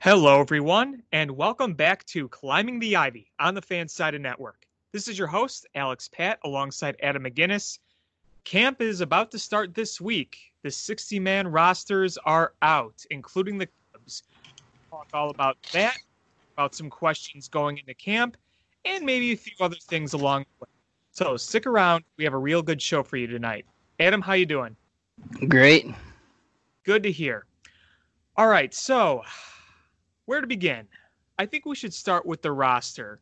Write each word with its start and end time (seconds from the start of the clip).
Hello, 0.00 0.40
everyone, 0.40 1.02
and 1.10 1.30
welcome 1.30 1.72
back 1.72 2.04
to 2.04 2.28
Climbing 2.28 2.78
the 2.78 2.94
Ivy 2.94 3.32
on 3.40 3.54
the 3.54 3.62
Fansided 3.62 4.20
Network. 4.20 4.66
This 4.92 5.08
is 5.08 5.18
your 5.18 5.26
host, 5.26 5.66
Alex 5.74 6.06
Pat, 6.06 6.38
alongside 6.44 6.96
Adam 7.02 7.24
McGinnis. 7.24 7.78
Camp 8.44 8.82
is 8.82 9.00
about 9.00 9.30
to 9.32 9.38
start 9.38 9.74
this 9.74 10.00
week. 10.00 10.52
The 10.62 10.70
60 10.70 11.18
man 11.18 11.48
rosters 11.48 12.18
are 12.18 12.52
out, 12.60 13.04
including 13.10 13.56
the 13.58 13.68
Cubs. 13.92 14.22
Talk 14.90 15.08
all 15.14 15.30
about 15.30 15.56
that, 15.72 15.96
about 16.52 16.74
some 16.74 16.90
questions 16.90 17.48
going 17.48 17.78
into 17.78 17.94
camp, 17.94 18.36
and 18.84 19.04
maybe 19.04 19.32
a 19.32 19.36
few 19.36 19.54
other 19.60 19.76
things 19.76 20.12
along 20.12 20.42
the 20.42 20.66
way. 20.66 20.70
So 21.10 21.36
stick 21.38 21.66
around. 21.66 22.04
We 22.18 22.24
have 22.24 22.34
a 22.34 22.38
real 22.38 22.62
good 22.62 22.82
show 22.82 23.02
for 23.02 23.16
you 23.16 23.26
tonight. 23.26 23.64
Adam, 23.98 24.20
how 24.20 24.34
you 24.34 24.46
doing? 24.46 24.76
Great. 25.48 25.90
Good 26.84 27.02
to 27.02 27.10
hear. 27.10 27.46
All 28.36 28.46
right, 28.46 28.72
so 28.72 29.22
where 30.26 30.40
to 30.40 30.46
begin? 30.46 30.86
I 31.38 31.46
think 31.46 31.64
we 31.64 31.74
should 31.74 31.94
start 31.94 32.26
with 32.26 32.42
the 32.42 32.52
roster. 32.52 33.20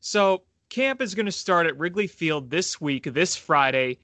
So, 0.00 0.42
camp 0.68 1.00
is 1.00 1.14
going 1.14 1.26
to 1.26 1.32
start 1.32 1.66
at 1.66 1.78
Wrigley 1.78 2.06
Field 2.06 2.50
this 2.50 2.80
week, 2.80 3.04
this 3.04 3.36
Friday. 3.36 3.98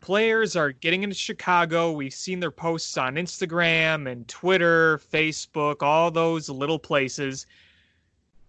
Players 0.00 0.56
are 0.56 0.72
getting 0.72 1.02
into 1.02 1.16
Chicago. 1.16 1.92
We've 1.92 2.14
seen 2.14 2.40
their 2.40 2.50
posts 2.50 2.96
on 2.96 3.16
Instagram 3.16 4.10
and 4.10 4.28
Twitter, 4.28 4.98
Facebook, 4.98 5.82
all 5.82 6.10
those 6.10 6.48
little 6.48 6.78
places. 6.78 7.46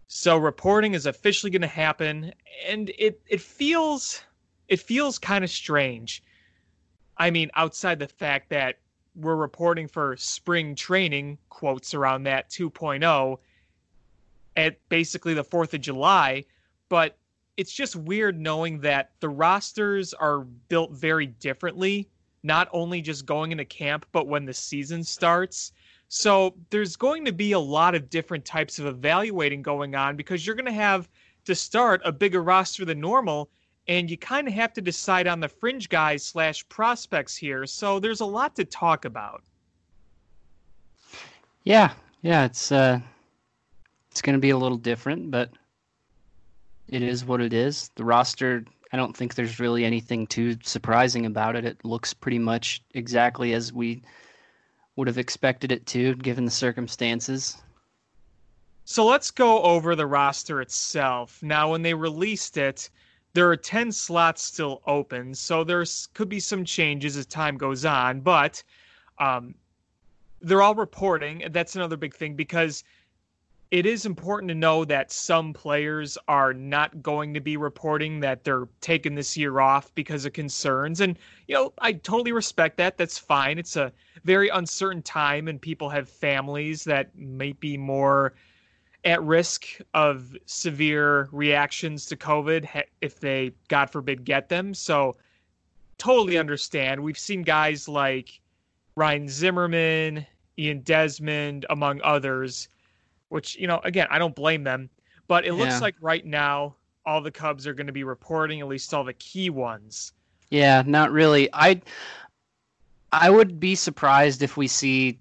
So 0.07 0.37
reporting 0.37 0.93
is 0.93 1.05
officially 1.05 1.49
going 1.49 1.61
to 1.61 1.67
happen 1.67 2.33
and 2.65 2.91
it 2.97 3.21
it 3.27 3.41
feels 3.41 4.21
it 4.67 4.79
feels 4.79 5.17
kind 5.19 5.43
of 5.43 5.49
strange. 5.49 6.23
I 7.17 7.31
mean, 7.31 7.49
outside 7.55 7.99
the 7.99 8.07
fact 8.07 8.49
that 8.49 8.77
we're 9.15 9.35
reporting 9.35 9.87
for 9.87 10.15
spring 10.17 10.75
training, 10.75 11.39
quotes 11.49 11.93
around 11.93 12.23
that 12.23 12.49
2.0, 12.49 13.39
at 14.57 14.77
basically 14.89 15.33
the 15.33 15.43
4th 15.43 15.73
of 15.73 15.81
July. 15.81 16.43
But 16.89 17.17
it's 17.55 17.73
just 17.73 17.95
weird 17.95 18.39
knowing 18.39 18.81
that 18.81 19.11
the 19.21 19.29
rosters 19.29 20.13
are 20.13 20.41
built 20.41 20.91
very 20.91 21.27
differently, 21.27 22.09
not 22.43 22.67
only 22.73 23.01
just 23.01 23.25
going 23.25 23.51
into 23.51 23.65
camp, 23.65 24.05
but 24.11 24.27
when 24.27 24.45
the 24.45 24.53
season 24.53 25.03
starts. 25.03 25.71
So 26.09 26.55
there's 26.69 26.95
going 26.95 27.25
to 27.25 27.31
be 27.31 27.53
a 27.53 27.59
lot 27.59 27.95
of 27.95 28.09
different 28.09 28.45
types 28.45 28.79
of 28.79 28.85
evaluating 28.85 29.61
going 29.61 29.95
on 29.95 30.15
because 30.15 30.45
you're 30.45 30.55
going 30.55 30.65
to 30.65 30.71
have 30.71 31.09
to 31.45 31.55
start 31.55 32.01
a 32.03 32.11
bigger 32.11 32.43
roster 32.43 32.83
than 32.85 32.99
normal 32.99 33.49
and 33.87 34.11
you 34.11 34.17
kind 34.17 34.47
of 34.47 34.53
have 34.53 34.73
to 34.73 34.81
decide 34.81 35.27
on 35.27 35.39
the 35.39 35.47
fringe 35.47 35.89
guys 35.89 36.23
slash 36.23 36.67
prospects 36.67 37.35
here. 37.35 37.65
So 37.65 37.99
there's 37.99 38.19
a 38.19 38.25
lot 38.25 38.55
to 38.57 38.65
talk 38.65 39.05
about. 39.05 39.43
Yeah, 41.63 41.91
yeah, 42.21 42.45
it's 42.45 42.71
uh, 42.71 42.99
it's 44.17 44.23
going 44.23 44.33
to 44.33 44.39
be 44.39 44.49
a 44.49 44.57
little 44.57 44.79
different, 44.79 45.29
but 45.29 45.51
it 46.87 47.03
is 47.03 47.23
what 47.23 47.39
it 47.39 47.53
is. 47.53 47.91
The 47.93 48.03
roster, 48.03 48.65
I 48.91 48.97
don't 48.97 49.15
think 49.15 49.35
there's 49.35 49.59
really 49.59 49.85
anything 49.85 50.25
too 50.25 50.57
surprising 50.63 51.27
about 51.27 51.55
it. 51.55 51.65
It 51.65 51.85
looks 51.85 52.15
pretty 52.15 52.39
much 52.39 52.81
exactly 52.95 53.53
as 53.53 53.71
we 53.71 54.01
would 54.95 55.07
have 55.07 55.19
expected 55.19 55.71
it 55.71 55.85
to, 55.85 56.15
given 56.15 56.45
the 56.45 56.51
circumstances. 56.51 57.61
So 58.85 59.05
let's 59.05 59.29
go 59.29 59.61
over 59.61 59.95
the 59.95 60.07
roster 60.07 60.61
itself. 60.61 61.37
Now, 61.43 61.69
when 61.69 61.83
they 61.83 61.93
released 61.93 62.57
it, 62.57 62.89
there 63.33 63.47
are 63.51 63.55
10 63.55 63.91
slots 63.91 64.43
still 64.43 64.81
open, 64.87 65.35
so 65.35 65.63
there 65.63 65.85
could 66.15 66.27
be 66.27 66.39
some 66.39 66.65
changes 66.65 67.17
as 67.17 67.27
time 67.27 67.55
goes 67.55 67.85
on, 67.85 68.21
but 68.21 68.63
um, 69.19 69.53
they're 70.41 70.63
all 70.63 70.73
reporting. 70.73 71.43
That's 71.51 71.75
another 71.75 71.97
big 71.97 72.15
thing 72.15 72.35
because 72.35 72.83
it 73.69 73.85
is 73.85 74.05
important 74.05 74.49
to 74.49 74.55
know 74.55 74.85
that 74.85 75.11
some 75.11 75.53
players 75.53 76.17
are 76.27 76.53
not 76.53 77.01
going 77.01 77.33
to 77.33 77.41
be 77.41 77.57
reporting 77.57 78.21
that 78.21 78.43
they're 78.43 78.67
taking 78.79 79.15
this 79.15 79.35
year 79.35 79.59
off 79.59 79.93
because 79.93 80.25
of 80.25 80.33
concerns. 80.33 81.01
And, 81.01 81.17
you 81.47 81.55
know, 81.55 81.73
I 81.79 81.93
totally 81.93 82.31
respect 82.31 82.77
that. 82.77 82.97
That's 82.97 83.17
fine. 83.17 83.57
It's 83.57 83.75
a 83.75 83.91
very 84.23 84.47
uncertain 84.49 85.01
time, 85.01 85.47
and 85.47 85.61
people 85.61 85.89
have 85.89 86.07
families 86.07 86.85
that 86.85 87.17
might 87.17 87.59
be 87.59 87.77
more 87.77 88.33
at 89.03 89.21
risk 89.23 89.65
of 89.93 90.35
severe 90.45 91.27
reactions 91.31 92.05
to 92.07 92.15
COVID 92.15 92.83
if 93.01 93.19
they, 93.19 93.51
God 93.67 93.89
forbid, 93.89 94.23
get 94.23 94.49
them. 94.49 94.73
So, 94.73 95.15
totally 95.97 96.37
understand. 96.37 97.01
We've 97.01 97.17
seen 97.17 97.41
guys 97.41 97.87
like 97.87 98.39
Ryan 98.95 99.27
Zimmerman, 99.27 100.25
Ian 100.57 100.81
Desmond, 100.81 101.65
among 101.69 102.01
others, 102.03 102.69
which, 103.29 103.55
you 103.57 103.67
know, 103.67 103.79
again, 103.83 104.07
I 104.09 104.19
don't 104.19 104.35
blame 104.35 104.63
them. 104.63 104.89
But 105.27 105.45
it 105.45 105.53
looks 105.53 105.73
yeah. 105.73 105.79
like 105.79 105.95
right 105.99 106.25
now, 106.25 106.75
all 107.05 107.21
the 107.21 107.31
Cubs 107.31 107.67
are 107.67 107.73
going 107.73 107.87
to 107.87 107.93
be 107.93 108.03
reporting, 108.03 108.61
at 108.61 108.67
least 108.67 108.93
all 108.93 109.03
the 109.03 109.13
key 109.13 109.49
ones. 109.49 110.13
Yeah, 110.49 110.83
not 110.85 111.11
really. 111.11 111.49
I 111.53 111.81
I 113.11 113.29
would 113.29 113.59
be 113.59 113.75
surprised 113.75 114.41
if 114.41 114.57
we 114.57 114.67
see 114.67 115.19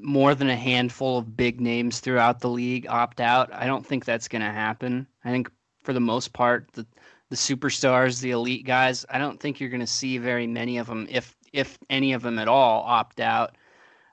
more 0.00 0.34
than 0.34 0.48
a 0.48 0.56
handful 0.56 1.18
of 1.18 1.36
big 1.36 1.60
names 1.60 2.00
throughout 2.00 2.40
the 2.40 2.48
league 2.48 2.86
opt 2.88 3.20
out. 3.20 3.52
I 3.52 3.66
don't 3.66 3.86
think 3.86 4.04
that's 4.04 4.28
going 4.28 4.42
to 4.42 4.50
happen. 4.50 5.06
I 5.24 5.30
think 5.30 5.50
for 5.82 5.92
the 5.92 6.00
most 6.00 6.32
part, 6.32 6.70
the 6.72 6.86
the 7.30 7.36
superstars, 7.36 8.20
the 8.20 8.30
elite 8.30 8.64
guys, 8.64 9.04
I 9.10 9.18
don't 9.18 9.38
think 9.38 9.60
you're 9.60 9.68
going 9.68 9.80
to 9.80 9.86
see 9.86 10.16
very 10.16 10.46
many 10.46 10.78
of 10.78 10.86
them, 10.86 11.06
if 11.10 11.36
if 11.52 11.78
any 11.90 12.12
of 12.12 12.22
them 12.22 12.38
at 12.38 12.48
all, 12.48 12.82
opt 12.82 13.20
out. 13.20 13.56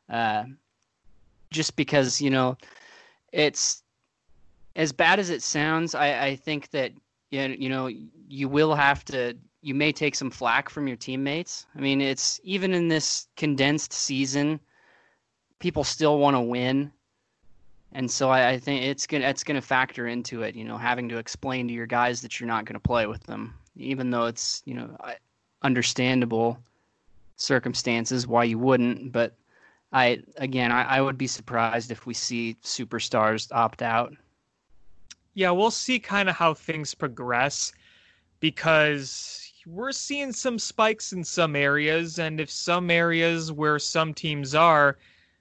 Uh, 0.09 0.45
just 1.51 1.75
because 1.75 2.19
you 2.21 2.29
know, 2.29 2.57
it's 3.35 3.83
as 4.75 4.91
bad 4.91 5.19
as 5.19 5.29
it 5.29 5.43
sounds. 5.43 5.93
I, 5.93 6.25
I 6.25 6.35
think 6.35 6.69
that 6.71 6.91
you 7.31 7.69
know 7.69 7.89
you 8.27 8.49
will 8.49 8.75
have 8.75 9.05
to. 9.05 9.35
You 9.61 9.73
may 9.73 9.91
take 9.91 10.15
some 10.15 10.29
flack 10.29 10.69
from 10.69 10.87
your 10.87 10.97
teammates. 10.97 11.65
I 11.75 11.79
mean, 11.79 11.99
it's 11.99 12.39
even 12.43 12.73
in 12.73 12.87
this 12.87 13.27
condensed 13.35 13.93
season 13.93 14.59
people 15.59 15.83
still 15.83 16.19
want 16.19 16.35
to 16.35 16.41
win. 16.41 16.91
And 17.93 18.09
so 18.11 18.29
I, 18.29 18.49
I 18.49 18.59
think 18.59 18.83
it's 18.83 19.07
gonna 19.07 19.25
it's 19.25 19.43
gonna 19.43 19.61
factor 19.61 20.07
into 20.07 20.43
it, 20.43 20.55
you 20.55 20.65
know, 20.65 20.77
having 20.77 21.07
to 21.09 21.17
explain 21.17 21.67
to 21.67 21.73
your 21.73 21.87
guys 21.87 22.21
that 22.21 22.39
you're 22.39 22.47
not 22.47 22.65
gonna 22.65 22.79
play 22.79 23.07
with 23.07 23.23
them, 23.23 23.53
even 23.75 24.11
though 24.11 24.25
it's 24.25 24.61
you 24.65 24.73
know 24.73 24.95
understandable 25.61 26.59
circumstances 27.37 28.27
why 28.27 28.43
you 28.43 28.59
wouldn't. 28.59 29.11
But 29.11 29.33
I 29.95 30.21
again, 30.35 30.73
I, 30.73 30.97
I 30.97 31.01
would 31.01 31.17
be 31.17 31.25
surprised 31.25 31.89
if 31.89 32.05
we 32.05 32.13
see 32.13 32.57
superstars 32.61 33.49
opt 33.53 33.81
out. 33.81 34.13
Yeah, 35.35 35.51
we'll 35.51 35.71
see 35.71 35.99
kind 35.99 36.27
of 36.27 36.35
how 36.35 36.53
things 36.53 36.93
progress 36.93 37.71
because 38.41 39.53
we're 39.65 39.93
seeing 39.93 40.33
some 40.33 40.59
spikes 40.59 41.13
in 41.13 41.23
some 41.23 41.55
areas, 41.55 42.19
and 42.19 42.41
if 42.41 42.49
some 42.51 42.91
areas 42.91 43.53
where 43.53 43.79
some 43.79 44.13
teams 44.13 44.53
are 44.53 44.97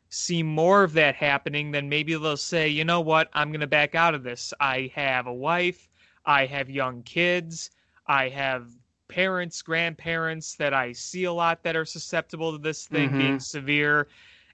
see 0.09 0.45
more 0.45 0.85
of 0.85 0.93
that 0.93 1.17
happening, 1.17 1.73
then 1.73 1.89
maybe 1.89 2.15
they'll 2.15 2.37
say, 2.37 2.69
you 2.69 2.85
know 2.85 3.01
what, 3.01 3.29
I'm 3.33 3.51
going 3.51 3.61
to 3.61 3.67
back 3.67 3.97
out 3.97 4.15
of 4.15 4.23
this. 4.23 4.55
I 4.61 4.93
have 4.95 5.27
a 5.27 5.35
wife, 5.35 5.89
I 6.25 6.47
have 6.47 6.71
young 6.71 7.03
kids, 7.03 7.71
I 8.07 8.29
have 8.29 8.69
parents, 9.09 9.63
grandparents 9.63 10.55
that 10.55 10.73
I 10.73 10.93
see 10.93 11.25
a 11.25 11.33
lot 11.33 11.65
that 11.65 11.75
are 11.75 11.85
susceptible 11.85 12.53
to 12.53 12.59
this 12.59 12.87
thing 12.87 13.09
mm-hmm. 13.09 13.19
being 13.19 13.41
severe. 13.41 14.07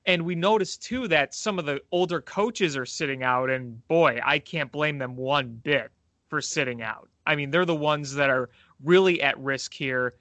And 0.06 0.24
we 0.24 0.34
noticed 0.34 0.82
too 0.82 1.08
that 1.08 1.34
some 1.34 1.58
of 1.58 1.66
the 1.66 1.80
older 1.92 2.20
coaches 2.20 2.76
are 2.76 2.86
sitting 2.86 3.22
out, 3.22 3.50
and 3.50 3.86
boy, 3.88 4.20
I 4.24 4.38
can't 4.38 4.72
blame 4.72 4.98
them 4.98 5.16
one 5.16 5.60
bit 5.62 5.90
for 6.28 6.40
sitting 6.40 6.82
out. 6.82 7.08
I 7.26 7.36
mean, 7.36 7.50
they're 7.50 7.64
the 7.64 7.74
ones 7.74 8.14
that 8.14 8.30
are 8.30 8.50
really 8.82 9.20
at 9.22 9.38
risk 9.38 9.74
here 9.74 10.14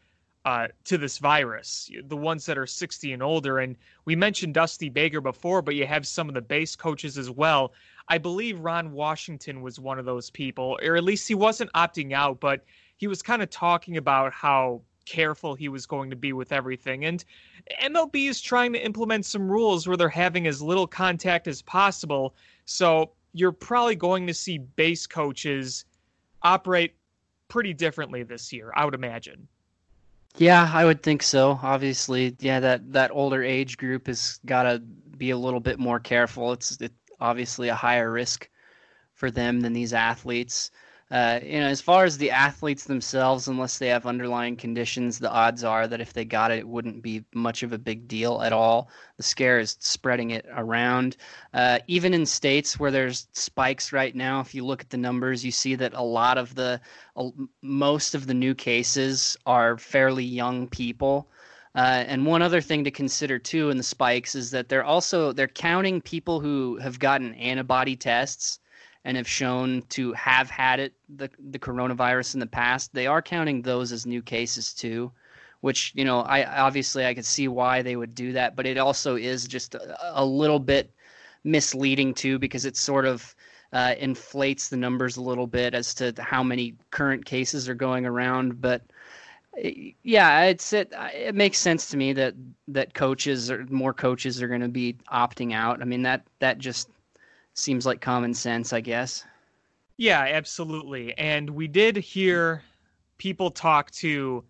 uh, 0.46 0.68
to 0.86 0.98
this 0.98 1.18
virus, 1.18 1.90
the 2.06 2.18
ones 2.18 2.46
that 2.46 2.58
are 2.58 2.66
60 2.66 3.14
and 3.14 3.24
older. 3.24 3.60
And 3.60 3.76
we 4.06 4.16
mentioned 4.16 4.54
Dusty 4.54 4.90
Baker 4.90 5.22
before, 5.22 5.62
but 5.62 5.76
you 5.76 5.86
have 5.86 6.08
some 6.08 6.28
of 6.28 6.36
the 6.36 6.42
base 6.42 6.76
coaches 6.76 7.18
as 7.18 7.30
well. 7.30 7.74
I 8.08 8.18
believe 8.18 8.60
Ron 8.60 8.92
Washington 8.92 9.62
was 9.62 9.80
one 9.80 10.00
of 10.00 10.06
those 10.06 10.30
people, 10.30 10.80
or 10.84 10.96
at 10.96 11.04
least 11.04 11.28
he 11.28 11.36
wasn't 11.36 11.72
opting 11.74 12.14
out, 12.14 12.40
but 12.40 12.66
he 12.98 13.08
was 13.08 13.22
kind 13.22 13.42
of 13.42 13.50
talking 13.50 13.98
about 13.98 14.34
how 14.34 14.82
careful 15.10 15.56
he 15.56 15.70
was 15.70 15.86
going 15.86 16.10
to 16.12 16.16
be 16.16 16.34
with 16.34 16.52
everything. 16.52 17.06
And 17.06 17.26
MLB 17.84 18.30
is 18.30 18.40
trying 18.40 18.72
to 18.74 18.86
implement 18.86 19.26
some 19.26 19.50
rules 19.50 19.88
where 19.88 19.98
they're 19.98 20.08
having 20.08 20.46
as 20.46 20.62
little 20.62 20.88
contact 20.88 21.48
as 21.48 21.62
possible. 21.64 22.36
So 22.66 23.12
you're 23.34 23.52
probably 23.52 23.96
going 23.96 24.28
to 24.28 24.34
see 24.34 24.60
base 24.60 25.08
coaches 25.08 25.86
operate 26.44 26.96
pretty 27.48 27.74
differently 27.74 28.24
this 28.24 28.54
year, 28.54 28.72
I 28.76 28.86
would 28.86 28.94
imagine. 28.94 29.48
Yeah, 30.38 30.70
I 30.72 30.86
would 30.86 31.02
think 31.02 31.24
so. 31.24 31.60
Obviously, 31.62 32.36
yeah, 32.40 32.60
that 32.60 32.94
that 32.94 33.12
older 33.12 33.44
age 33.44 33.78
group 33.78 34.06
has 34.08 34.40
got 34.46 34.64
to 34.64 34.80
be 34.80 35.32
a 35.32 35.38
little 35.38 35.60
bit 35.60 35.80
more 35.80 36.00
careful. 36.00 36.54
It's 36.54 36.80
it, 36.80 36.94
obviously 37.20 37.70
a 37.70 37.76
higher 37.76 38.12
risk 38.12 38.48
for 39.14 39.32
them 39.32 39.62
than 39.62 39.74
these 39.74 39.92
athletes. 39.92 40.70
Uh, 41.12 41.40
you 41.42 41.60
know, 41.60 41.66
as 41.66 41.82
far 41.82 42.06
as 42.06 42.20
the 42.20 42.30
athletes 42.30 42.84
themselves, 42.84 43.48
unless 43.48 43.80
they 43.80 43.88
have 43.88 44.06
underlying 44.06 44.56
conditions, 44.56 45.18
the 45.18 45.32
odds 45.32 45.64
are 45.64 45.88
that 45.88 46.02
if 46.02 46.14
they 46.14 46.24
got 46.24 46.52
it, 46.52 46.60
it 46.60 46.68
wouldn't 46.68 47.02
be 47.02 47.26
much 47.34 47.64
of 47.64 47.74
a 47.74 47.80
big 47.80 48.08
deal 48.08 48.44
at 48.44 48.54
all. 48.54 48.90
The 49.18 49.24
scare 49.24 49.60
is 49.60 49.76
spreading 49.80 50.30
it 50.30 50.46
around. 50.56 51.18
Uh, 51.52 51.80
even 51.88 52.14
in 52.14 52.28
states 52.28 52.80
where 52.80 52.92
there's 52.92 53.28
spikes 53.34 53.92
right 53.92 54.16
now, 54.16 54.40
if 54.40 54.54
you 54.54 54.64
look 54.64 54.82
at 54.82 54.92
the 54.92 54.98
numbers, 54.98 55.44
you 55.44 55.52
see 55.52 55.74
that 55.76 55.96
a 55.96 56.04
lot 56.04 56.38
of 56.38 56.54
the, 56.54 56.80
uh, 57.16 57.30
most 57.64 58.14
of 58.14 58.28
the 58.28 58.36
new 58.36 58.54
cases 58.54 59.36
are 59.48 59.80
fairly 59.80 60.24
young 60.24 60.68
people. 60.68 61.28
Uh, 61.74 62.04
and 62.08 62.26
one 62.26 62.44
other 62.44 62.62
thing 62.62 62.84
to 62.84 62.92
consider 62.92 63.40
too 63.40 63.72
in 63.72 63.78
the 63.78 63.84
spikes 63.84 64.36
is 64.36 64.52
that 64.52 64.70
they're 64.70 64.84
also 64.84 65.32
they're 65.32 65.48
counting 65.48 66.02
people 66.02 66.40
who 66.40 66.78
have 66.78 67.00
gotten 67.00 67.34
antibody 67.36 67.96
tests 67.96 68.60
and 69.06 69.18
have 69.18 69.28
shown 69.28 69.82
to 69.90 70.14
have 70.14 70.50
had 70.50 70.80
it 70.80 70.94
the 71.08 71.30
the 71.52 71.60
coronavirus 71.60 72.34
in 72.34 72.40
the 72.40 72.46
past, 72.46 72.94
they 72.94 73.08
are 73.08 73.22
counting 73.22 73.62
those 73.62 73.92
as 73.92 74.06
new 74.06 74.22
cases 74.22 74.74
too. 74.74 75.12
Which 75.62 75.92
you 75.96 76.06
know, 76.06 76.22
I 76.22 76.62
obviously 76.62 77.06
I 77.06 77.14
could 77.14 77.26
see 77.26 77.48
why 77.48 77.82
they 77.82 77.96
would 77.96 78.16
do 78.16 78.34
that, 78.34 78.56
but 78.56 78.66
it 78.66 78.78
also 78.78 79.16
is 79.16 79.46
just 79.46 79.76
a, 79.76 79.98
a 80.14 80.24
little 80.24 80.60
bit 80.60 80.92
misleading 81.44 82.14
too 82.14 82.40
because 82.40 82.66
it 82.66 82.78
sort 82.78 83.06
of 83.06 83.36
uh, 83.74 83.96
inflates 84.00 84.70
the 84.70 84.78
numbers 84.78 85.18
a 85.18 85.22
little 85.22 85.48
bit 85.48 85.74
as 85.74 85.94
to 85.96 86.14
how 86.20 86.44
many 86.44 86.76
current 86.92 87.26
cases 87.26 87.70
are 87.70 87.76
going 87.76 88.06
around. 88.06 88.62
But 88.62 88.82
yeah, 90.04 90.44
it's 90.44 90.72
it. 90.74 90.94
It 91.14 91.36
makes 91.36 91.58
sense 91.58 91.90
to 91.90 91.98
me 91.98 92.14
that 92.14 92.36
that 92.70 92.94
coaches 92.94 93.52
or 93.52 93.66
more 93.70 93.94
coaches 93.94 94.42
are 94.42 94.48
going 94.48 94.62
to 94.62 94.70
be 94.70 94.96
opting 95.12 95.54
out. 95.54 95.82
I 95.82 95.86
mean 95.86 96.04
that 96.04 96.26
that 96.40 96.58
just 96.58 96.90
seems 97.54 97.86
like 97.86 98.02
common 98.02 98.34
sense, 98.34 98.74
I 98.74 98.82
guess. 98.82 99.26
Yeah, 99.98 100.22
absolutely. 100.22 101.18
And 101.18 101.50
we 101.50 101.68
did 101.68 101.98
hear 101.98 102.64
people 103.18 103.52
talk 103.52 103.92
to 103.92 104.44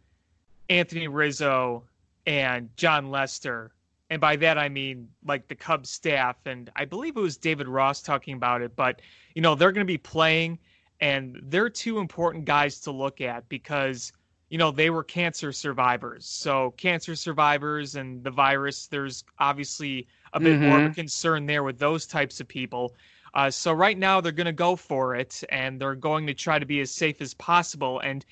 Anthony 0.69 1.07
Rizzo 1.07 1.83
and 2.27 2.69
Jon 2.77 3.09
Lester. 3.09 3.71
And 4.11 4.21
by 4.21 4.35
that, 4.37 4.57
I 4.57 4.69
mean 4.69 5.07
like 5.25 5.47
the 5.47 5.55
Cubs 5.55 5.89
staff. 5.89 6.35
And 6.45 6.69
I 6.75 6.85
believe 6.85 7.17
it 7.17 7.21
was 7.21 7.37
David 7.37 7.67
Ross 7.67 8.01
talking 8.01 8.35
about 8.35 8.61
it. 8.61 8.75
But, 8.75 9.01
you 9.33 9.41
know, 9.41 9.55
they're 9.55 9.71
going 9.71 9.85
to 9.85 9.91
be 9.91 9.97
playing, 9.97 10.59
and 11.01 11.39
they're 11.43 11.69
two 11.69 11.99
important 11.99 12.45
guys 12.45 12.79
to 12.81 12.91
look 12.91 13.21
at 13.21 13.47
because, 13.49 14.13
you 14.49 14.57
know, 14.57 14.69
they 14.69 14.89
were 14.89 15.03
cancer 15.03 15.51
survivors. 15.51 16.25
So, 16.25 16.71
cancer 16.77 17.15
survivors 17.15 17.95
and 17.95 18.23
the 18.23 18.31
virus, 18.31 18.87
there's 18.87 19.23
obviously 19.39 20.07
a 20.33 20.39
bit 20.39 20.55
mm-hmm. 20.55 20.67
more 20.67 20.77
of 20.77 20.83
a 20.83 20.85
mm-hmm. 20.87 20.93
concern 20.93 21.45
there 21.45 21.63
with 21.63 21.79
those 21.79 22.05
types 22.05 22.39
of 22.39 22.47
people. 22.47 22.95
Uh, 23.33 23.49
so 23.49 23.71
right 23.71 23.97
now 23.97 24.19
they're 24.19 24.31
going 24.31 24.45
to 24.45 24.51
go 24.51 24.75
for 24.75 25.15
it 25.15 25.43
and 25.49 25.79
they're 25.79 25.95
going 25.95 26.25
to 26.27 26.33
try 26.33 26.57
to 26.57 26.65
be 26.65 26.79
as 26.81 26.91
safe 26.91 27.21
as 27.21 27.33
possible. 27.35 27.99
And 27.99 28.25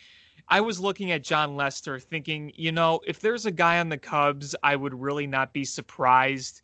I 0.50 0.62
was 0.62 0.80
looking 0.80 1.12
at 1.12 1.24
Jon 1.24 1.56
Lester 1.56 2.00
thinking, 2.00 2.52
you 2.56 2.72
know, 2.72 3.02
if 3.06 3.20
there's 3.20 3.46
a 3.46 3.52
guy 3.52 3.80
on 3.80 3.90
the 3.90 3.98
Cubs, 3.98 4.56
I 4.64 4.76
would 4.76 4.94
really 4.94 5.28
not 5.28 5.54
be 5.54 5.66
surprised 5.66 6.62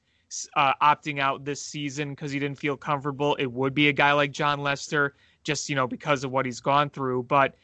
uh, 0.56 0.74
opting 0.82 1.20
out 1.20 1.46
this 1.46 1.62
season 1.62 2.12
because 2.12 2.32
he 2.32 2.40
didn't 2.40 2.58
feel 2.58 2.78
comfortable. 2.78 3.36
It 3.36 3.52
would 3.52 3.74
be 3.74 3.90
a 3.90 3.94
guy 3.94 4.14
like 4.14 4.32
Jon 4.32 4.62
Lester, 4.62 5.16
just 5.44 5.70
you 5.70 5.76
know 5.76 5.88
because 5.88 6.24
of 6.24 6.32
what 6.32 6.46
he's 6.46 6.60
gone 6.60 6.90
through. 6.90 7.24
But 7.24 7.56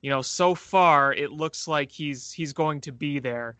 you 0.00 0.10
know, 0.10 0.22
so 0.22 0.54
far 0.54 1.12
it 1.12 1.32
looks 1.32 1.68
like 1.68 1.92
he's 1.92 2.32
he's 2.32 2.52
going 2.52 2.80
to 2.82 2.92
be 2.92 3.18
there. 3.18 3.56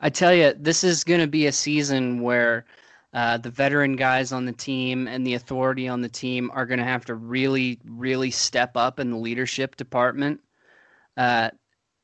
I 0.00 0.10
tell 0.10 0.34
you, 0.34 0.52
this 0.58 0.82
is 0.82 1.04
going 1.04 1.20
to 1.20 1.28
be 1.28 1.46
a 1.46 1.52
season 1.52 2.22
where 2.22 2.64
uh, 3.14 3.36
the 3.36 3.50
veteran 3.50 3.96
guys 3.96 4.32
on 4.32 4.46
the 4.46 4.52
team 4.52 5.06
and 5.06 5.26
the 5.26 5.34
authority 5.34 5.86
on 5.88 6.00
the 6.00 6.08
team 6.08 6.50
are 6.54 6.66
going 6.66 6.78
to 6.78 6.84
have 6.84 7.04
to 7.04 7.14
really, 7.14 7.78
really 7.84 8.30
step 8.30 8.76
up 8.76 8.98
in 8.98 9.10
the 9.10 9.16
leadership 9.16 9.76
department. 9.76 10.40
Uh, 11.16 11.50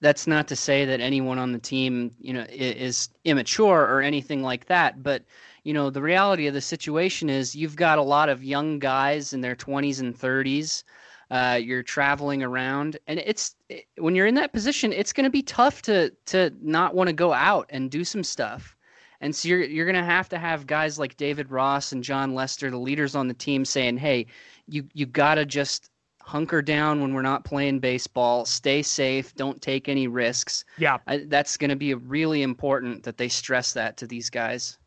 that's 0.01 0.27
not 0.27 0.47
to 0.49 0.57
say 0.57 0.85
that 0.85 1.01
anyone 1.01 1.39
on 1.39 1.53
the 1.53 1.59
team, 1.59 2.11
you 2.21 2.33
know, 2.33 2.47
is 2.51 3.09
immature 3.25 3.83
or 3.87 4.01
anything 4.01 4.43
like 4.43 4.67
that. 4.67 5.03
But 5.03 5.25
you 5.65 5.73
know, 5.75 5.91
the 5.91 6.03
reality 6.03 6.47
of 6.47 6.55
the 6.55 6.61
situation 6.61 7.29
is 7.29 7.57
you've 7.57 7.77
got 7.77 7.99
a 7.99 8.03
lot 8.03 8.29
of 8.29 8.45
young 8.45 8.79
guys 8.79 9.33
in 9.33 9.41
their 9.41 9.57
20s 9.57 10.01
and 10.01 10.19
30s. 10.19 10.85
Uh, 11.31 11.59
you're 11.63 11.83
traveling 11.83 12.43
around, 12.43 12.97
and 13.07 13.19
it's 13.19 13.55
it, 13.69 13.85
when 13.99 14.15
you're 14.15 14.27
in 14.27 14.37
that 14.37 14.53
position, 14.55 14.95
it's 14.95 15.13
going 15.13 15.25
to 15.25 15.31
be 15.31 15.43
tough 15.43 15.83
to 15.83 16.11
to 16.27 16.51
not 16.63 16.95
want 16.95 17.09
to 17.09 17.13
go 17.13 17.35
out 17.35 17.67
and 17.69 17.91
do 17.91 18.03
some 18.03 18.25
stuff. 18.25 18.78
And 19.21 19.35
so 19.35 19.49
you're 19.49 19.65
you're 19.65 19.87
gonna 19.87 20.05
have 20.05 20.29
to 20.29 20.39
have 20.39 20.67
guys 20.67 20.99
like 20.99 21.17
David 21.17 21.51
Ross 21.51 21.93
and 21.93 22.05
Jon 22.05 22.35
Lester, 22.35 22.71
the 22.71 22.79
leaders 22.79 23.15
on 23.15 23.27
the 23.27 23.35
team, 23.35 23.65
saying, 23.65 23.97
"Hey, 23.97 24.27
you 24.69 24.87
you 24.95 25.07
gotta 25.07 25.45
just 25.45 25.91
hunker 26.23 26.63
down 26.63 27.01
when 27.01 27.15
we're 27.15 27.23
not 27.23 27.45
playing 27.45 27.81
baseball. 27.81 28.45
Stay 28.45 28.83
safe. 28.83 29.35
Don't 29.35 29.61
take 29.61 29.89
any 29.89 30.07
risks." 30.07 30.65
Yeah, 30.79 30.99
I, 31.07 31.19
that's 31.27 31.57
going 31.57 31.71
to 31.71 31.77
be 31.77 31.95
really 31.95 32.43
important 32.43 33.03
that 33.03 33.17
they 33.17 33.29
stress 33.29 33.73
that 33.73 33.97
to 33.97 34.07
these 34.07 34.31
guys. 34.31 34.79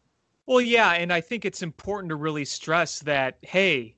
Well, 0.46 0.62
yeah, 0.62 0.94
and 0.94 1.12
I 1.12 1.20
think 1.20 1.44
it's 1.44 1.62
important 1.62 2.10
to 2.10 2.16
really 2.16 2.46
stress 2.46 3.00
that 3.02 3.38
hey, 3.42 3.96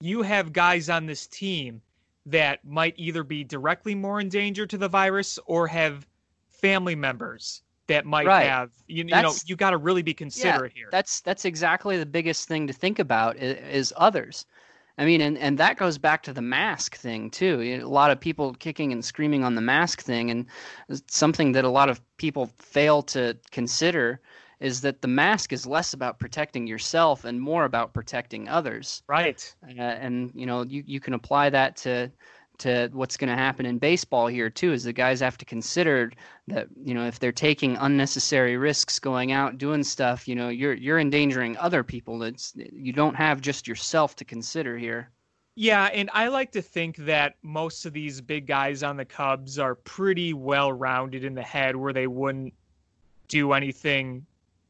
you 0.00 0.22
have 0.22 0.52
guys 0.52 0.88
on 0.88 1.06
this 1.06 1.26
team 1.26 1.82
that 2.26 2.64
might 2.64 2.94
either 2.96 3.24
be 3.24 3.42
directly 3.42 3.96
more 3.96 4.20
in 4.20 4.28
danger 4.28 4.64
to 4.64 4.78
the 4.78 4.88
virus 4.88 5.40
or 5.46 5.66
have 5.66 6.06
family 6.48 6.94
members 6.94 7.62
that 7.92 8.06
might 8.06 8.26
right. 8.26 8.46
have 8.46 8.70
you, 8.86 8.98
you 8.98 9.04
know 9.04 9.32
you 9.46 9.56
got 9.56 9.70
to 9.70 9.76
really 9.76 10.02
be 10.02 10.14
considerate 10.14 10.72
yeah, 10.74 10.80
here. 10.80 10.88
that's 10.90 11.20
that's 11.20 11.44
exactly 11.44 11.98
the 11.98 12.06
biggest 12.06 12.48
thing 12.48 12.66
to 12.66 12.72
think 12.72 12.98
about 12.98 13.36
is, 13.36 13.58
is, 13.90 13.94
others. 13.96 14.46
I 14.98 15.04
mean 15.04 15.20
and, 15.20 15.38
and 15.38 15.58
that 15.58 15.76
goes 15.76 15.98
back 15.98 16.22
to 16.24 16.32
the 16.32 16.42
mask 16.42 16.96
thing 16.96 17.30
too. 17.30 17.60
A 17.62 17.84
lot 17.84 18.10
of 18.10 18.20
people 18.20 18.54
kicking 18.54 18.92
and 18.92 19.04
screaming 19.04 19.44
on 19.44 19.54
the 19.54 19.60
mask 19.60 20.02
thing 20.02 20.30
and 20.30 20.46
something 21.06 21.52
that 21.52 21.64
a 21.64 21.70
lot 21.70 21.88
of 21.88 22.00
people 22.16 22.50
fail 22.58 23.02
to 23.02 23.36
consider 23.50 24.20
is 24.60 24.80
that 24.82 25.02
the 25.02 25.08
mask 25.08 25.52
is 25.52 25.66
less 25.66 25.92
about 25.92 26.20
protecting 26.20 26.68
yourself 26.68 27.24
and 27.24 27.40
more 27.40 27.64
about 27.64 27.92
protecting 27.92 28.48
others. 28.48 29.02
Right. 29.08 29.54
Uh, 29.66 29.82
and 29.82 30.30
you 30.34 30.46
know 30.46 30.62
you, 30.62 30.84
you 30.86 31.00
can 31.00 31.14
apply 31.14 31.50
that 31.50 31.76
to 31.78 32.10
to 32.62 32.88
what's 32.92 33.16
going 33.16 33.28
to 33.28 33.36
happen 33.36 33.66
in 33.66 33.78
baseball 33.78 34.26
here 34.26 34.48
too 34.48 34.72
is 34.72 34.84
the 34.84 34.92
guys 34.92 35.20
have 35.20 35.36
to 35.38 35.44
consider 35.44 36.12
that 36.48 36.68
you 36.84 36.94
know 36.94 37.06
if 37.06 37.18
they're 37.18 37.32
taking 37.32 37.76
unnecessary 37.76 38.56
risks 38.56 38.98
going 38.98 39.32
out 39.32 39.58
doing 39.58 39.82
stuff 39.82 40.26
you 40.28 40.34
know 40.34 40.48
you're 40.48 40.74
you're 40.74 40.98
endangering 40.98 41.56
other 41.58 41.82
people. 41.82 42.22
It's 42.22 42.52
you 42.56 42.92
don't 42.92 43.16
have 43.16 43.40
just 43.40 43.66
yourself 43.66 44.16
to 44.16 44.24
consider 44.24 44.78
here. 44.78 45.10
Yeah 45.54 45.90
and 45.92 46.08
i 46.14 46.28
like 46.28 46.50
to 46.52 46.62
think 46.62 46.96
that 46.96 47.34
most 47.42 47.84
of 47.84 47.92
these 47.92 48.22
big 48.22 48.46
guys 48.46 48.82
on 48.82 48.96
the 48.96 49.04
cubs 49.04 49.58
are 49.58 49.74
pretty 49.74 50.32
well 50.32 50.72
rounded 50.72 51.24
in 51.24 51.34
the 51.34 51.42
head 51.42 51.76
where 51.76 51.92
they 51.92 52.06
wouldn't 52.06 52.54
do 53.28 53.52
anything 53.52 54.24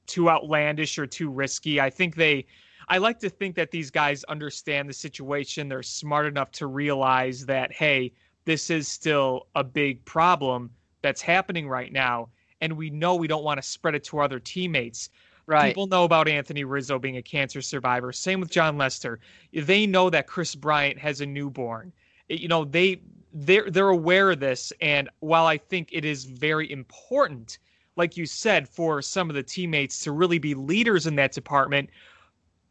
too 0.06 0.28
outlandish 0.28 0.98
or 0.98 1.06
too 1.06 1.30
risky. 1.30 1.80
I 1.80 1.90
think 1.90 2.16
they 2.16 2.46
I 2.88 2.98
like 2.98 3.18
to 3.20 3.30
think 3.30 3.54
that 3.56 3.70
these 3.70 3.90
guys 3.90 4.24
understand 4.24 4.88
the 4.88 4.92
situation. 4.92 5.68
They're 5.68 5.82
smart 5.82 6.26
enough 6.26 6.50
to 6.52 6.66
realize 6.66 7.46
that, 7.46 7.72
hey, 7.72 8.12
this 8.44 8.70
is 8.70 8.88
still 8.88 9.46
a 9.54 9.64
big 9.64 10.04
problem 10.04 10.70
that's 11.02 11.22
happening 11.22 11.68
right 11.68 11.92
now. 11.92 12.28
And 12.60 12.76
we 12.76 12.90
know 12.90 13.14
we 13.14 13.26
don't 13.26 13.44
want 13.44 13.60
to 13.60 13.66
spread 13.66 13.94
it 13.94 14.04
to 14.04 14.18
our 14.18 14.24
other 14.24 14.40
teammates. 14.40 15.10
Right. 15.46 15.70
People 15.70 15.88
know 15.88 16.04
about 16.04 16.28
Anthony 16.28 16.62
Rizzo 16.62 16.98
being 16.98 17.16
a 17.16 17.22
cancer 17.22 17.60
survivor. 17.60 18.12
Same 18.12 18.40
with 18.40 18.50
Jon 18.50 18.78
Lester. 18.78 19.18
They 19.52 19.86
know 19.86 20.08
that 20.08 20.28
Kris 20.28 20.54
Bryant 20.54 20.98
has 20.98 21.20
a 21.20 21.26
newborn. 21.26 21.92
You 22.28 22.46
know, 22.46 22.64
they 22.64 23.00
they're 23.34 23.68
they're 23.68 23.88
aware 23.88 24.30
of 24.30 24.40
this. 24.40 24.72
And 24.80 25.08
while 25.18 25.46
I 25.46 25.58
think 25.58 25.88
it 25.90 26.04
is 26.04 26.24
very 26.24 26.70
important, 26.70 27.58
like 27.96 28.16
you 28.16 28.24
said, 28.24 28.68
for 28.68 29.02
some 29.02 29.28
of 29.28 29.34
the 29.34 29.42
teammates 29.42 29.98
to 30.04 30.12
really 30.12 30.38
be 30.38 30.54
leaders 30.54 31.06
in 31.06 31.16
that 31.16 31.32
department, 31.32 31.90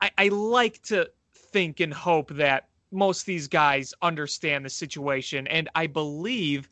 I, 0.01 0.12
I 0.17 0.27
like 0.29 0.81
to 0.84 1.10
think 1.34 1.79
and 1.79 1.93
hope 1.93 2.29
that 2.36 2.67
most 2.91 3.22
of 3.22 3.25
these 3.25 3.48
guys 3.48 3.93
understand 4.01 4.65
the 4.65 4.70
situation. 4.70 5.48
And 5.48 5.70
I 5.75 5.88
believe 5.88 6.70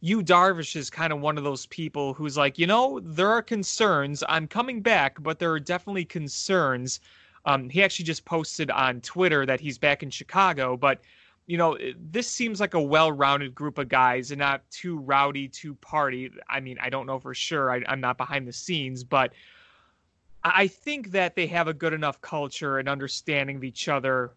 Yu 0.00 0.22
Darvish 0.22 0.76
is 0.76 0.90
kind 0.90 1.12
of 1.12 1.20
one 1.20 1.38
of 1.38 1.44
those 1.44 1.66
people 1.66 2.12
who's 2.12 2.36
like, 2.36 2.58
you 2.58 2.66
know, 2.66 3.00
there 3.02 3.30
are 3.30 3.42
concerns. 3.42 4.22
I'm 4.28 4.46
coming 4.46 4.82
back, 4.82 5.22
but 5.22 5.38
there 5.38 5.52
are 5.52 5.60
definitely 5.60 6.04
concerns. 6.04 7.00
Um, 7.46 7.70
he 7.70 7.82
actually 7.82 8.04
just 8.04 8.24
posted 8.24 8.70
on 8.70 9.00
Twitter 9.00 9.46
that 9.46 9.60
he's 9.60 9.78
back 9.78 10.02
in 10.02 10.10
Chicago, 10.10 10.76
but 10.76 11.00
you 11.46 11.56
know, 11.56 11.78
this 12.10 12.28
seems 12.28 12.58
like 12.58 12.74
a 12.74 12.80
well-rounded 12.80 13.54
group 13.54 13.78
of 13.78 13.88
guys 13.88 14.32
and 14.32 14.40
not 14.40 14.68
too 14.68 14.98
rowdy, 14.98 15.46
too 15.46 15.76
party. 15.76 16.32
I 16.48 16.58
mean, 16.58 16.76
I 16.80 16.90
don't 16.90 17.06
know 17.06 17.20
for 17.20 17.34
sure. 17.34 17.70
I, 17.70 17.82
I'm 17.86 18.00
not 18.00 18.18
behind 18.18 18.48
the 18.48 18.52
scenes, 18.52 19.04
but 19.04 19.32
I 20.54 20.68
think 20.68 21.10
that 21.10 21.34
they 21.34 21.46
have 21.48 21.68
a 21.68 21.74
good 21.74 21.92
enough 21.92 22.20
culture 22.20 22.78
and 22.78 22.88
understanding 22.88 23.56
of 23.56 23.64
each 23.64 23.88
other 23.88 24.32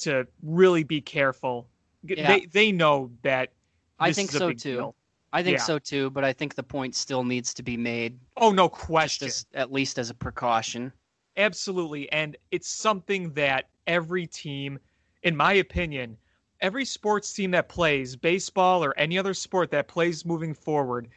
to 0.00 0.26
really 0.42 0.82
be 0.82 1.00
careful. 1.00 1.68
Yeah. 2.02 2.26
They 2.26 2.46
they 2.46 2.72
know 2.72 3.10
that. 3.22 3.52
I 3.98 4.12
think 4.12 4.30
so 4.30 4.52
too. 4.52 4.76
Deal. 4.76 4.94
I 5.32 5.42
think 5.42 5.58
yeah. 5.58 5.64
so 5.64 5.78
too, 5.78 6.10
but 6.10 6.24
I 6.24 6.32
think 6.32 6.54
the 6.54 6.62
point 6.62 6.94
still 6.94 7.24
needs 7.24 7.54
to 7.54 7.62
be 7.62 7.76
made. 7.76 8.18
Oh 8.36 8.50
no 8.50 8.68
question. 8.68 9.28
As, 9.28 9.46
at 9.54 9.72
least 9.72 9.98
as 9.98 10.10
a 10.10 10.14
precaution. 10.14 10.92
Absolutely, 11.36 12.10
and 12.12 12.36
it's 12.50 12.68
something 12.68 13.32
that 13.32 13.68
every 13.86 14.26
team, 14.26 14.78
in 15.22 15.34
my 15.34 15.54
opinion, 15.54 16.16
every 16.60 16.84
sports 16.84 17.32
team 17.32 17.50
that 17.52 17.68
plays 17.68 18.16
baseball 18.16 18.84
or 18.84 18.96
any 18.98 19.18
other 19.18 19.32
sport 19.32 19.70
that 19.70 19.88
plays 19.88 20.26
moving 20.26 20.52
forward, 20.52 21.08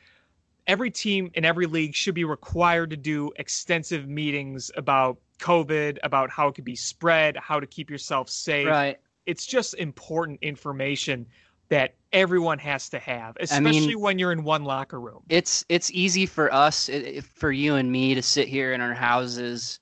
every 0.67 0.91
team 0.91 1.31
in 1.33 1.45
every 1.45 1.65
league 1.65 1.95
should 1.95 2.15
be 2.15 2.23
required 2.23 2.89
to 2.91 2.97
do 2.97 3.31
extensive 3.37 4.07
meetings 4.07 4.71
about 4.75 5.17
COVID, 5.39 5.97
about 6.03 6.29
how 6.29 6.47
it 6.47 6.55
could 6.55 6.65
be 6.65 6.75
spread, 6.75 7.37
how 7.37 7.59
to 7.59 7.67
keep 7.67 7.89
yourself 7.89 8.29
safe. 8.29 8.67
Right. 8.67 8.99
It's 9.25 9.45
just 9.45 9.73
important 9.75 10.39
information 10.41 11.25
that 11.69 11.95
everyone 12.13 12.59
has 12.59 12.89
to 12.89 12.99
have, 12.99 13.35
especially 13.39 13.67
I 13.67 13.87
mean, 13.87 13.99
when 13.99 14.19
you're 14.19 14.31
in 14.31 14.43
one 14.43 14.63
locker 14.63 14.99
room. 14.99 15.23
It's 15.29 15.65
it's 15.67 15.89
easy 15.91 16.25
for 16.25 16.53
us, 16.53 16.89
for 17.33 17.51
you 17.51 17.75
and 17.75 17.91
me, 17.91 18.13
to 18.13 18.21
sit 18.21 18.47
here 18.47 18.73
in 18.73 18.81
our 18.81 18.93
houses 18.93 19.79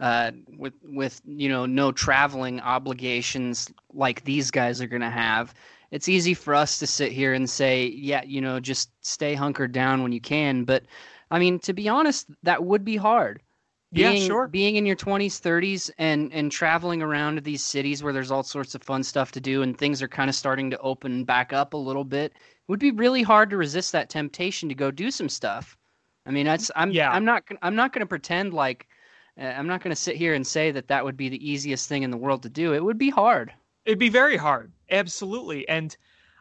uh, 0.00 0.32
with 0.56 0.74
with 0.82 1.20
you 1.24 1.48
know 1.48 1.66
no 1.66 1.90
traveling 1.90 2.60
obligations 2.60 3.70
like 3.92 4.24
these 4.24 4.50
guys 4.50 4.80
are 4.80 4.86
going 4.86 5.02
to 5.02 5.10
have. 5.10 5.54
It's 5.94 6.08
easy 6.08 6.34
for 6.34 6.56
us 6.56 6.80
to 6.80 6.88
sit 6.88 7.12
here 7.12 7.34
and 7.34 7.48
say, 7.48 7.86
yeah, 7.86 8.24
you 8.24 8.40
know, 8.40 8.58
just 8.58 8.90
stay 9.00 9.34
hunkered 9.34 9.70
down 9.70 10.02
when 10.02 10.10
you 10.10 10.20
can. 10.20 10.64
But 10.64 10.86
I 11.30 11.38
mean, 11.38 11.60
to 11.60 11.72
be 11.72 11.88
honest, 11.88 12.26
that 12.42 12.64
would 12.64 12.84
be 12.84 12.96
hard. 12.96 13.40
Being, 13.92 14.16
yeah, 14.16 14.26
sure. 14.26 14.48
Being 14.48 14.74
in 14.74 14.86
your 14.86 14.96
20s, 14.96 15.40
30s, 15.40 15.92
and 15.98 16.32
and 16.32 16.50
traveling 16.50 17.00
around 17.00 17.36
to 17.36 17.42
these 17.42 17.62
cities 17.62 18.02
where 18.02 18.12
there's 18.12 18.32
all 18.32 18.42
sorts 18.42 18.74
of 18.74 18.82
fun 18.82 19.04
stuff 19.04 19.30
to 19.32 19.40
do, 19.40 19.62
and 19.62 19.78
things 19.78 20.02
are 20.02 20.08
kind 20.08 20.28
of 20.28 20.34
starting 20.34 20.68
to 20.70 20.78
open 20.80 21.22
back 21.22 21.52
up 21.52 21.74
a 21.74 21.76
little 21.76 22.02
bit, 22.02 22.32
it 22.32 22.40
would 22.66 22.80
be 22.80 22.90
really 22.90 23.22
hard 23.22 23.50
to 23.50 23.56
resist 23.56 23.92
that 23.92 24.10
temptation 24.10 24.68
to 24.68 24.74
go 24.74 24.90
do 24.90 25.12
some 25.12 25.28
stuff. 25.28 25.78
I 26.26 26.32
mean, 26.32 26.44
that's 26.44 26.72
I'm 26.74 26.90
yeah. 26.90 27.12
I'm 27.12 27.24
not 27.24 27.44
I'm 27.62 27.76
not 27.76 27.92
going 27.92 28.00
to 28.00 28.06
pretend 28.06 28.52
like 28.52 28.88
uh, 29.40 29.44
I'm 29.44 29.68
not 29.68 29.80
going 29.80 29.94
to 29.94 30.02
sit 30.02 30.16
here 30.16 30.34
and 30.34 30.44
say 30.44 30.72
that 30.72 30.88
that 30.88 31.04
would 31.04 31.16
be 31.16 31.28
the 31.28 31.48
easiest 31.48 31.88
thing 31.88 32.02
in 32.02 32.10
the 32.10 32.16
world 32.16 32.42
to 32.42 32.48
do. 32.48 32.74
It 32.74 32.82
would 32.82 32.98
be 32.98 33.10
hard. 33.10 33.52
It'd 33.84 34.00
be 34.00 34.08
very 34.08 34.36
hard, 34.36 34.72
absolutely, 34.90 35.68
and 35.68 35.96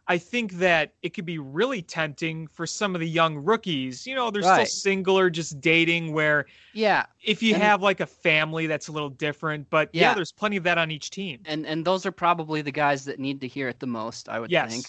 I 0.08 0.18
think 0.18 0.54
that 0.54 0.94
it 1.02 1.14
could 1.14 1.26
be 1.26 1.40
really 1.40 1.82
tempting 1.82 2.48
for 2.48 2.68
some 2.68 2.94
of 2.94 3.00
the 3.00 3.08
young 3.08 3.38
rookies. 3.38 4.06
You 4.06 4.16
know, 4.16 4.32
they're 4.32 4.42
right. 4.42 4.68
still 4.68 4.82
single 4.82 5.18
or 5.18 5.30
just 5.30 5.62
dating 5.62 6.12
where 6.12 6.46
Yeah. 6.74 7.06
If 7.24 7.42
you 7.42 7.54
and, 7.54 7.64
have 7.64 7.82
like 7.82 8.02
a 8.02 8.06
family 8.06 8.68
that's 8.68 8.90
a 8.90 8.92
little 8.92 9.10
different, 9.10 9.70
but 9.70 9.90
yeah. 9.94 10.10
yeah. 10.10 10.14
there's 10.14 10.32
plenty 10.32 10.58
of 10.58 10.64
that 10.64 10.78
on 10.78 10.92
each 10.92 11.10
team. 11.10 11.40
And 11.46 11.66
and 11.66 11.86
those 11.86 12.06
are 12.06 12.12
probably 12.12 12.62
the 12.62 12.72
guys 12.72 13.06
that 13.06 13.20
need 13.20 13.40
to 13.42 13.48
hear 13.48 13.70
it 13.70 13.80
the 13.80 13.88
most, 13.88 14.28
I 14.28 14.40
would 14.40 14.52
yes. 14.52 14.72
think. 14.72 14.86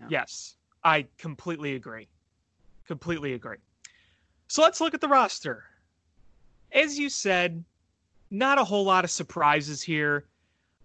Yeah. 0.00 0.06
Yes. 0.10 0.56
I 0.84 1.06
completely 1.16 1.74
agree. 1.74 2.08
Completely 2.86 3.32
agree. 3.32 3.58
So 4.48 4.62
let's 4.62 4.80
look 4.80 4.92
at 4.92 5.00
the 5.00 5.08
roster. 5.08 5.64
As 6.72 6.98
you 6.98 7.08
said, 7.08 7.64
not 8.30 8.58
a 8.58 8.64
whole 8.64 8.84
lot 8.84 9.04
of 9.04 9.10
surprises 9.10 9.82
here. 9.82 10.26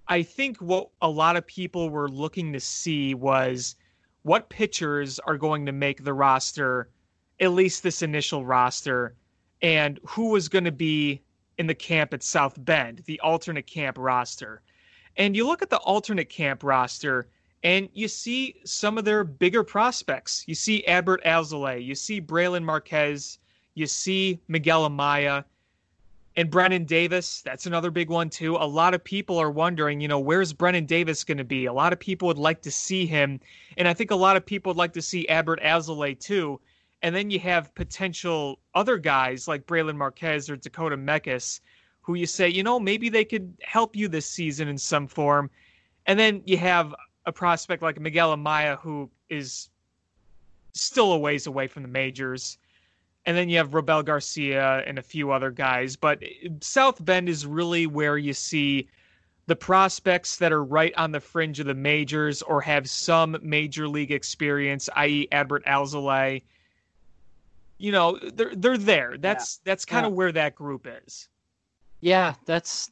I 0.08 0.24
think 0.24 0.58
what 0.58 0.90
a 1.02 1.10
lot 1.10 1.38
of 1.38 1.48
people 1.48 1.90
were 1.90 2.10
looking 2.10 2.54
to 2.54 2.60
see 2.60 3.14
was 3.14 3.76
what 4.24 4.50
pitchers 4.50 5.20
are 5.20 5.38
going 5.38 5.66
to 5.66 5.72
make 5.72 6.04
the 6.04 6.14
roster, 6.14 6.90
at 7.40 7.52
least 7.52 7.84
this 7.84 8.02
initial 8.02 8.46
roster, 8.46 9.16
and 9.62 10.00
who 10.06 10.30
was 10.30 10.50
going 10.50 10.66
to 10.66 10.72
be 10.72 11.22
in 11.58 11.68
the 11.68 11.76
camp 11.76 12.14
at 12.14 12.24
South 12.24 12.56
Bend, 12.66 13.04
the 13.06 13.20
alternate 13.22 13.68
camp 13.68 13.98
roster. 13.98 14.62
And 15.16 15.36
you 15.36 15.46
look 15.46 15.62
at 15.62 15.70
the 15.70 15.78
alternate 15.78 16.30
camp 16.30 16.64
roster 16.64 17.30
and 17.64 17.88
you 17.94 18.08
see 18.08 18.56
some 18.66 18.98
of 18.98 19.06
their 19.06 19.24
bigger 19.24 19.64
prospects. 19.64 20.44
You 20.48 20.56
see 20.56 20.84
Adbert 20.88 21.24
Alzolay, 21.24 21.84
you 21.84 21.96
see 21.96 22.20
Brailyn 22.20 22.64
Marquez, 22.64 23.40
you 23.74 23.88
see 23.88 24.42
Miguel 24.48 24.90
Amaya, 24.90 25.46
and 26.36 26.50
Brennen 26.50 26.86
Davis, 26.86 27.42
that's 27.42 27.66
another 27.66 27.92
big 27.92 28.10
one 28.10 28.30
too. 28.30 28.56
A 28.56 28.66
lot 28.66 28.94
of 28.94 29.04
people 29.04 29.38
are 29.38 29.52
wondering, 29.52 30.02
you 30.02 30.08
know, 30.08 30.20
where's 30.20 30.52
Brennen 30.54 30.86
Davis 30.88 31.24
going 31.24 31.38
to 31.38 31.44
be? 31.44 31.66
A 31.66 31.74
lot 31.74 31.94
of 31.94 32.00
people 32.00 32.28
would 32.28 32.38
like 32.38 32.62
to 32.64 32.72
see 32.72 33.06
him, 33.06 33.40
and 33.78 33.88
I 33.88 33.94
think 33.94 34.12
a 34.12 34.16
lot 34.16 34.36
of 34.36 34.46
people 34.46 34.72
would 34.72 34.78
like 34.78 34.94
to 34.94 35.02
see 35.02 35.28
Adbert 35.30 35.62
Alzolay 35.64 36.20
too. 36.20 36.60
And 37.04 37.14
then 37.14 37.30
you 37.30 37.40
have 37.40 37.76
potential 37.76 38.60
other 38.74 38.98
guys 38.98 39.48
like 39.48 39.68
Brailyn 39.68 39.98
Marquez 39.98 40.50
or 40.50 40.56
Dakota 40.56 40.98
Mekkes, 40.98 41.60
who 42.02 42.16
you 42.16 42.26
say, 42.26 42.48
you 42.48 42.64
know, 42.64 42.80
maybe 42.80 43.10
they 43.10 43.26
could 43.26 43.54
help 43.62 43.96
you 43.96 44.08
this 44.08 44.26
season 44.26 44.70
in 44.70 44.78
some 44.78 45.08
form. 45.08 45.52
And 46.06 46.18
then 46.18 46.42
you 46.46 46.58
have 46.58 46.96
a 47.26 47.32
prospect 47.32 47.84
like 47.84 48.00
Miguel 48.00 48.36
Amaya, 48.36 48.80
who 48.80 49.10
is 49.30 49.70
still 50.72 51.12
a 51.14 51.18
ways 51.18 51.46
away 51.46 51.68
from 51.68 51.84
the 51.84 51.90
majors 51.90 52.58
and 53.26 53.38
then 53.38 53.50
you 53.50 53.58
have 53.58 53.72
Robel 53.72 54.04
Garcia 54.04 54.84
and 54.86 55.00
a 55.00 55.02
few 55.02 55.32
other 55.32 55.52
guys. 55.52 55.96
But 55.96 56.24
South 56.62 57.04
Bend 57.04 57.30
is 57.30 57.46
really 57.46 57.88
where 57.88 58.18
you 58.18 58.34
see 58.34 58.88
the 59.46 59.56
prospects 59.56 60.38
that 60.38 60.52
are 60.52 60.64
right 60.64 60.94
on 60.98 61.12
the 61.12 61.20
fringe 61.20 61.60
of 61.60 61.66
the 61.66 61.74
majors 61.74 62.42
or 62.42 62.62
have 62.62 62.90
some 62.90 63.38
major 63.42 63.88
league 63.88 64.12
experience, 64.12 64.90
i.e., 64.96 65.28
Adbert 65.32 65.66
Alzolay. 65.66 66.44
You 67.78 67.92
know, 67.92 68.20
they're 68.34 68.56
they're 68.56 68.78
there. 68.78 69.18
That's 69.18 69.60
yeah. 69.60 69.72
that's 69.72 69.86
kind 69.86 70.06
of 70.06 70.12
yeah. 70.14 70.18
where 70.18 70.32
that 70.32 70.56
group 70.56 70.88
is. 71.06 71.28
Yeah, 72.00 72.36
that's 72.46 72.92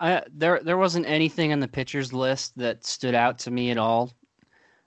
I, 0.00 0.22
there. 0.32 0.60
There 0.62 0.76
wasn't 0.76 1.06
anything 1.06 1.52
on 1.52 1.60
the 1.60 1.68
pitchers 1.68 2.12
list 2.12 2.56
that 2.58 2.84
stood 2.84 3.14
out 3.14 3.38
to 3.40 3.50
me 3.50 3.70
at 3.70 3.78
all. 3.78 4.12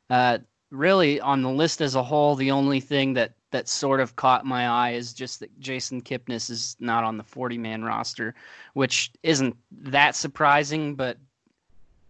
Uh, 0.10 0.39
really, 0.75 1.20
on 1.20 1.41
the 1.41 1.50
list 1.50 1.82
as 1.82 1.96
a 1.96 2.03
whole, 2.03 2.36
the 2.36 2.51
only 2.51 2.79
thing 2.79 3.13
that 3.13 3.34
that 3.51 3.70
sort 3.70 4.01
of 4.01 4.17
caught 4.17 4.46
my 4.46 4.67
eye 4.67 4.91
is 4.91 5.13
just 5.13 5.39
that 5.39 5.60
Jason 5.60 6.01
Kipnis 6.01 6.50
is 6.50 6.75
not 6.79 7.05
on 7.05 7.17
the 7.17 7.24
40 7.24 7.58
man 7.58 7.84
roster, 7.84 8.36
which 8.74 9.12
isn't 9.24 9.55
that 9.72 10.15
surprising, 10.15 10.96
but 10.96 11.17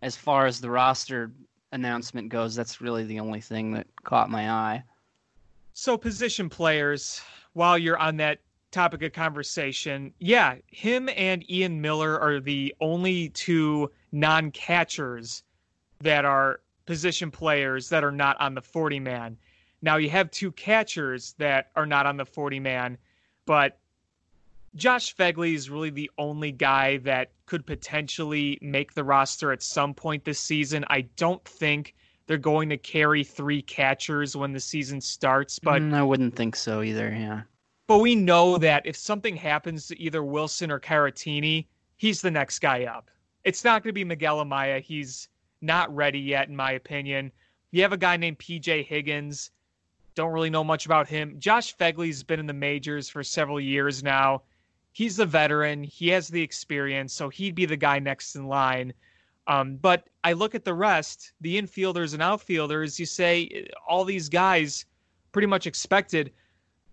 as 0.01 0.15
far 0.15 0.47
as 0.47 0.59
the 0.59 0.71
roster 0.71 1.31
announcement 1.71 2.29
goes, 2.29 2.55
that's 2.55 2.81
really 2.81 3.03
the 3.03 3.19
only 3.19 3.41
thing 3.41 3.73
that 3.73 3.85
caught 4.03 4.29
my 4.29 4.49
eye. 4.49 4.83
So, 5.73 5.97
position 5.97 6.49
players, 6.49 7.21
while 7.53 7.77
you're 7.77 7.97
on 7.97 8.17
that 8.17 8.39
topic 8.71 9.03
of 9.03 9.13
conversation, 9.13 10.13
yeah, 10.19 10.55
him 10.67 11.09
and 11.15 11.49
Ian 11.49 11.79
Miller 11.79 12.19
are 12.19 12.39
the 12.39 12.73
only 12.81 13.29
two 13.29 13.91
non 14.11 14.51
catchers 14.51 15.43
that 16.01 16.25
are 16.25 16.59
position 16.85 17.31
players 17.31 17.89
that 17.89 18.03
are 18.03 18.11
not 18.11 18.39
on 18.39 18.55
the 18.55 18.61
40 18.61 18.99
man. 18.99 19.37
Now 19.81 19.97
you 19.97 20.09
have 20.09 20.31
two 20.31 20.51
catchers 20.51 21.33
that 21.37 21.71
are 21.75 21.85
not 21.85 22.05
on 22.05 22.17
the 22.17 22.25
40 22.25 22.59
man, 22.59 22.97
but 23.45 23.79
Josh 24.75 25.15
Phegley 25.15 25.53
is 25.53 25.69
really 25.69 25.89
the 25.89 26.11
only 26.17 26.51
guy 26.51 26.97
that 26.97 27.31
could 27.45 27.65
potentially 27.65 28.57
make 28.61 28.93
the 28.93 29.03
roster 29.03 29.51
at 29.51 29.63
some 29.63 29.93
point 29.93 30.25
this 30.25 30.39
season. 30.39 30.83
I 30.89 31.01
don't 31.15 31.43
think 31.45 31.95
they're 32.27 32.37
going 32.37 32.69
to 32.69 32.77
carry 32.77 33.23
three 33.23 33.61
catchers 33.61 34.35
when 34.35 34.51
the 34.51 34.59
season 34.59 34.99
starts, 34.99 35.59
but 35.59 35.81
mm, 35.81 35.93
I 35.93 36.03
wouldn't 36.03 36.35
think 36.35 36.55
so 36.55 36.81
either, 36.81 37.09
yeah. 37.09 37.41
But 37.87 37.99
we 37.99 38.15
know 38.15 38.57
that 38.57 38.85
if 38.85 38.95
something 38.95 39.35
happens 39.35 39.87
to 39.87 40.01
either 40.01 40.23
Wilson 40.23 40.71
or 40.71 40.79
Caratini, 40.79 41.67
he's 41.97 42.21
the 42.21 42.31
next 42.31 42.59
guy 42.59 42.85
up. 42.85 43.11
It's 43.43 43.63
not 43.63 43.83
going 43.83 43.89
to 43.89 43.93
be 43.93 44.03
Miguel 44.03 44.43
Amaya. 44.43 44.81
He's 44.81 45.29
not 45.61 45.93
ready 45.95 46.19
yet, 46.19 46.47
in 46.47 46.55
my 46.55 46.71
opinion. 46.71 47.31
You 47.71 47.81
have 47.81 47.93
a 47.93 47.97
guy 47.97 48.17
named 48.17 48.39
PJ 48.39 48.85
Higgins 48.85 49.51
don't 50.15 50.31
really 50.31 50.49
know 50.49 50.63
much 50.63 50.85
about 50.85 51.07
him. 51.07 51.35
Josh 51.39 51.75
Phegley's 51.75 52.23
been 52.23 52.39
in 52.39 52.47
the 52.47 52.53
majors 52.53 53.09
for 53.09 53.23
several 53.23 53.59
years 53.59 54.01
now. 54.01 54.41
He's 54.93 55.17
the 55.17 55.25
veteran. 55.25 55.83
He 55.83 56.07
has 56.09 56.29
the 56.29 56.41
experience, 56.41 57.13
so 57.13 57.27
he'd 57.27 57.53
be 57.53 57.65
the 57.65 57.75
guy 57.75 57.99
next 57.99 58.35
in 58.35 58.47
line. 58.47 58.93
Um, 59.47 59.75
but 59.75 60.07
I 60.23 60.33
look 60.33 60.55
at 60.55 60.63
the 60.63 60.73
rest, 60.73 61.33
the 61.41 61.61
infielders 61.61 62.13
and 62.13 62.23
outfielders. 62.23 62.99
You 62.99 63.05
say 63.05 63.67
all 63.87 64.05
these 64.05 64.29
guys 64.29 64.85
pretty 65.33 65.47
much 65.47 65.67
expected. 65.67 66.31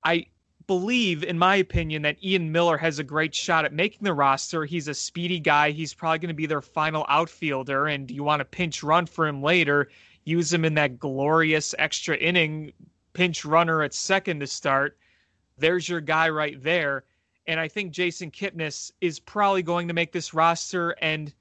I 0.05 0.27
believe, 0.67 1.25
in 1.25 1.39
my 1.39 1.57
opinion, 1.57 2.03
that 2.03 2.23
Ian 2.23 2.53
Miller 2.53 2.77
has 2.77 2.99
a 2.99 3.05
great 3.05 3.35
shot 3.35 3.65
at 3.65 3.73
making 3.73 4.05
the 4.05 4.13
roster. 4.13 4.65
He's 4.65 4.89
a 4.89 4.95
speedy 4.95 5.41
guy. 5.41 5.71
He's 5.71 5.95
probably 5.95 6.19
going 6.19 6.29
to 6.29 6.35
be 6.35 6.47
their 6.47 6.63
final 6.63 7.05
outfielder. 7.09 7.87
And 7.87 8.11
you 8.11 8.23
want 8.23 8.41
to 8.41 8.45
pinch 8.45 8.83
run 8.83 9.07
for 9.07 9.27
him 9.27 9.43
later, 9.43 9.91
use 10.25 10.53
him 10.53 10.65
in 10.65 10.75
that 10.75 10.99
glorious 10.99 11.75
extra 11.79 12.17
inning 12.17 12.73
pinch 13.13 13.45
runner 13.45 13.83
at 13.83 13.95
second 13.95 14.41
to 14.41 14.47
start. 14.47 14.97
There's 15.59 15.89
your 15.89 16.01
guy 16.01 16.29
right 16.29 16.63
there. 16.63 17.05
And 17.47 17.59
I 17.59 17.69
think 17.69 17.93
Jason 17.93 18.31
Kipnis 18.31 18.93
is 19.01 19.19
probably 19.19 19.63
going 19.63 19.89
to 19.89 19.95
make 19.95 20.13
this 20.13 20.33
roster. 20.33 20.91
And 21.01 21.33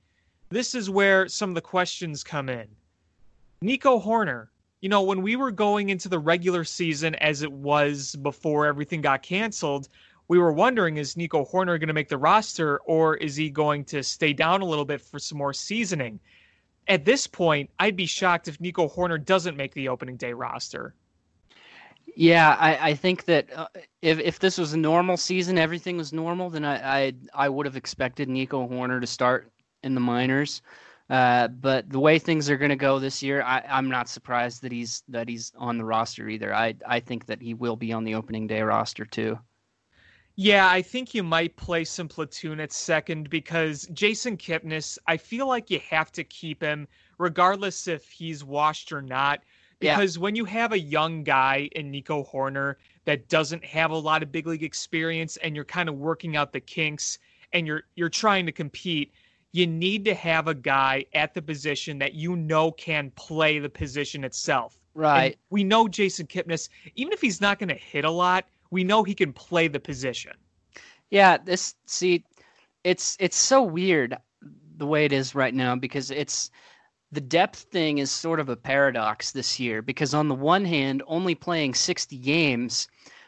this 0.50 0.76
is 0.76 0.90
where 0.90 1.28
some 1.28 1.50
of 1.50 1.56
the 1.56 1.62
questions 1.62 2.24
come 2.24 2.50
in. 2.50 2.68
Nico 3.62 4.00
Hoerner, 4.00 4.48
you 4.82 4.90
know, 4.90 5.04
when 5.04 5.22
we 5.22 5.36
were 5.36 5.52
going 5.52 5.90
into 5.90 6.10
the 6.10 6.20
regular 6.20 6.64
season 6.64 7.16
as 7.16 7.44
it 7.44 7.52
was 7.52 8.16
before 8.18 8.66
everything 8.66 9.02
got 9.02 9.22
canceled, 9.22 9.88
we 10.28 10.40
were 10.40 10.52
wondering 10.52 10.98
is 10.98 11.16
Nico 11.16 11.46
Hoerner 11.46 11.80
going 11.80 11.88
to 11.88 11.94
make 11.94 12.10
the 12.10 12.18
roster 12.18 12.80
or 12.80 13.16
is 13.18 13.36
he 13.36 13.50
going 13.50 13.86
to 13.86 14.02
stay 14.02 14.34
down 14.34 14.62
a 14.62 14.66
little 14.66 14.86
bit 14.86 15.00
for 15.00 15.20
some 15.20 15.38
more 15.38 15.54
seasoning? 15.54 16.20
At 16.88 17.06
this 17.06 17.28
point, 17.28 17.70
I'd 17.80 17.96
be 17.96 18.08
shocked 18.08 18.48
if 18.48 18.60
Nico 18.60 18.90
Hoerner 18.90 19.24
doesn't 19.24 19.56
make 19.56 19.74
the 19.74 19.88
opening 19.88 20.18
day 20.18 20.34
roster. 20.34 20.96
Yeah, 22.16 22.58
I, 22.60 22.90
I 22.90 22.94
think 22.96 23.26
that 23.26 23.48
uh, 23.56 23.68
if 24.02 24.20
if 24.20 24.40
this 24.40 24.58
was 24.58 24.74
a 24.74 24.78
normal 24.78 25.16
season, 25.16 25.58
everything 25.58 25.98
was 25.98 26.12
normal, 26.12 26.50
then 26.50 26.66
I 26.66 27.06
I, 27.06 27.14
I 27.34 27.50
would 27.50 27.66
have 27.66 27.78
expected 27.78 28.28
Nico 28.28 28.68
Hoerner 28.68 29.00
to 29.00 29.08
start 29.08 29.52
in 29.84 29.94
the 29.94 30.02
minors. 30.02 30.62
Uh, 31.12 31.50
but 31.50 31.90
the 31.90 32.00
way 32.00 32.18
things 32.18 32.50
are 32.50 32.56
going 32.56 32.70
to 32.70 32.76
go 32.78 32.98
this 32.98 33.22
year, 33.22 33.42
I, 33.42 33.62
I'm 33.68 33.90
not 33.90 34.08
surprised 34.08 34.62
that 34.62 34.72
he's 34.72 35.04
that 35.10 35.28
he's 35.28 35.52
on 35.58 35.78
the 35.78 35.84
roster 35.84 36.30
either. 36.30 36.56
I 36.56 36.74
I 36.88 37.02
think 37.02 37.26
that 37.26 37.42
he 37.42 37.54
will 37.54 37.76
be 37.76 37.92
on 37.92 38.06
the 38.06 38.16
opening 38.16 38.48
day 38.48 38.62
roster 38.62 39.04
too. 39.04 39.38
Yeah, 40.38 40.70
I 40.70 40.82
think 40.82 41.14
you 41.14 41.22
might 41.22 41.58
play 41.58 41.84
some 41.84 42.08
platoon 42.08 42.62
at 42.62 42.72
second 42.72 43.30
because 43.30 43.90
Jason 43.92 44.38
Kipnis, 44.38 44.98
I 45.06 45.18
feel 45.18 45.48
like 45.48 45.70
you 45.70 45.82
have 45.90 46.14
to 46.14 46.24
keep 46.24 46.62
him 46.62 46.88
regardless 47.18 47.90
if 47.90 48.10
he's 48.10 48.46
washed 48.46 48.94
or 48.94 49.02
not. 49.02 49.42
Because 49.82 50.16
yeah. 50.16 50.22
when 50.22 50.36
you 50.36 50.46
have 50.46 50.72
a 50.72 50.80
young 50.80 51.26
guy 51.26 51.68
in 51.74 51.92
Nico 51.92 52.24
Hoerner 52.24 52.76
that 53.04 53.28
doesn't 53.28 53.66
have 53.66 53.92
a 53.92 53.98
lot 53.98 54.24
of 54.24 54.32
big 54.32 54.48
league 54.48 54.64
experience 54.64 55.36
and 55.38 55.58
you're 55.58 55.66
kind 55.66 55.90
of 55.90 55.96
working 55.96 56.38
out 56.38 56.54
the 56.54 56.62
kinks 56.62 57.20
and 57.52 57.68
you're 57.68 57.84
you're 57.96 58.08
trying 58.08 58.46
to 58.46 58.54
compete, 58.54 59.12
you 59.52 59.68
need 59.68 60.06
to 60.06 60.14
have 60.14 60.48
a 60.48 60.54
guy 60.54 61.06
at 61.14 61.34
the 61.34 61.42
position 61.42 62.00
that 62.00 62.14
you 62.14 62.36
know 62.36 62.72
can 62.72 63.12
play 63.16 63.60
the 63.60 63.70
position 63.70 64.24
itself. 64.24 64.78
Right. 64.94 65.34
And 65.34 65.36
we 65.50 65.64
know 65.64 65.88
Jason 65.88 66.28
Kipnis, 66.28 66.70
even 66.96 67.14
if 67.14 67.22
he's 67.22 67.42
not 67.42 67.60
going 67.60 67.70
to 67.70 67.76
hit 67.76 68.06
a 68.06 68.12
lot, 68.12 68.46
we 68.72 68.84
know 68.84 69.04
he 69.04 69.14
can 69.14 69.34
play 69.34 69.68
the 69.68 69.80
position. 69.80 70.34
Yeah, 71.10 71.38
this 71.38 71.76
see 71.86 72.24
it's 72.84 73.18
it's 73.20 73.38
so 73.38 73.62
weird 73.62 74.16
the 74.78 74.86
way 74.86 75.06
it 75.06 75.12
is 75.12 75.36
right 75.36 75.54
now 75.54 75.76
because 75.76 76.10
it's 76.10 76.50
the 77.12 77.22
depth 77.22 77.60
thing 77.72 77.98
is 77.98 78.10
sort 78.10 78.40
of 78.40 78.48
a 78.48 78.56
paradox 78.56 79.32
this 79.32 79.60
year 79.60 79.82
because 79.82 80.14
on 80.14 80.30
the 80.30 80.36
one 80.36 80.64
hand, 80.64 81.04
only 81.08 81.36
playing 81.36 81.74
60 81.74 82.18
games 82.18 82.88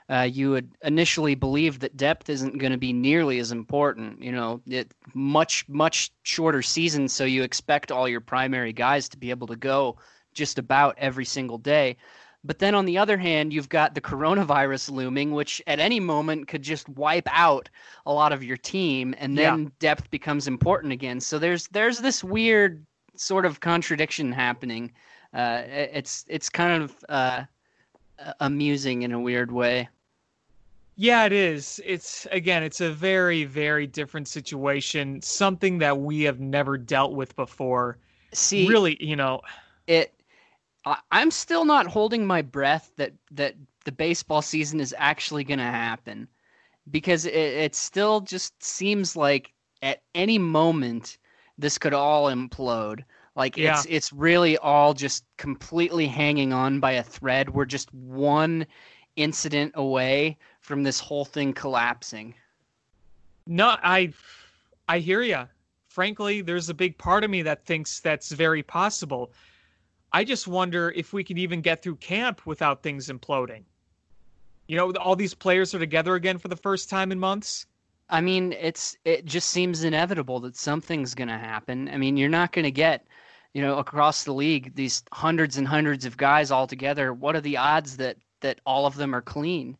uh, 0.09 0.27
you 0.29 0.51
would 0.51 0.69
initially 0.83 1.35
believe 1.35 1.79
that 1.79 1.97
depth 1.97 2.29
isn't 2.29 2.57
going 2.57 2.71
to 2.71 2.77
be 2.77 2.93
nearly 2.93 3.39
as 3.39 3.51
important. 3.51 4.21
You 4.21 4.31
know, 4.31 4.61
it 4.67 4.93
much 5.13 5.67
much 5.69 6.11
shorter 6.23 6.61
season, 6.61 7.07
so 7.07 7.23
you 7.23 7.43
expect 7.43 7.91
all 7.91 8.07
your 8.07 8.21
primary 8.21 8.73
guys 8.73 9.07
to 9.09 9.17
be 9.17 9.29
able 9.29 9.47
to 9.47 9.55
go 9.55 9.97
just 10.33 10.59
about 10.59 10.95
every 10.97 11.25
single 11.25 11.57
day. 11.57 11.97
But 12.45 12.59
then 12.59 12.75
on 12.75 12.85
the 12.85 12.97
other 12.97 13.17
hand, 13.17 13.53
you've 13.53 13.69
got 13.69 13.95
the 13.95 14.01
coronavirus 14.01 14.91
looming, 14.91 15.31
which 15.31 15.61
at 15.65 15.79
any 15.79 16.01
moment 16.01 16.49
could 16.49 16.61
just 16.61 16.89
wipe 16.89 17.27
out 17.31 17.69
a 18.05 18.11
lot 18.11 18.33
of 18.33 18.43
your 18.43 18.57
team, 18.57 19.15
and 19.17 19.37
then 19.37 19.63
yeah. 19.63 19.69
depth 19.79 20.11
becomes 20.11 20.47
important 20.47 20.91
again. 20.91 21.21
So 21.21 21.39
there's 21.39 21.67
there's 21.67 21.99
this 21.99 22.23
weird 22.23 22.85
sort 23.15 23.45
of 23.45 23.61
contradiction 23.61 24.31
happening. 24.33 24.91
Uh, 25.33 25.61
it's 25.65 26.25
it's 26.27 26.49
kind 26.49 26.83
of 26.83 27.05
uh, 27.07 27.43
amusing 28.41 29.03
in 29.03 29.13
a 29.13 29.19
weird 29.19 29.51
way. 29.51 29.87
Yeah, 30.95 31.25
it 31.25 31.33
is. 31.33 31.81
It's 31.83 32.27
again, 32.31 32.61
it's 32.63 32.81
a 32.81 32.91
very, 32.91 33.45
very 33.45 33.87
different 33.87 34.27
situation. 34.27 35.21
Something 35.21 35.79
that 35.79 35.99
we 35.99 36.21
have 36.21 36.39
never 36.39 36.77
dealt 36.77 37.13
with 37.13 37.35
before. 37.35 37.97
See, 38.33 38.67
really, 38.67 38.97
you 39.03 39.15
know, 39.15 39.41
it. 39.87 40.13
I, 40.85 40.97
I'm 41.11 41.31
still 41.31 41.65
not 41.65 41.87
holding 41.87 42.27
my 42.27 42.41
breath 42.41 42.91
that 42.97 43.13
that 43.31 43.55
the 43.85 43.91
baseball 43.91 44.41
season 44.41 44.79
is 44.79 44.93
actually 44.97 45.43
going 45.43 45.59
to 45.59 45.65
happen, 45.65 46.27
because 46.91 47.25
it, 47.25 47.33
it 47.33 47.75
still 47.75 48.21
just 48.21 48.61
seems 48.63 49.15
like 49.15 49.51
at 49.81 50.03
any 50.13 50.37
moment 50.37 51.17
this 51.57 51.77
could 51.77 51.93
all 51.93 52.25
implode. 52.25 53.03
Like 53.35 53.57
yeah. 53.57 53.73
it's 53.73 53.85
it's 53.89 54.13
really 54.13 54.57
all 54.59 54.93
just 54.93 55.25
completely 55.37 56.05
hanging 56.05 56.53
on 56.53 56.79
by 56.79 56.91
a 56.91 57.03
thread. 57.03 57.49
We're 57.49 57.65
just 57.65 57.91
one 57.93 58.67
incident 59.15 59.71
away 59.75 60.37
from 60.63 60.81
this 60.81 60.99
whole 60.99 61.25
thing 61.25 61.53
collapsing. 61.53 62.33
No, 63.45 63.75
I 63.83 64.13
I 64.87 64.99
hear 64.99 65.21
you. 65.21 65.47
Frankly, 65.89 66.41
there's 66.41 66.69
a 66.69 66.73
big 66.73 66.97
part 66.97 67.23
of 67.23 67.29
me 67.29 67.43
that 67.43 67.65
thinks 67.65 67.99
that's 67.99 68.31
very 68.31 68.63
possible. 68.63 69.31
I 70.11 70.23
just 70.23 70.47
wonder 70.47 70.91
if 70.91 71.13
we 71.13 71.23
can 71.23 71.37
even 71.37 71.61
get 71.61 71.83
through 71.83 71.97
camp 71.97 72.45
without 72.45 72.81
things 72.81 73.09
imploding. 73.09 73.63
You 74.67 74.77
know, 74.77 74.91
all 74.93 75.15
these 75.15 75.33
players 75.33 75.75
are 75.75 75.79
together 75.79 76.15
again 76.15 76.37
for 76.37 76.47
the 76.47 76.55
first 76.55 76.89
time 76.89 77.11
in 77.11 77.19
months. 77.19 77.67
I 78.09 78.21
mean, 78.21 78.53
it's 78.53 78.95
it 79.03 79.25
just 79.25 79.49
seems 79.49 79.83
inevitable 79.83 80.39
that 80.41 80.55
something's 80.55 81.13
going 81.13 81.27
to 81.27 81.37
happen. 81.37 81.89
I 81.89 81.97
mean, 81.97 82.15
you're 82.15 82.29
not 82.29 82.53
going 82.53 82.63
to 82.63 82.71
get, 82.71 83.05
you 83.53 83.61
know, 83.61 83.77
across 83.79 84.23
the 84.23 84.33
league 84.33 84.73
these 84.75 85.03
hundreds 85.11 85.57
and 85.57 85.67
hundreds 85.67 86.05
of 86.05 86.15
guys 86.15 86.51
all 86.51 86.67
together. 86.67 87.13
What 87.13 87.35
are 87.35 87.41
the 87.41 87.57
odds 87.57 87.97
that 87.97 88.17
that 88.39 88.61
all 88.65 88.85
of 88.85 88.95
them 88.95 89.13
are 89.13 89.21
clean? 89.21 89.77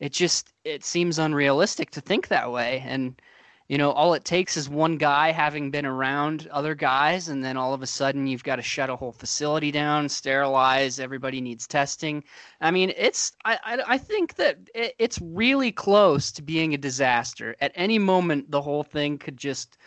It 0.00 0.12
just 0.12 0.52
it 0.64 0.84
seems 0.84 1.18
unrealistic 1.18 1.90
to 1.92 2.00
think 2.00 2.28
that 2.28 2.50
way. 2.50 2.82
And 2.86 3.20
you 3.68 3.78
know 3.78 3.92
all 3.92 4.14
it 4.14 4.24
takes 4.24 4.56
is 4.56 4.68
one 4.68 4.98
guy 4.98 5.30
having 5.32 5.70
been 5.70 5.86
around 5.86 6.48
other 6.50 6.74
guys 6.74 7.28
and 7.28 7.42
then 7.42 7.56
all 7.56 7.72
of 7.72 7.82
a 7.82 7.86
sudden 7.86 8.26
you've 8.26 8.44
got 8.44 8.56
to 8.56 8.62
shut 8.62 8.90
a 8.90 8.96
whole 8.96 9.12
facility 9.12 9.70
down 9.70 10.08
sterilize 10.08 11.00
everybody 11.00 11.40
needs 11.40 11.66
testing. 11.66 12.22
I 12.60 12.70
mean 12.70 12.92
it's 12.96 13.32
i 13.44 13.58
i, 13.64 13.82
I 13.94 13.98
think 13.98 14.34
that 14.36 14.58
it, 14.74 14.94
it's 14.98 15.18
really 15.22 15.72
close 15.72 16.32
to 16.32 16.42
being 16.42 16.74
a 16.74 16.78
disaster. 16.78 17.56
At 17.60 17.72
any 17.74 17.98
moment 17.98 18.50
the 18.50 18.62
whole 18.62 18.82
thing 18.82 19.18
could 19.18 19.36
just 19.36 19.78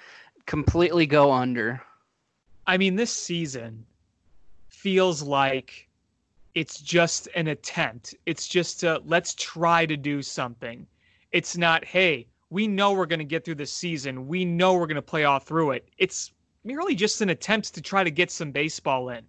completely 0.46 1.06
go 1.06 1.32
under. 1.32 1.82
I 2.66 2.78
mean 2.78 2.96
this 2.96 3.12
season 3.14 3.86
feels 4.70 5.22
like 5.22 5.87
it's 6.58 6.82
just 6.82 7.30
an 7.36 7.50
attempt. 7.50 8.16
It's 8.26 8.48
just 8.48 8.82
a, 8.82 9.00
let's 9.06 9.36
try 9.36 9.86
to 9.86 9.96
do 9.96 10.24
something. 10.24 10.88
It's 11.32 11.56
not, 11.56 11.86
hey, 11.86 12.26
we 12.50 12.68
know 12.68 12.94
we're 12.94 13.06
going 13.06 13.20
to 13.20 13.26
get 13.26 13.46
through 13.46 13.62
the 13.62 13.66
season. 13.68 14.28
We 14.28 14.44
know 14.44 14.74
we're 14.74 14.88
going 14.88 14.96
to 14.96 15.04
play 15.04 15.24
all 15.24 15.38
through 15.38 15.74
it. 15.74 15.88
It's 16.00 16.32
merely 16.64 16.96
just 16.96 17.22
an 17.22 17.30
attempt 17.30 17.76
to 17.76 17.82
try 17.84 18.04
to 18.04 18.10
get 18.10 18.32
some 18.32 18.52
baseball 18.52 19.10
in. 19.10 19.24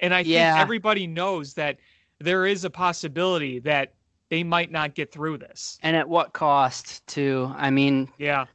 And 0.00 0.14
I 0.14 0.20
yeah. 0.20 0.54
think 0.54 0.62
everybody 0.62 1.06
knows 1.06 1.52
that 1.52 1.76
there 2.18 2.46
is 2.46 2.64
a 2.64 2.70
possibility 2.70 3.58
that 3.58 3.92
they 4.30 4.42
might 4.42 4.72
not 4.72 4.94
get 4.94 5.12
through 5.12 5.36
this. 5.36 5.78
And 5.82 5.94
at 5.94 6.08
what 6.08 6.32
cost, 6.32 7.06
too? 7.06 7.52
I 7.58 7.68
mean, 7.68 8.08
yeah 8.16 8.46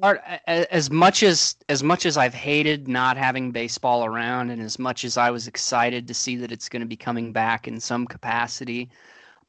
part 0.00 0.22
as 0.46 0.90
much 0.90 1.22
as 1.22 1.56
as 1.68 1.82
much 1.82 2.06
as 2.06 2.16
I've 2.16 2.34
hated 2.34 2.88
not 2.88 3.16
having 3.16 3.50
baseball 3.52 4.04
around 4.04 4.50
and 4.50 4.62
as 4.62 4.78
much 4.78 5.04
as 5.04 5.16
I 5.16 5.30
was 5.30 5.46
excited 5.46 6.08
to 6.08 6.14
see 6.14 6.36
that 6.36 6.50
it's 6.50 6.68
going 6.68 6.80
to 6.80 6.86
be 6.86 6.96
coming 6.96 7.32
back 7.32 7.68
in 7.68 7.78
some 7.78 8.06
capacity 8.06 8.90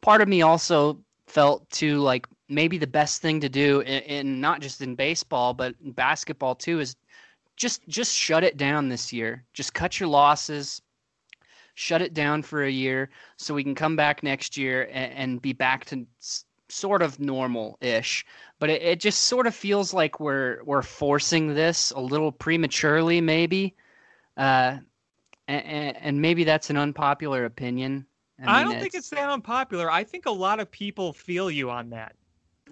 part 0.02 0.22
of 0.22 0.28
me 0.28 0.42
also 0.42 1.00
felt 1.28 1.70
to 1.72 2.00
like 2.00 2.28
maybe 2.50 2.78
the 2.78 2.86
best 2.86 3.22
thing 3.22 3.40
to 3.40 3.50
do 3.50 3.80
in, 3.82 4.04
in 4.04 4.42
not 4.42 4.60
just 4.60 4.82
in 4.82 4.96
baseball 4.96 5.54
but 5.54 5.76
in 5.84 5.92
basketball 5.92 6.56
too 6.56 6.80
is 6.80 6.96
just 7.56 7.88
just 7.88 8.14
shut 8.14 8.44
it 8.44 8.58
down 8.58 8.90
this 8.90 9.14
year. 9.14 9.44
Just 9.54 9.76
cut 9.76 10.00
your 10.00 10.10
losses 10.10 10.82
shut 11.76 12.02
it 12.02 12.14
down 12.14 12.44
for 12.44 12.64
a 12.64 12.70
year 12.70 13.10
so 13.38 13.54
we 13.54 13.64
can 13.64 13.76
come 13.76 13.96
back 13.96 14.24
next 14.24 14.58
year 14.58 14.90
and, 14.92 15.14
and 15.14 15.42
be 15.42 15.54
back 15.54 15.86
to 15.86 16.06
sort 16.74 17.02
of 17.02 17.20
normal-ish 17.20 18.26
but 18.64 18.70
it, 18.70 18.82
it 18.82 19.00
just 19.02 19.26
sort 19.26 19.46
of 19.46 19.54
feels 19.54 19.94
like 19.94 20.22
we're 20.22 20.64
we're 20.64 20.82
forcing 20.82 21.54
this 21.54 21.92
a 21.92 22.00
little 22.00 22.32
prematurely 22.32 23.20
maybe. 23.20 23.76
Uh, 24.38 24.78
and, 25.50 25.98
and 25.98 26.22
maybe 26.22 26.46
that's 26.46 26.70
an 26.70 26.78
unpopular 26.78 27.44
opinion. 27.44 28.06
I, 28.40 28.42
mean, 28.42 28.50
I 28.50 28.64
don't 28.64 28.72
it's, 28.76 28.82
think 28.82 28.96
it's 28.96 29.10
that 29.10 29.30
unpopular. 29.30 29.92
I 29.92 30.06
think 30.06 30.28
a 30.28 30.32
lot 30.32 30.62
of 30.62 30.72
people 30.72 31.12
feel 31.12 31.52
you 31.52 31.70
on 31.70 31.90
that. 31.90 32.16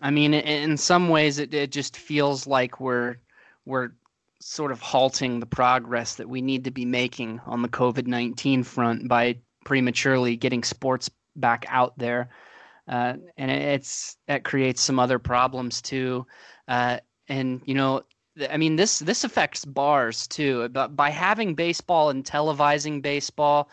I 0.02 0.12
mean 0.12 0.34
in 0.34 0.78
some 0.78 1.10
ways 1.10 1.40
it, 1.40 1.54
it 1.54 1.74
just 1.74 1.98
feels 1.98 2.48
like 2.48 2.80
we're 2.80 3.18
we're 3.66 3.90
sort 4.40 4.72
of 4.72 4.80
halting 4.80 5.42
the 5.42 5.46
progress 5.46 6.16
that 6.16 6.30
we 6.30 6.42
need 6.42 6.64
to 6.64 6.72
be 6.72 6.86
making 6.86 7.42
on 7.46 7.64
the 7.64 7.68
covid-19 7.68 8.66
front 8.66 9.10
by 9.10 9.36
prematurely 9.66 10.38
getting 10.38 10.64
sports 10.64 11.10
back 11.36 11.66
out 11.68 11.98
there 11.98 12.30
uh, 12.88 13.14
and 13.38 13.52
it's 13.52 14.18
that 14.28 14.44
creates 14.44 14.82
some 14.82 15.00
other 15.00 15.20
problems 15.20 15.82
too. 15.82 16.26
Uh, 16.68 16.98
and 17.28 17.62
you 17.66 17.74
know, 17.74 18.04
I 18.50 18.58
mean, 18.58 18.76
this 18.76 19.00
this 19.00 19.24
affects 19.24 19.66
bars 19.66 20.28
too. 20.28 20.70
But 20.70 20.96
by 20.96 21.10
having 21.10 21.56
baseball 21.56 22.10
and 22.10 22.24
televising 22.24 23.02
baseball, 23.02 23.70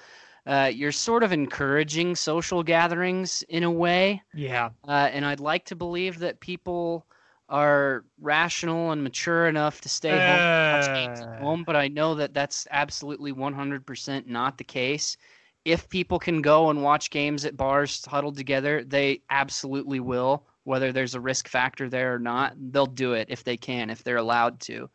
uh, 0.47 0.71
you're 0.73 0.93
sort 0.93 1.23
of 1.23 1.33
encouraging 1.33 2.17
social 2.17 2.63
gatherings 2.63 3.43
in 3.49 3.63
a 3.65 3.71
way. 3.71 4.23
Yeah. 4.35 4.71
Uh, 4.87 5.09
and 5.13 5.25
I'd 5.25 5.41
like 5.41 5.65
to 5.67 5.77
believe 5.77 6.19
that 6.21 6.41
people 6.41 7.07
are 7.49 8.05
rational 8.21 8.91
and 8.91 9.03
mature 9.03 9.49
enough 9.49 9.81
to 9.81 9.89
stay 9.89 10.11
home, 10.11 10.19
watch 10.19 11.41
home. 11.41 11.65
But 11.65 11.77
I 11.77 11.89
know 11.89 12.15
that 12.17 12.35
that's 12.35 12.67
absolutely 12.71 13.33
100% 13.33 14.27
not 14.27 14.59
the 14.59 14.65
case 14.65 15.17
if 15.71 15.89
people 15.89 16.19
can 16.19 16.41
go 16.41 16.71
and 16.71 16.83
watch 16.83 17.11
games 17.11 17.45
at 17.45 17.57
bars 17.57 18.05
huddled 18.07 18.37
together, 18.37 18.85
they 18.85 19.21
absolutely 19.31 20.01
will. 20.01 20.47
Whether 20.65 20.93
there's 20.93 21.15
a 21.15 21.21
risk 21.21 21.49
factor 21.49 21.89
there 21.89 22.15
or 22.15 22.19
not, 22.19 22.55
they'll 22.73 22.87
do 22.87 23.13
it 23.13 23.29
if 23.31 23.45
they 23.45 23.57
can, 23.57 23.91
if 23.91 24.03
they're 24.03 24.17
allowed 24.17 24.61
to. 24.61 24.89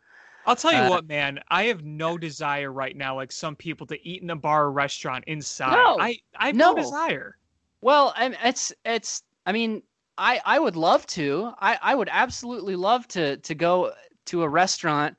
I'll 0.45 0.55
tell 0.55 0.73
you 0.73 0.79
uh, 0.79 0.89
what, 0.89 1.07
man. 1.07 1.39
I 1.49 1.63
have 1.65 1.83
no 1.83 2.17
desire 2.17 2.71
right 2.71 2.95
now, 2.95 3.15
like 3.15 3.31
some 3.31 3.55
people, 3.55 3.87
to 3.87 4.07
eat 4.07 4.21
in 4.21 4.29
a 4.29 4.35
bar 4.35 4.65
or 4.65 4.71
restaurant 4.71 5.23
inside. 5.27 5.71
No, 5.71 5.97
I, 5.99 6.19
I 6.35 6.47
have 6.47 6.55
no, 6.55 6.73
no 6.73 6.81
desire. 6.81 7.37
Well, 7.81 8.13
it's 8.17 8.73
it's. 8.83 9.23
I 9.45 9.51
mean, 9.51 9.83
I 10.17 10.41
I 10.45 10.59
would 10.59 10.75
love 10.75 11.07
to. 11.07 11.53
I 11.59 11.77
I 11.81 11.95
would 11.95 12.09
absolutely 12.11 12.75
love 12.75 13.07
to 13.09 13.37
to 13.37 13.55
go 13.55 13.93
to 14.25 14.43
a 14.43 14.49
restaurant 14.49 15.15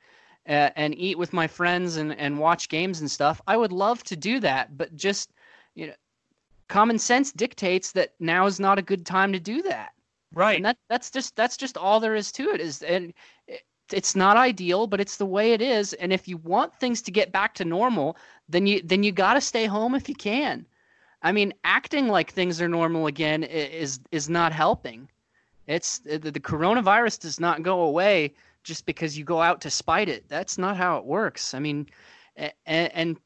uh, 0.49 0.71
and 0.77 0.97
eat 0.99 1.19
with 1.19 1.33
my 1.33 1.47
friends 1.47 1.97
and, 1.97 2.13
and 2.19 2.39
watch 2.39 2.69
games 2.69 3.01
and 3.01 3.11
stuff, 3.11 3.41
I 3.47 3.57
would 3.57 3.73
love 3.73 4.03
to 4.05 4.17
do 4.17 4.41
that. 4.41 4.77
But 4.77 4.97
just, 4.97 5.33
you 5.75 5.89
know, 5.89 5.95
common 6.69 6.99
sense 6.99 7.33
dictates 7.33 7.93
that 7.93 8.15
now 8.21 8.47
is 8.47 8.59
not 8.61 8.79
a 8.79 8.83
good 8.83 9.05
time 9.05 9.33
to 9.33 9.41
do 9.41 9.63
that. 9.63 9.93
Right. 10.33 10.57
And 10.57 10.65
that 10.65 10.79
that's 10.89 11.11
just 11.11 11.37
that's 11.37 11.57
just 11.57 11.77
all 11.77 12.01
there 12.01 12.15
is 12.15 12.33
to 12.33 12.51
it. 12.51 12.61
Is 12.61 12.83
and 12.83 13.13
it, 13.47 13.63
it's 13.93 14.17
not 14.17 14.37
ideal, 14.37 14.87
but 14.87 15.01
it's 15.01 15.17
the 15.17 15.27
way 15.27 15.53
it 15.53 15.63
is. 15.63 15.93
And 15.95 16.13
if 16.13 16.27
you 16.27 16.39
want 16.39 16.75
things 16.75 17.03
to 17.03 17.11
get 17.11 17.33
back 17.33 17.55
to 17.55 17.65
normal, 17.65 18.17
then 18.49 18.67
you 18.67 18.83
then 18.83 19.03
you 19.03 19.13
got 19.13 19.35
to 19.35 19.41
stay 19.41 19.67
home 19.67 19.95
if 19.95 20.09
you 20.09 20.15
can. 20.15 20.67
I 21.23 21.33
mean, 21.33 21.55
acting 21.65 22.09
like 22.09 22.31
things 22.31 22.61
are 22.61 22.69
normal 22.69 23.07
again 23.07 23.45
is 23.45 24.01
is 24.11 24.29
not 24.29 24.53
helping. 24.53 25.09
It's 25.67 25.99
the, 25.99 26.19
the 26.19 26.41
coronavirus 26.41 27.21
does 27.21 27.41
not 27.41 27.63
go 27.63 27.83
away 27.83 28.35
just 28.65 28.85
because 28.87 29.17
you 29.17 29.25
go 29.25 29.41
out 29.41 29.61
to 29.63 29.71
spite 29.71 30.09
it. 30.09 30.29
That's 30.29 30.59
not 30.59 30.77
how 30.77 30.99
it 30.99 31.05
works. 31.05 31.55
I 31.55 31.59
mean, 31.59 31.87
and, 32.37 32.93
and 32.93 33.17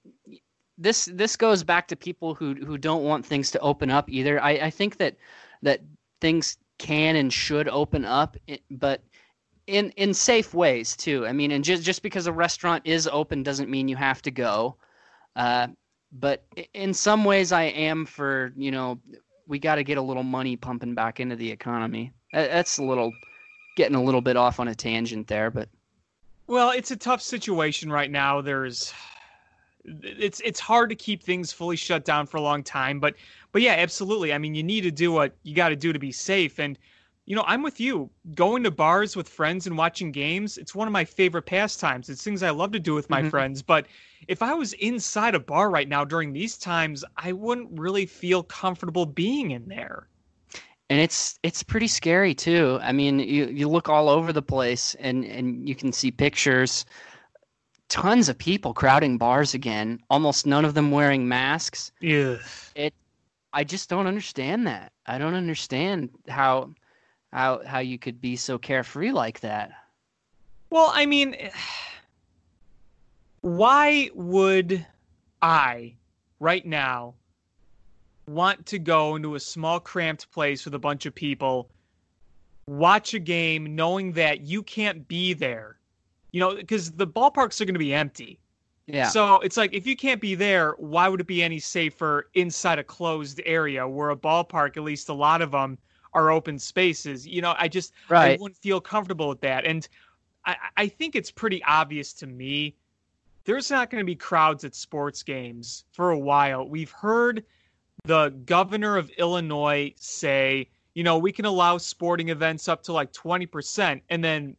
this 0.78 1.06
this 1.12 1.36
goes 1.36 1.62
back 1.64 1.88
to 1.88 1.96
people 1.96 2.34
who 2.34 2.54
who 2.54 2.78
don't 2.78 3.02
want 3.02 3.26
things 3.26 3.50
to 3.50 3.58
open 3.60 3.90
up 3.90 4.08
either. 4.08 4.42
I, 4.42 4.50
I 4.50 4.70
think 4.70 4.96
that 4.98 5.16
that 5.62 5.80
things 6.20 6.56
can 6.78 7.16
and 7.16 7.32
should 7.32 7.68
open 7.68 8.04
up, 8.04 8.36
but 8.70 9.02
in 9.66 9.90
in 9.96 10.14
safe 10.14 10.54
ways 10.54 10.96
too. 10.96 11.26
I 11.26 11.32
mean, 11.32 11.50
and 11.50 11.64
just 11.64 11.82
just 11.82 12.02
because 12.02 12.26
a 12.26 12.32
restaurant 12.32 12.86
is 12.86 13.08
open 13.08 13.42
doesn't 13.42 13.68
mean 13.68 13.88
you 13.88 13.96
have 13.96 14.22
to 14.22 14.30
go. 14.30 14.76
Uh, 15.36 15.68
but 16.12 16.44
in 16.72 16.94
some 16.94 17.24
ways, 17.24 17.52
I 17.52 17.64
am 17.64 18.06
for 18.06 18.52
you 18.56 18.70
know 18.70 19.00
we 19.46 19.58
got 19.58 19.76
to 19.76 19.84
get 19.84 19.98
a 19.98 20.02
little 20.02 20.22
money 20.22 20.56
pumping 20.56 20.94
back 20.94 21.20
into 21.20 21.36
the 21.36 21.50
economy. 21.50 22.12
That's 22.32 22.78
a 22.78 22.84
little 22.84 23.12
getting 23.76 23.96
a 23.96 24.02
little 24.02 24.20
bit 24.20 24.36
off 24.36 24.60
on 24.60 24.68
a 24.68 24.74
tangent 24.74 25.26
there, 25.26 25.50
but 25.50 25.68
well, 26.46 26.70
it's 26.70 26.90
a 26.90 26.96
tough 26.96 27.20
situation 27.20 27.92
right 27.92 28.10
now. 28.10 28.40
There's 28.40 28.94
it's 30.02 30.40
it's 30.40 30.60
hard 30.60 30.90
to 30.90 30.96
keep 30.96 31.22
things 31.22 31.52
fully 31.52 31.76
shut 31.76 32.04
down 32.04 32.26
for 32.26 32.36
a 32.36 32.42
long 32.42 32.62
time, 32.62 33.00
but 33.00 33.14
but 33.52 33.62
yeah, 33.62 33.74
absolutely. 33.78 34.32
I 34.32 34.38
mean, 34.38 34.54
you 34.54 34.62
need 34.62 34.82
to 34.82 34.90
do 34.90 35.12
what 35.12 35.34
you 35.42 35.54
got 35.54 35.70
to 35.70 35.76
do 35.76 35.92
to 35.92 35.98
be 35.98 36.12
safe 36.12 36.58
and 36.58 36.78
you 37.28 37.36
know, 37.36 37.44
I'm 37.46 37.62
with 37.62 37.78
you. 37.78 38.08
Going 38.34 38.62
to 38.62 38.70
bars 38.70 39.14
with 39.14 39.28
friends 39.28 39.66
and 39.66 39.76
watching 39.76 40.12
games, 40.12 40.56
it's 40.56 40.74
one 40.74 40.88
of 40.88 40.92
my 40.92 41.04
favorite 41.04 41.42
pastimes. 41.42 42.08
It's 42.08 42.24
things 42.24 42.42
I 42.42 42.48
love 42.48 42.72
to 42.72 42.80
do 42.80 42.94
with 42.94 43.10
my 43.10 43.20
mm-hmm. 43.20 43.28
friends. 43.28 43.60
But 43.60 43.84
if 44.28 44.40
I 44.40 44.54
was 44.54 44.72
inside 44.72 45.34
a 45.34 45.38
bar 45.38 45.68
right 45.68 45.86
now 45.86 46.06
during 46.06 46.32
these 46.32 46.56
times, 46.56 47.04
I 47.18 47.32
wouldn't 47.32 47.78
really 47.78 48.06
feel 48.06 48.42
comfortable 48.42 49.04
being 49.04 49.50
in 49.50 49.68
there. 49.68 50.08
And 50.88 51.00
it's 51.00 51.38
it's 51.42 51.62
pretty 51.62 51.86
scary 51.86 52.34
too. 52.34 52.78
I 52.80 52.92
mean, 52.92 53.18
you, 53.18 53.48
you 53.48 53.68
look 53.68 53.90
all 53.90 54.08
over 54.08 54.32
the 54.32 54.40
place 54.40 54.96
and, 54.98 55.22
and 55.26 55.68
you 55.68 55.74
can 55.74 55.92
see 55.92 56.10
pictures. 56.10 56.86
Tons 57.88 58.28
of 58.28 58.36
people 58.36 58.74
crowding 58.74 59.16
bars 59.16 59.54
again, 59.54 60.00
almost 60.10 60.46
none 60.46 60.64
of 60.64 60.74
them 60.74 60.90
wearing 60.90 61.26
masks. 61.26 61.90
Yeah. 62.00 62.36
It 62.74 62.92
I 63.52 63.64
just 63.64 63.88
don't 63.88 64.06
understand 64.06 64.66
that. 64.66 64.92
I 65.06 65.18
don't 65.18 65.34
understand 65.34 66.10
how 66.28 66.74
how 67.32 67.62
how 67.64 67.78
you 67.78 67.98
could 67.98 68.20
be 68.20 68.36
so 68.36 68.58
carefree 68.58 69.12
like 69.12 69.40
that. 69.40 69.72
Well, 70.70 70.92
I 70.94 71.06
mean, 71.06 71.34
why 73.40 74.10
would 74.14 74.86
I 75.40 75.94
right 76.40 76.64
now 76.66 77.14
want 78.26 78.66
to 78.66 78.78
go 78.78 79.16
into 79.16 79.34
a 79.34 79.40
small 79.40 79.80
cramped 79.80 80.30
place 80.30 80.64
with 80.66 80.74
a 80.74 80.78
bunch 80.78 81.06
of 81.06 81.14
people, 81.14 81.70
watch 82.66 83.14
a 83.14 83.18
game 83.18 83.74
knowing 83.74 84.12
that 84.12 84.42
you 84.42 84.62
can't 84.62 85.08
be 85.08 85.32
there? 85.32 85.77
You 86.32 86.40
know, 86.40 86.54
because 86.54 86.92
the 86.92 87.06
ballparks 87.06 87.60
are 87.60 87.64
going 87.64 87.74
to 87.74 87.78
be 87.78 87.94
empty. 87.94 88.38
Yeah. 88.86 89.08
So 89.08 89.36
it's 89.40 89.56
like 89.56 89.74
if 89.74 89.86
you 89.86 89.96
can't 89.96 90.20
be 90.20 90.34
there, 90.34 90.74
why 90.78 91.08
would 91.08 91.20
it 91.20 91.26
be 91.26 91.42
any 91.42 91.58
safer 91.58 92.28
inside 92.34 92.78
a 92.78 92.84
closed 92.84 93.40
area 93.44 93.86
where 93.86 94.10
a 94.10 94.16
ballpark, 94.16 94.76
at 94.76 94.82
least 94.82 95.08
a 95.08 95.14
lot 95.14 95.42
of 95.42 95.50
them, 95.50 95.78
are 96.14 96.30
open 96.30 96.58
spaces. 96.58 97.26
You 97.26 97.42
know, 97.42 97.54
I 97.58 97.68
just 97.68 97.92
right. 98.08 98.38
I 98.38 98.40
wouldn't 98.40 98.56
feel 98.56 98.80
comfortable 98.80 99.28
with 99.28 99.40
that. 99.42 99.66
And 99.66 99.86
I, 100.46 100.56
I 100.76 100.88
think 100.88 101.16
it's 101.16 101.30
pretty 101.30 101.62
obvious 101.64 102.12
to 102.14 102.26
me 102.26 102.74
there's 103.48 103.70
not 103.70 103.88
going 103.88 104.02
to 104.02 104.04
be 104.04 104.14
crowds 104.14 104.62
at 104.64 104.74
sports 104.74 105.22
games 105.22 105.84
for 105.92 106.10
a 106.10 106.18
while. 106.18 106.68
We've 106.68 106.90
heard 106.90 107.46
the 108.04 108.28
governor 108.44 108.98
of 108.98 109.08
Illinois 109.16 109.94
say, 109.96 110.68
you 110.92 111.02
know, 111.02 111.16
we 111.16 111.32
can 111.32 111.46
allow 111.46 111.78
sporting 111.78 112.28
events 112.28 112.68
up 112.68 112.82
to 112.82 112.92
like 112.92 113.10
20%. 113.14 114.02
And 114.10 114.22
then 114.22 114.54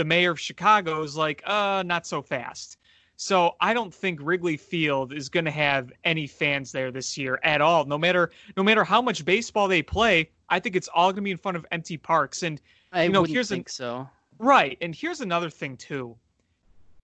the 0.00 0.04
mayor 0.06 0.30
of 0.30 0.40
Chicago 0.40 1.02
is 1.02 1.14
like, 1.14 1.42
uh, 1.44 1.82
not 1.84 2.06
so 2.06 2.22
fast. 2.22 2.78
So 3.16 3.54
I 3.60 3.74
don't 3.74 3.92
think 3.92 4.18
Wrigley 4.22 4.56
Field 4.56 5.12
is 5.12 5.28
going 5.28 5.44
to 5.44 5.50
have 5.50 5.92
any 6.04 6.26
fans 6.26 6.72
there 6.72 6.90
this 6.90 7.18
year 7.18 7.38
at 7.42 7.60
all. 7.60 7.84
No 7.84 7.98
matter 7.98 8.30
no 8.56 8.62
matter 8.62 8.82
how 8.82 9.02
much 9.02 9.26
baseball 9.26 9.68
they 9.68 9.82
play, 9.82 10.30
I 10.48 10.58
think 10.58 10.74
it's 10.74 10.88
all 10.88 11.12
going 11.12 11.16
to 11.16 11.22
be 11.22 11.32
in 11.32 11.36
front 11.36 11.58
of 11.58 11.66
empty 11.70 11.98
parks. 11.98 12.42
And 12.42 12.62
I 12.92 13.02
you 13.02 13.10
know, 13.10 13.20
wouldn't 13.20 13.34
here's 13.34 13.50
think 13.50 13.68
an, 13.68 13.72
so. 13.72 14.08
Right, 14.38 14.78
and 14.80 14.94
here's 14.94 15.20
another 15.20 15.50
thing 15.50 15.76
too. 15.76 16.16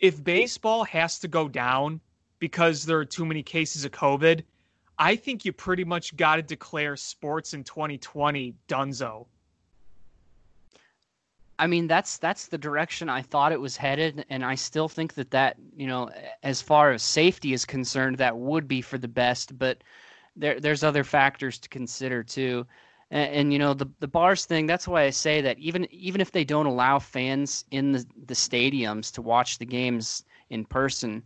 If 0.00 0.24
baseball 0.24 0.84
has 0.84 1.18
to 1.18 1.28
go 1.28 1.48
down 1.48 2.00
because 2.38 2.86
there 2.86 2.96
are 2.96 3.04
too 3.04 3.26
many 3.26 3.42
cases 3.42 3.84
of 3.84 3.90
COVID, 3.90 4.42
I 4.98 5.16
think 5.16 5.44
you 5.44 5.52
pretty 5.52 5.84
much 5.84 6.16
got 6.16 6.36
to 6.36 6.42
declare 6.42 6.96
sports 6.96 7.52
in 7.52 7.62
2020 7.62 8.54
dunzo. 8.68 9.26
I 11.58 11.66
mean, 11.66 11.86
that's 11.86 12.18
that's 12.18 12.48
the 12.48 12.58
direction 12.58 13.08
I 13.08 13.22
thought 13.22 13.52
it 13.52 13.60
was 13.60 13.76
headed, 13.76 14.26
and 14.28 14.44
I 14.44 14.54
still 14.54 14.88
think 14.88 15.14
that 15.14 15.30
that 15.30 15.56
you 15.74 15.86
know, 15.86 16.10
as 16.42 16.60
far 16.60 16.92
as 16.92 17.02
safety 17.02 17.52
is 17.52 17.64
concerned, 17.64 18.18
that 18.18 18.36
would 18.36 18.68
be 18.68 18.82
for 18.82 18.98
the 18.98 19.08
best. 19.08 19.58
But 19.58 19.82
there 20.36 20.60
there's 20.60 20.84
other 20.84 21.04
factors 21.04 21.58
to 21.60 21.68
consider 21.68 22.22
too, 22.22 22.66
and, 23.10 23.32
and 23.32 23.52
you 23.52 23.58
know 23.58 23.72
the 23.74 23.88
the 24.00 24.08
bars 24.08 24.44
thing. 24.44 24.66
That's 24.66 24.86
why 24.86 25.04
I 25.04 25.10
say 25.10 25.40
that 25.40 25.58
even 25.58 25.86
even 25.92 26.20
if 26.20 26.32
they 26.32 26.44
don't 26.44 26.66
allow 26.66 26.98
fans 26.98 27.64
in 27.70 27.92
the 27.92 28.06
the 28.26 28.34
stadiums 28.34 29.12
to 29.14 29.22
watch 29.22 29.58
the 29.58 29.66
games 29.66 30.24
in 30.50 30.64
person, 30.66 31.22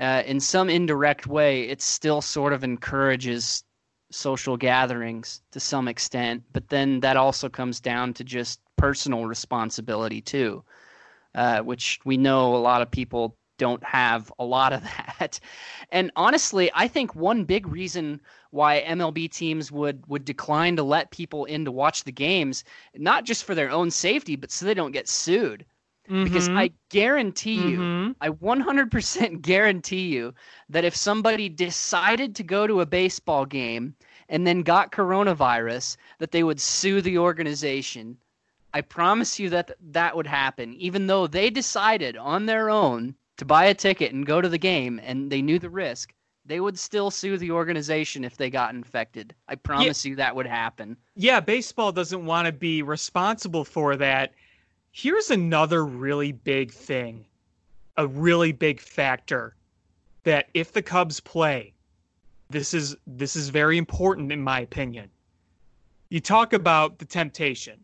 uh, 0.00 0.22
in 0.24 0.38
some 0.40 0.70
indirect 0.70 1.26
way, 1.26 1.62
it 1.68 1.82
still 1.82 2.20
sort 2.22 2.52
of 2.52 2.62
encourages 2.62 3.64
social 4.10 4.56
gatherings 4.56 5.42
to 5.50 5.58
some 5.58 5.88
extent. 5.88 6.44
But 6.52 6.68
then 6.68 7.00
that 7.00 7.16
also 7.16 7.48
comes 7.48 7.80
down 7.80 8.14
to 8.14 8.24
just 8.24 8.60
personal 8.84 9.24
responsibility 9.24 10.20
too, 10.20 10.62
uh, 11.34 11.60
which 11.60 11.98
we 12.04 12.18
know 12.18 12.54
a 12.54 12.58
lot 12.58 12.82
of 12.82 12.90
people 12.90 13.34
don't 13.56 13.82
have 13.82 14.30
a 14.38 14.44
lot 14.44 14.74
of 14.74 14.82
that. 15.18 15.40
And 15.90 16.10
honestly, 16.16 16.70
I 16.74 16.86
think 16.86 17.14
one 17.14 17.44
big 17.44 17.66
reason 17.66 18.20
why 18.50 18.84
MLB 18.86 19.30
teams 19.30 19.72
would 19.72 20.06
would 20.06 20.26
decline 20.26 20.76
to 20.76 20.82
let 20.82 21.10
people 21.10 21.46
in 21.46 21.64
to 21.64 21.72
watch 21.72 22.04
the 22.04 22.12
games, 22.12 22.62
not 22.94 23.24
just 23.24 23.44
for 23.44 23.54
their 23.54 23.70
own 23.70 23.90
safety, 23.90 24.36
but 24.36 24.50
so 24.50 24.66
they 24.66 24.74
don't 24.74 24.92
get 24.92 25.08
sued. 25.08 25.64
Mm-hmm. 26.10 26.24
Because 26.24 26.50
I 26.50 26.70
guarantee 26.90 27.54
you, 27.54 27.78
mm-hmm. 27.78 28.12
I 28.20 28.28
100% 28.28 29.40
guarantee 29.50 30.08
you 30.08 30.34
that 30.68 30.84
if 30.84 30.94
somebody 30.94 31.48
decided 31.48 32.36
to 32.36 32.42
go 32.42 32.66
to 32.66 32.82
a 32.82 32.86
baseball 32.86 33.46
game 33.46 33.94
and 34.28 34.46
then 34.46 34.60
got 34.60 34.92
coronavirus, 34.92 35.96
that 36.18 36.32
they 36.32 36.42
would 36.42 36.60
sue 36.60 37.00
the 37.00 37.16
organization 37.16 38.18
I 38.74 38.80
promise 38.80 39.38
you 39.38 39.50
that 39.50 39.70
that 39.92 40.16
would 40.16 40.26
happen, 40.26 40.74
even 40.74 41.06
though 41.06 41.28
they 41.28 41.48
decided 41.48 42.16
on 42.16 42.46
their 42.46 42.68
own 42.68 43.14
to 43.36 43.44
buy 43.44 43.66
a 43.66 43.74
ticket 43.74 44.12
and 44.12 44.26
go 44.26 44.40
to 44.40 44.48
the 44.48 44.58
game 44.58 45.00
and 45.04 45.30
they 45.30 45.42
knew 45.42 45.60
the 45.60 45.70
risk. 45.70 46.12
They 46.44 46.58
would 46.58 46.76
still 46.76 47.12
sue 47.12 47.38
the 47.38 47.52
organization 47.52 48.24
if 48.24 48.36
they 48.36 48.50
got 48.50 48.74
infected. 48.74 49.32
I 49.46 49.54
promise 49.54 50.04
yeah. 50.04 50.10
you 50.10 50.16
that 50.16 50.34
would 50.34 50.48
happen. 50.48 50.96
Yeah, 51.14 51.38
baseball 51.38 51.92
doesn't 51.92 52.26
want 52.26 52.46
to 52.46 52.52
be 52.52 52.82
responsible 52.82 53.64
for 53.64 53.94
that. 53.94 54.32
Here's 54.90 55.30
another 55.30 55.86
really 55.86 56.32
big 56.32 56.72
thing, 56.72 57.26
a 57.96 58.08
really 58.08 58.50
big 58.50 58.80
factor 58.80 59.54
that 60.24 60.48
if 60.52 60.72
the 60.72 60.82
Cubs 60.82 61.20
play, 61.20 61.74
this 62.50 62.74
is 62.74 62.96
this 63.06 63.36
is 63.36 63.50
very 63.50 63.78
important 63.78 64.32
in 64.32 64.42
my 64.42 64.58
opinion. 64.58 65.10
You 66.08 66.18
talk 66.18 66.52
about 66.52 66.98
the 66.98 67.04
temptation 67.04 67.83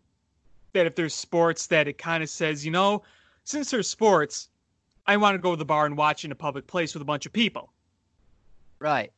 that 0.72 0.86
if 0.86 0.94
there's 0.94 1.14
sports 1.14 1.66
that 1.68 1.88
it 1.88 1.98
kind 1.98 2.22
of 2.22 2.30
says, 2.30 2.64
you 2.64 2.70
know, 2.70 3.02
since 3.44 3.70
there's 3.70 3.88
sports, 3.88 4.48
I 5.06 5.16
want 5.16 5.34
to 5.34 5.38
go 5.38 5.50
to 5.50 5.56
the 5.56 5.64
bar 5.64 5.86
and 5.86 5.96
watch 5.96 6.24
in 6.24 6.32
a 6.32 6.36
public 6.36 6.66
place 6.66 6.94
with 6.94 7.02
a 7.02 7.06
bunch 7.06 7.26
of 7.26 7.32
people. 7.32 7.72
Right. 8.78 9.12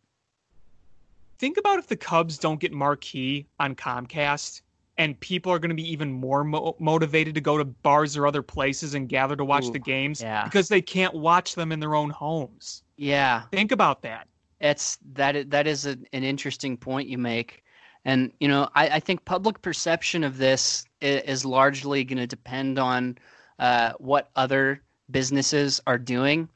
Think 1.38 1.56
about 1.56 1.78
if 1.78 1.88
the 1.88 1.96
Cubs 1.96 2.38
don't 2.38 2.60
get 2.60 2.72
Marquee 2.72 3.46
on 3.58 3.74
Comcast 3.74 4.62
and 4.98 5.18
people 5.20 5.52
are 5.52 5.58
going 5.58 5.70
to 5.70 5.74
be 5.74 5.90
even 5.90 6.12
more 6.12 6.44
mo- 6.44 6.76
motivated 6.78 7.34
to 7.34 7.40
go 7.40 7.56
to 7.58 7.64
bars 7.64 8.16
or 8.16 8.26
other 8.26 8.42
places 8.42 8.94
and 8.94 9.08
gather 9.08 9.36
to 9.36 9.44
watch 9.44 9.66
Ooh, 9.66 9.72
the 9.72 9.78
games 9.78 10.20
yeah. 10.20 10.44
because 10.44 10.68
they 10.68 10.82
can't 10.82 11.14
watch 11.14 11.54
them 11.54 11.72
in 11.72 11.80
their 11.80 11.94
own 11.94 12.10
homes. 12.10 12.82
Yeah. 12.96 13.42
Think 13.50 13.72
about 13.72 14.02
that. 14.02 14.28
It's 14.60 14.98
that 15.14 15.50
that 15.50 15.66
is 15.66 15.86
an 15.86 16.06
interesting 16.12 16.76
point 16.76 17.08
you 17.08 17.18
make. 17.18 17.61
And 18.04 18.32
you 18.40 18.48
know, 18.48 18.68
I, 18.74 18.88
I 18.88 19.00
think 19.00 19.24
public 19.24 19.62
perception 19.62 20.24
of 20.24 20.38
this 20.38 20.84
is, 21.00 21.44
largely 21.44 22.04
going 22.04 22.18
to 22.18 22.26
depend 22.26 22.78
on 22.78 23.18
uh, 23.58 23.92
what 23.98 24.30
other 24.36 24.82
businesses 25.10 25.80
are 25.86 25.98
doing. 25.98 26.48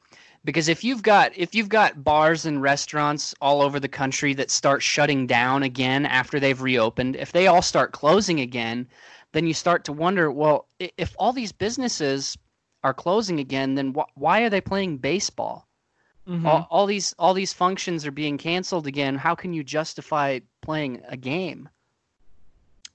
Because 0.43 0.69
if 0.69 0.83
you've 0.83 1.03
got 1.03 1.31
if 1.37 1.53
you've 1.53 1.69
got 1.69 2.03
bars 2.03 2.45
and 2.45 2.61
restaurants 2.61 3.35
all 3.41 3.61
over 3.61 3.79
the 3.79 3.87
country 3.89 4.33
that 4.35 4.49
start 4.49 4.81
shutting 4.81 5.27
down 5.27 5.63
again 5.63 6.05
after 6.05 6.39
they've 6.39 6.61
reopened 6.61 7.17
if 7.17 7.33
they 7.33 7.47
all 7.47 7.61
start 7.61 7.91
closing 7.91 8.39
again 8.39 8.87
then 9.33 9.45
you 9.45 9.53
start 9.53 9.83
to 9.83 9.91
wonder 9.91 10.31
well 10.31 10.67
if 10.79 11.13
all 11.19 11.33
these 11.33 11.51
businesses 11.51 12.37
are 12.83 12.93
closing 12.93 13.41
again 13.41 13.75
then 13.75 13.93
wh- 13.93 14.17
why 14.17 14.41
are 14.41 14.49
they 14.49 14.61
playing 14.61 14.97
baseball 14.97 15.66
mm-hmm. 16.27 16.45
all, 16.45 16.67
all 16.69 16.85
these 16.85 17.13
all 17.17 17.33
these 17.33 17.53
functions 17.53 18.05
are 18.05 18.11
being 18.11 18.37
canceled 18.37 18.87
again 18.87 19.15
how 19.15 19.35
can 19.35 19.53
you 19.53 19.63
justify 19.63 20.39
playing 20.61 21.01
a 21.07 21.17
game 21.17 21.69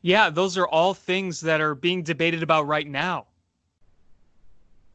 yeah 0.03 0.31
those 0.31 0.59
are 0.59 0.67
all 0.69 0.95
things 0.95 1.41
that 1.41 1.61
are 1.61 1.75
being 1.75 2.03
debated 2.03 2.43
about 2.43 2.67
right 2.67 2.89
now 2.89 3.27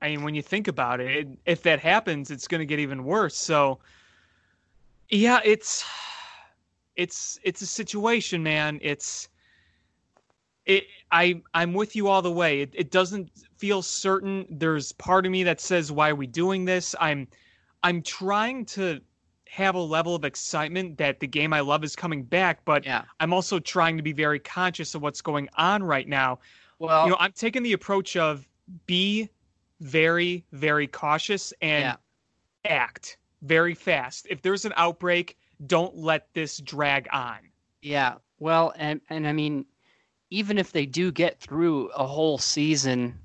I 0.01 0.09
mean, 0.09 0.23
when 0.23 0.35
you 0.35 0.41
think 0.41 0.67
about 0.67 0.99
it, 0.99 1.27
if 1.45 1.63
that 1.63 1.79
happens, 1.79 2.29
it's 2.29 2.47
going 2.47 2.59
to 2.59 2.65
get 2.65 2.79
even 2.79 3.03
worse. 3.03 3.35
So, 3.35 3.79
yeah, 5.09 5.39
it's 5.43 5.83
it's 6.95 7.39
it's 7.43 7.61
a 7.61 7.67
situation, 7.67 8.43
man. 8.43 8.79
It's 8.81 9.29
it. 10.65 10.85
I 11.11 11.41
I'm 11.53 11.73
with 11.73 11.95
you 11.95 12.09
all 12.09 12.21
the 12.21 12.31
way. 12.31 12.61
It, 12.61 12.71
it 12.73 12.91
doesn't 12.91 13.31
feel 13.57 13.81
certain. 13.81 14.45
There's 14.49 14.91
part 14.93 15.25
of 15.25 15.31
me 15.31 15.43
that 15.43 15.61
says, 15.61 15.91
"Why 15.91 16.09
are 16.09 16.15
we 16.15 16.27
doing 16.27 16.65
this?" 16.65 16.93
I'm 16.99 17.27
I'm 17.83 18.01
trying 18.01 18.65
to 18.65 19.01
have 19.49 19.75
a 19.75 19.79
level 19.79 20.15
of 20.15 20.25
excitement 20.25 20.97
that 20.97 21.19
the 21.19 21.27
game 21.27 21.53
I 21.53 21.61
love 21.61 21.83
is 21.83 21.95
coming 21.95 22.23
back, 22.23 22.63
but 22.65 22.85
yeah. 22.85 23.03
I'm 23.19 23.33
also 23.33 23.59
trying 23.59 23.97
to 23.97 24.03
be 24.03 24.13
very 24.13 24.39
conscious 24.39 24.93
of 24.95 25.01
what's 25.01 25.21
going 25.21 25.49
on 25.57 25.83
right 25.83 26.07
now. 26.07 26.39
Well, 26.79 27.05
you 27.05 27.11
know, 27.11 27.17
I'm 27.19 27.31
taking 27.31 27.63
the 27.63 27.73
approach 27.73 28.15
of 28.15 28.47
be 28.85 29.29
very, 29.79 30.45
very 30.51 30.87
cautious 30.87 31.53
and 31.61 31.83
yeah. 31.83 31.95
act 32.65 33.17
very 33.41 33.73
fast. 33.73 34.27
If 34.29 34.41
there's 34.41 34.65
an 34.65 34.73
outbreak, 34.75 35.37
don't 35.65 35.95
let 35.95 36.27
this 36.33 36.59
drag 36.59 37.07
on. 37.11 37.37
Yeah. 37.81 38.15
Well, 38.39 38.73
and 38.77 39.01
and 39.09 39.27
I 39.27 39.33
mean, 39.33 39.65
even 40.29 40.57
if 40.57 40.71
they 40.71 40.85
do 40.85 41.11
get 41.11 41.39
through 41.39 41.87
a 41.89 42.05
whole 42.05 42.37
season, 42.37 43.17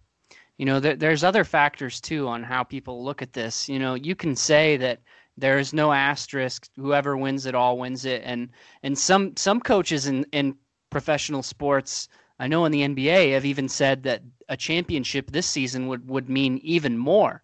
you 0.59 0.67
know, 0.67 0.81
there, 0.81 0.97
there's 0.97 1.25
other 1.25 1.45
factors 1.45 2.01
too 2.01 2.29
on 2.29 2.43
how 2.43 2.62
people 2.62 3.05
look 3.05 3.23
at 3.23 3.33
this. 3.33 3.69
You 3.69 3.79
know, 3.79 3.95
you 3.95 4.15
can 4.15 4.37
say 4.37 4.77
that 4.77 5.01
there 5.37 5.59
is 5.59 5.73
no 5.73 5.93
asterisk. 5.93 6.69
Whoever 6.77 7.17
wins 7.17 7.47
it 7.47 7.55
all 7.55 7.79
wins 7.79 8.05
it, 8.05 8.23
and 8.25 8.51
and 8.83 8.97
some 8.99 9.37
some 9.37 9.61
coaches 9.61 10.07
in 10.07 10.25
in 10.33 10.57
professional 10.91 11.43
sports 11.43 12.09
I 12.43 12.49
know 12.49 12.65
in 12.65 12.73
the 12.73 12.83
NBA 12.83 13.35
have 13.35 13.45
even 13.45 13.69
said 13.69 14.03
that 14.03 14.23
a 14.49 14.57
championship 14.57 15.31
this 15.31 15.47
season 15.47 15.87
would, 15.87 16.09
would 16.09 16.29
mean 16.29 16.59
even 16.65 16.99
more. 16.99 17.41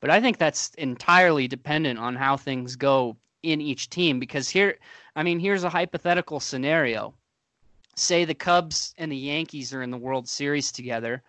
But 0.00 0.10
I 0.10 0.20
think 0.20 0.36
that's 0.36 0.74
entirely 0.74 1.48
dependent 1.48 1.98
on 1.98 2.14
how 2.14 2.36
things 2.36 2.76
go 2.76 3.16
in 3.42 3.62
each 3.62 3.88
team 3.88 4.20
because 4.20 4.50
here 4.50 4.76
I 5.16 5.22
mean 5.22 5.40
here's 5.40 5.64
a 5.64 5.70
hypothetical 5.70 6.40
scenario. 6.40 7.14
Say 7.96 8.26
the 8.26 8.34
Cubs 8.34 8.94
and 8.98 9.10
the 9.10 9.16
Yankees 9.16 9.72
are 9.72 9.80
in 9.80 9.90
the 9.90 9.96
World 9.96 10.28
Series 10.28 10.72
together, 10.72 11.22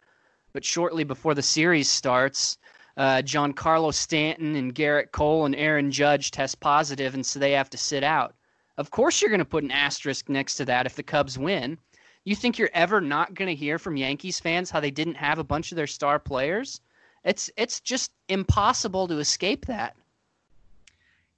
but 0.54 0.66
shortly 0.66 1.04
before 1.04 1.34
the 1.34 1.42
series 1.42 1.90
starts, 1.90 2.58
uh, 2.98 3.22
Giancarlo 3.24 3.94
Stanton 3.94 4.56
and 4.56 4.76
Gerrit 4.76 5.12
Cole 5.12 5.46
and 5.46 5.56
Aaron 5.56 5.92
Judge 5.92 6.32
test 6.32 6.60
positive, 6.60 7.14
and 7.14 7.26
so 7.26 7.40
they 7.40 7.54
have 7.54 7.70
to 7.70 7.78
sit 7.78 8.04
out. 8.04 8.36
Of 8.78 8.92
course, 8.92 9.22
you're 9.22 9.30
going 9.30 9.40
to 9.40 9.46
put 9.46 9.64
an 9.64 9.72
asterisk 9.72 10.30
next 10.30 10.56
to 10.56 10.66
that 10.66 10.86
if 10.86 10.96
the 10.96 11.04
Cubs 11.04 11.38
win, 11.38 11.78
you 12.26 12.36
think 12.36 12.58
you're 12.58 12.70
ever 12.74 13.02
not 13.02 13.34
going 13.34 13.48
to 13.48 13.56
hear 13.56 13.80
from 13.80 13.98
Yankees 13.98 14.40
fans 14.40 14.70
how 14.70 14.80
they 14.80 14.92
didn't 14.92 15.16
have 15.16 15.40
a 15.40 15.44
bunch 15.44 15.72
of 15.72 15.76
their 15.76 15.88
star 15.88 16.20
players? 16.20 16.82
It's 17.24 17.50
it's 17.58 17.80
just 17.80 18.12
impossible 18.28 19.08
to 19.08 19.20
escape 19.20 19.66
that. 19.66 19.96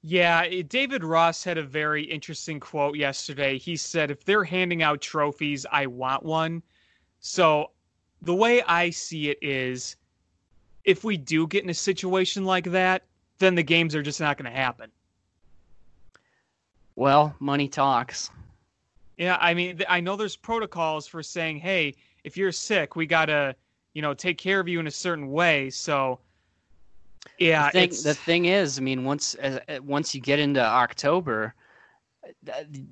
Yeah, 0.04 0.48
David 0.64 1.04
Ross 1.04 1.44
had 1.44 1.58
a 1.58 1.64
very 1.64 2.04
interesting 2.04 2.60
quote 2.60 2.98
yesterday. 2.98 3.58
He 3.58 3.76
said, 3.76 4.10
"If 4.10 4.26
they're 4.26 4.44
handing 4.44 4.82
out 4.82 5.02
trophies, 5.02 5.66
I 5.72 5.86
want 5.86 6.24
one." 6.24 6.64
So, 7.20 7.72
the 8.22 8.36
way 8.36 8.62
I 8.64 8.90
see 8.90 9.30
it 9.30 9.40
is 9.42 9.96
if 10.84 11.04
we 11.04 11.18
do 11.18 11.48
get 11.48 11.64
in 11.64 11.70
a 11.70 11.74
situation 11.74 12.46
like 12.46 12.66
that, 12.66 13.04
then 13.40 13.56
the 13.56 13.64
games 13.64 13.96
are 13.96 14.04
just 14.04 14.20
not 14.20 14.38
going 14.38 14.52
to 14.52 14.58
happen. 14.58 14.92
Well, 16.96 17.36
money 17.40 17.68
talks. 17.68 18.30
Yeah, 19.18 19.38
I 19.40 19.54
mean, 19.54 19.82
I 19.88 20.00
know 20.00 20.16
there's 20.16 20.36
protocols 20.36 21.08
for 21.08 21.24
saying, 21.24 21.60
hey, 21.60 21.96
if 22.24 22.38
you're 22.38 22.52
sick, 22.52 22.96
we 22.96 23.06
gotta, 23.06 23.56
you 23.94 24.02
know, 24.02 24.14
take 24.14 24.38
care 24.38 24.60
of 24.60 24.68
you 24.68 24.80
in 24.80 24.88
a 24.88 24.92
certain 24.92 25.32
way. 25.32 25.70
So, 25.70 26.20
yeah, 27.38 27.70
the 27.72 27.88
thing, 27.88 27.90
the 28.04 28.14
thing 28.14 28.46
is, 28.46 28.78
I 28.78 28.82
mean, 28.82 29.04
once 29.04 29.36
uh, 29.36 29.60
uh, 29.70 29.80
once 29.84 30.16
you 30.16 30.22
get 30.22 30.40
into 30.40 30.64
October, 30.64 31.54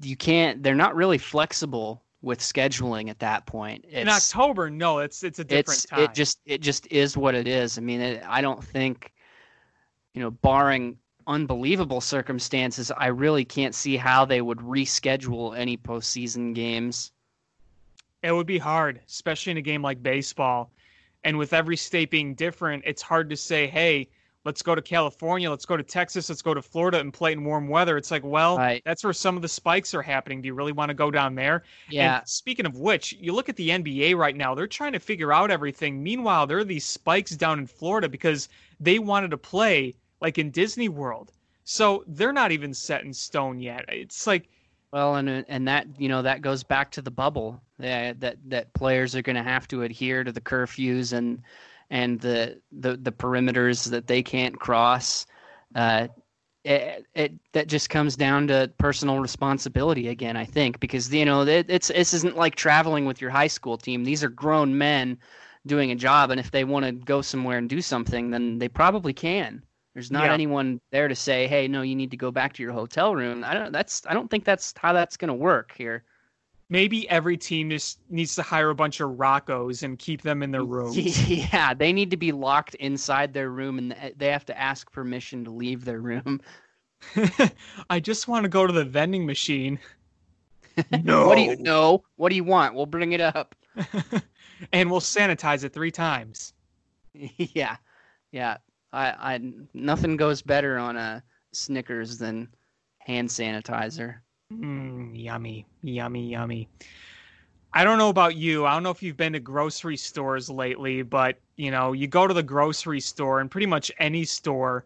you 0.04 0.16
can't. 0.16 0.62
They're 0.62 0.76
not 0.76 0.96
really 0.96 1.18
flexible 1.18 2.04
with 2.22 2.40
scheduling 2.40 3.10
at 3.10 3.20
that 3.20 3.46
point. 3.46 3.86
It's, 3.88 3.96
in 3.96 4.10
October, 4.10 4.70
no, 4.70 5.00
it's 5.00 5.24
it's 5.24 5.40
a 5.40 5.44
different 5.44 5.80
it's, 5.80 5.86
time. 5.86 6.00
It 6.02 6.14
just 6.14 6.40
it 6.46 6.62
just 6.62 6.88
is 6.92 7.16
what 7.16 7.36
it 7.36 7.48
is. 7.48 7.78
I 7.78 7.82
mean, 7.82 8.02
it, 8.02 8.24
I 8.28 8.42
don't 8.42 8.64
think, 8.64 9.14
you 10.14 10.22
know, 10.22 10.32
barring 10.32 10.98
unbelievable 11.30 12.02
circumstances, 12.02 12.92
I 12.98 13.08
really 13.08 13.46
can't 13.46 13.76
see 13.76 13.96
how 13.96 14.26
they 14.26 14.42
would 14.42 14.58
reschedule 14.58 15.58
any 15.58 15.78
postseason 15.78 16.56
games. 16.56 17.12
It 18.24 18.34
would 18.34 18.48
be 18.48 18.58
hard, 18.58 19.00
especially 19.08 19.52
in 19.52 19.58
a 19.58 19.62
game 19.62 19.82
like 19.82 20.04
baseball. 20.04 20.72
And 21.24 21.38
with 21.38 21.54
every 21.54 21.78
state 21.78 22.10
being 22.10 22.34
different, 22.34 22.84
it's 22.86 23.02
hard 23.02 23.30
to 23.30 23.38
say, 23.38 23.68
hey, 23.68 24.10
let's 24.46 24.62
go 24.62 24.74
to 24.74 24.82
California, 24.82 25.50
let's 25.50 25.66
go 25.66 25.76
to 25.76 25.84
Texas, 25.84 26.30
let's 26.30 26.42
go 26.42 26.54
to 26.54 26.62
Florida 26.62 27.00
and 27.00 27.14
play 27.14 27.34
in 27.34 27.44
warm 27.44 27.68
weather. 27.68 27.98
It's 27.98 28.12
like, 28.12 28.24
well, 28.24 28.58
right. 28.58 28.82
that's 28.86 29.04
where 29.04 29.14
some 29.14 29.36
of 29.36 29.42
the 29.42 29.48
spikes 29.48 29.94
are 29.94 30.02
happening. 30.02 30.42
Do 30.42 30.48
you 30.48 30.54
really 30.54 30.72
want 30.72 30.90
to 30.90 30.96
go 30.96 31.12
down 31.12 31.36
there? 31.36 31.64
Yeah. 31.90 32.20
And 32.20 32.28
speaking 32.28 32.66
of 32.66 32.78
which, 32.78 33.14
you 33.14 33.34
look 33.34 33.50
at 33.50 33.56
the 33.56 33.70
NBA 33.70 34.16
right 34.16 34.36
now, 34.36 34.56
they're 34.56 34.68
trying 34.68 34.94
to 34.94 35.00
figure 35.00 35.34
out 35.34 35.52
everything. 35.52 36.02
Meanwhile, 36.02 36.48
there 36.48 36.60
are 36.60 36.64
these 36.64 36.86
spikes 36.86 37.32
down 37.32 37.60
in 37.60 37.68
Florida 37.68 38.08
because 38.08 38.50
they 38.80 39.00
wanted 39.00 39.32
to 39.32 39.38
play 39.38 39.96
like 40.22 40.38
in 40.38 40.52
Disney 40.52 40.90
World. 40.90 41.32
So 41.66 42.04
they're 42.08 42.34
not 42.34 42.52
even 42.52 42.74
set 42.74 43.04
in 43.04 43.14
stone 43.14 43.60
yet. 43.60 43.86
It's 43.90 44.26
like 44.26 44.50
well, 44.92 45.16
and 45.16 45.46
and 45.48 45.68
that 45.68 45.88
you 46.00 46.10
know 46.10 46.22
that 46.24 46.42
goes 46.42 46.64
back 46.64 46.90
to 46.92 47.02
the 47.02 47.12
bubble 47.12 47.62
that 47.78 48.20
that, 48.22 48.38
that 48.48 48.74
players 48.74 49.16
are 49.16 49.22
going 49.22 49.36
to 49.36 49.44
have 49.44 49.68
to 49.68 49.84
adhere 49.84 50.24
to 50.24 50.32
the 50.32 50.42
curfews 50.42 51.14
and 51.14 51.44
and 51.90 52.20
the 52.20 52.62
the, 52.72 52.98
the 52.98 53.12
perimeters 53.12 53.90
that 53.90 54.08
they 54.08 54.24
can't 54.24 54.60
cross. 54.60 55.26
Uh, 55.76 56.08
it, 56.66 57.06
it 57.16 57.34
that 57.54 57.68
just 57.68 57.90
comes 57.90 58.16
down 58.16 58.48
to 58.48 58.72
personal 58.78 59.20
responsibility 59.20 60.10
again. 60.10 60.36
I 60.36 60.46
think 60.46 60.80
because 60.80 61.14
you 61.14 61.26
know 61.26 61.42
it, 61.44 61.66
it's 61.70 61.88
this 61.88 62.14
isn't 62.14 62.36
like 62.36 62.56
traveling 62.56 63.06
with 63.06 63.22
your 63.22 63.30
high 63.30 63.48
school 63.48 63.78
team. 63.78 64.04
These 64.04 64.24
are 64.24 64.30
grown 64.30 64.78
men 64.78 65.18
doing 65.66 65.92
a 65.92 65.96
job, 65.96 66.32
and 66.32 66.40
if 66.40 66.52
they 66.52 66.64
want 66.64 66.86
to 66.86 66.92
go 66.92 67.22
somewhere 67.22 67.58
and 67.58 67.70
do 67.70 67.82
something, 67.82 68.30
then 68.30 68.60
they 68.60 68.68
probably 68.68 69.14
can. 69.14 69.64
There's 69.94 70.12
not 70.12 70.26
yeah. 70.26 70.34
anyone 70.34 70.80
there 70.92 71.08
to 71.08 71.16
say, 71.16 71.48
"Hey, 71.48 71.68
no, 71.68 71.82
you 71.82 71.96
need 71.96 72.12
to 72.12 72.18
go 72.18 72.32
back 72.32 72.54
to 72.54 72.64
your 72.64 72.74
hotel 72.74 73.16
room." 73.16 73.44
I 73.44 73.54
don't. 73.54 73.72
That's. 73.72 74.04
I 74.08 74.14
don't 74.14 74.30
think 74.30 74.44
that's 74.44 74.74
how 74.78 74.94
that's 74.94 75.18
going 75.18 75.30
to 75.30 75.34
work 75.34 75.74
here. 75.78 76.04
Maybe 76.72 77.10
every 77.10 77.36
team 77.36 77.72
just 77.72 78.00
needs 78.10 78.36
to 78.36 78.44
hire 78.44 78.70
a 78.70 78.76
bunch 78.76 79.00
of 79.00 79.18
Roccos 79.18 79.82
and 79.82 79.98
keep 79.98 80.22
them 80.22 80.44
in 80.44 80.52
their 80.52 80.64
rooms. 80.64 80.98
Yeah, 81.30 81.74
they 81.74 81.92
need 81.92 82.12
to 82.12 82.18
be 82.18 82.32
locked 82.32 82.76
inside 82.76 83.34
their 83.34 83.50
room, 83.50 83.80
and 83.80 83.94
eh, 83.94 84.12
they 84.16 84.28
have 84.28 84.46
to 84.46 84.60
ask 84.60 84.92
permission 84.92 85.44
to 85.46 85.52
leave 85.52 85.84
their 85.84 86.00
room. 86.00 86.42
I 87.90 88.00
just 88.00 88.28
want 88.28 88.44
to 88.44 88.50
go 88.50 88.68
to 88.68 88.74
the 88.74 88.86
vending 88.86 89.26
machine. 89.26 89.80
no. 91.04 91.28
what 91.28 91.36
do 91.36 91.42
you 91.42 91.56
know? 91.58 92.04
What 92.18 92.30
do 92.30 92.36
you 92.36 92.44
want? 92.44 92.76
We'll 92.76 92.86
bring 92.86 93.14
it 93.14 93.22
up. 93.22 93.56
and 94.72 94.92
we'll 94.92 95.00
sanitize 95.00 95.64
it 95.64 95.74
three 95.74 95.92
times. 95.92 96.54
yeah. 97.14 97.78
Yeah. 98.32 98.58
I, 98.92 99.36
I 99.36 99.40
nothing 99.74 100.18
goes 100.18 100.42
better 100.42 100.78
on 100.78 100.98
a 100.98 101.24
Snickers 101.52 102.18
than 102.18 102.50
hand 103.00 103.30
sanitizer. 103.30 104.18
Mm, 104.52 105.12
yummy, 105.14 105.66
yummy, 105.82 106.30
yummy. 106.32 106.70
I 107.74 107.84
don't 107.84 108.00
know 108.00 108.10
about 108.10 108.36
you. 108.36 108.66
I 108.66 108.74
don't 108.74 108.84
know 108.84 108.90
if 108.90 109.04
you've 109.04 109.18
been 109.18 109.34
to 109.34 109.40
grocery 109.40 109.98
stores 109.98 110.50
lately, 110.50 111.04
but 111.04 111.40
you 111.56 111.70
know, 111.72 111.94
you 111.94 112.08
go 112.08 112.28
to 112.28 112.34
the 112.34 112.44
grocery 112.44 113.00
store 113.00 113.40
and 113.40 113.52
pretty 113.52 113.68
much 113.68 113.92
any 114.00 114.24
store, 114.26 114.86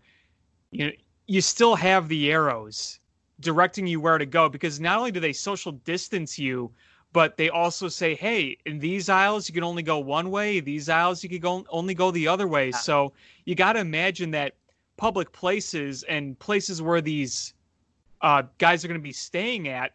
you 0.72 0.92
you 1.28 1.42
still 1.42 1.76
have 1.76 2.10
the 2.10 2.32
arrows 2.32 3.00
directing 3.40 3.88
you 3.88 4.00
where 4.02 4.18
to 4.18 4.26
go 4.26 4.50
because 4.50 4.80
not 4.80 4.98
only 4.98 5.12
do 5.12 5.20
they 5.20 5.34
social 5.34 5.72
distance 5.72 6.38
you, 6.38 6.72
but 7.14 7.38
they 7.38 7.50
also 7.50 7.88
say, 7.88 8.16
hey, 8.16 8.58
in 8.66 8.80
these 8.80 9.10
aisles 9.10 9.48
you 9.48 9.54
can 9.54 9.64
only 9.64 9.84
go 9.84 10.00
one 10.00 10.30
way. 10.30 10.60
These 10.60 10.90
aisles 10.90 11.24
you 11.24 11.30
can 11.30 11.40
go 11.40 11.66
only 11.70 11.94
go 11.94 12.12
the 12.12 12.28
other 12.28 12.48
way. 12.48 12.72
So 12.72 13.14
you 13.46 13.56
got 13.56 13.74
to 13.74 13.80
imagine 13.80 14.32
that 14.32 14.56
public 14.98 15.32
places 15.32 16.04
and 16.04 16.38
places 16.40 16.82
where 16.82 17.02
these 17.02 17.54
uh, 18.24 18.44
guys 18.58 18.84
are 18.84 18.88
going 18.88 19.00
to 19.00 19.04
be 19.04 19.14
staying 19.14 19.68
at, 19.68 19.92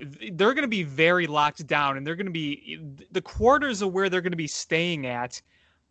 they're 0.00 0.54
going 0.54 0.62
to 0.62 0.68
be 0.68 0.84
very 0.84 1.26
locked 1.26 1.66
down, 1.66 1.96
and 1.96 2.06
they're 2.06 2.16
going 2.16 2.26
to 2.26 2.32
be 2.32 2.80
the 3.10 3.20
quarters 3.20 3.82
of 3.82 3.92
where 3.92 4.08
they're 4.08 4.22
going 4.22 4.32
to 4.32 4.36
be 4.36 4.46
staying 4.46 5.06
at 5.06 5.42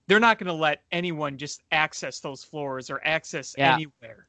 they're 0.07 0.19
not 0.19 0.39
going 0.39 0.47
to 0.47 0.53
let 0.53 0.83
anyone 0.91 1.37
just 1.37 1.63
access 1.71 2.19
those 2.19 2.43
floors 2.43 2.89
or 2.89 3.01
access 3.05 3.53
Yeah. 3.57 3.73
anywhere. 3.73 4.27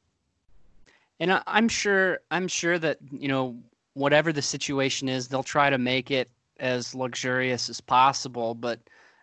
And 1.19 1.33
I, 1.33 1.41
I'm 1.47 1.67
sure 1.67 2.19
I'm 2.31 2.47
sure 2.47 2.77
that 2.79 2.99
you 3.11 3.27
know 3.27 3.57
whatever 3.93 4.31
the 4.31 4.41
situation 4.41 5.09
is, 5.09 5.27
they'll 5.27 5.43
try 5.43 5.69
to 5.69 5.77
make 5.77 6.11
it 6.11 6.29
as 6.59 6.93
luxurious 6.93 7.69
as 7.69 7.81
possible. 7.81 8.53
But 8.53 8.79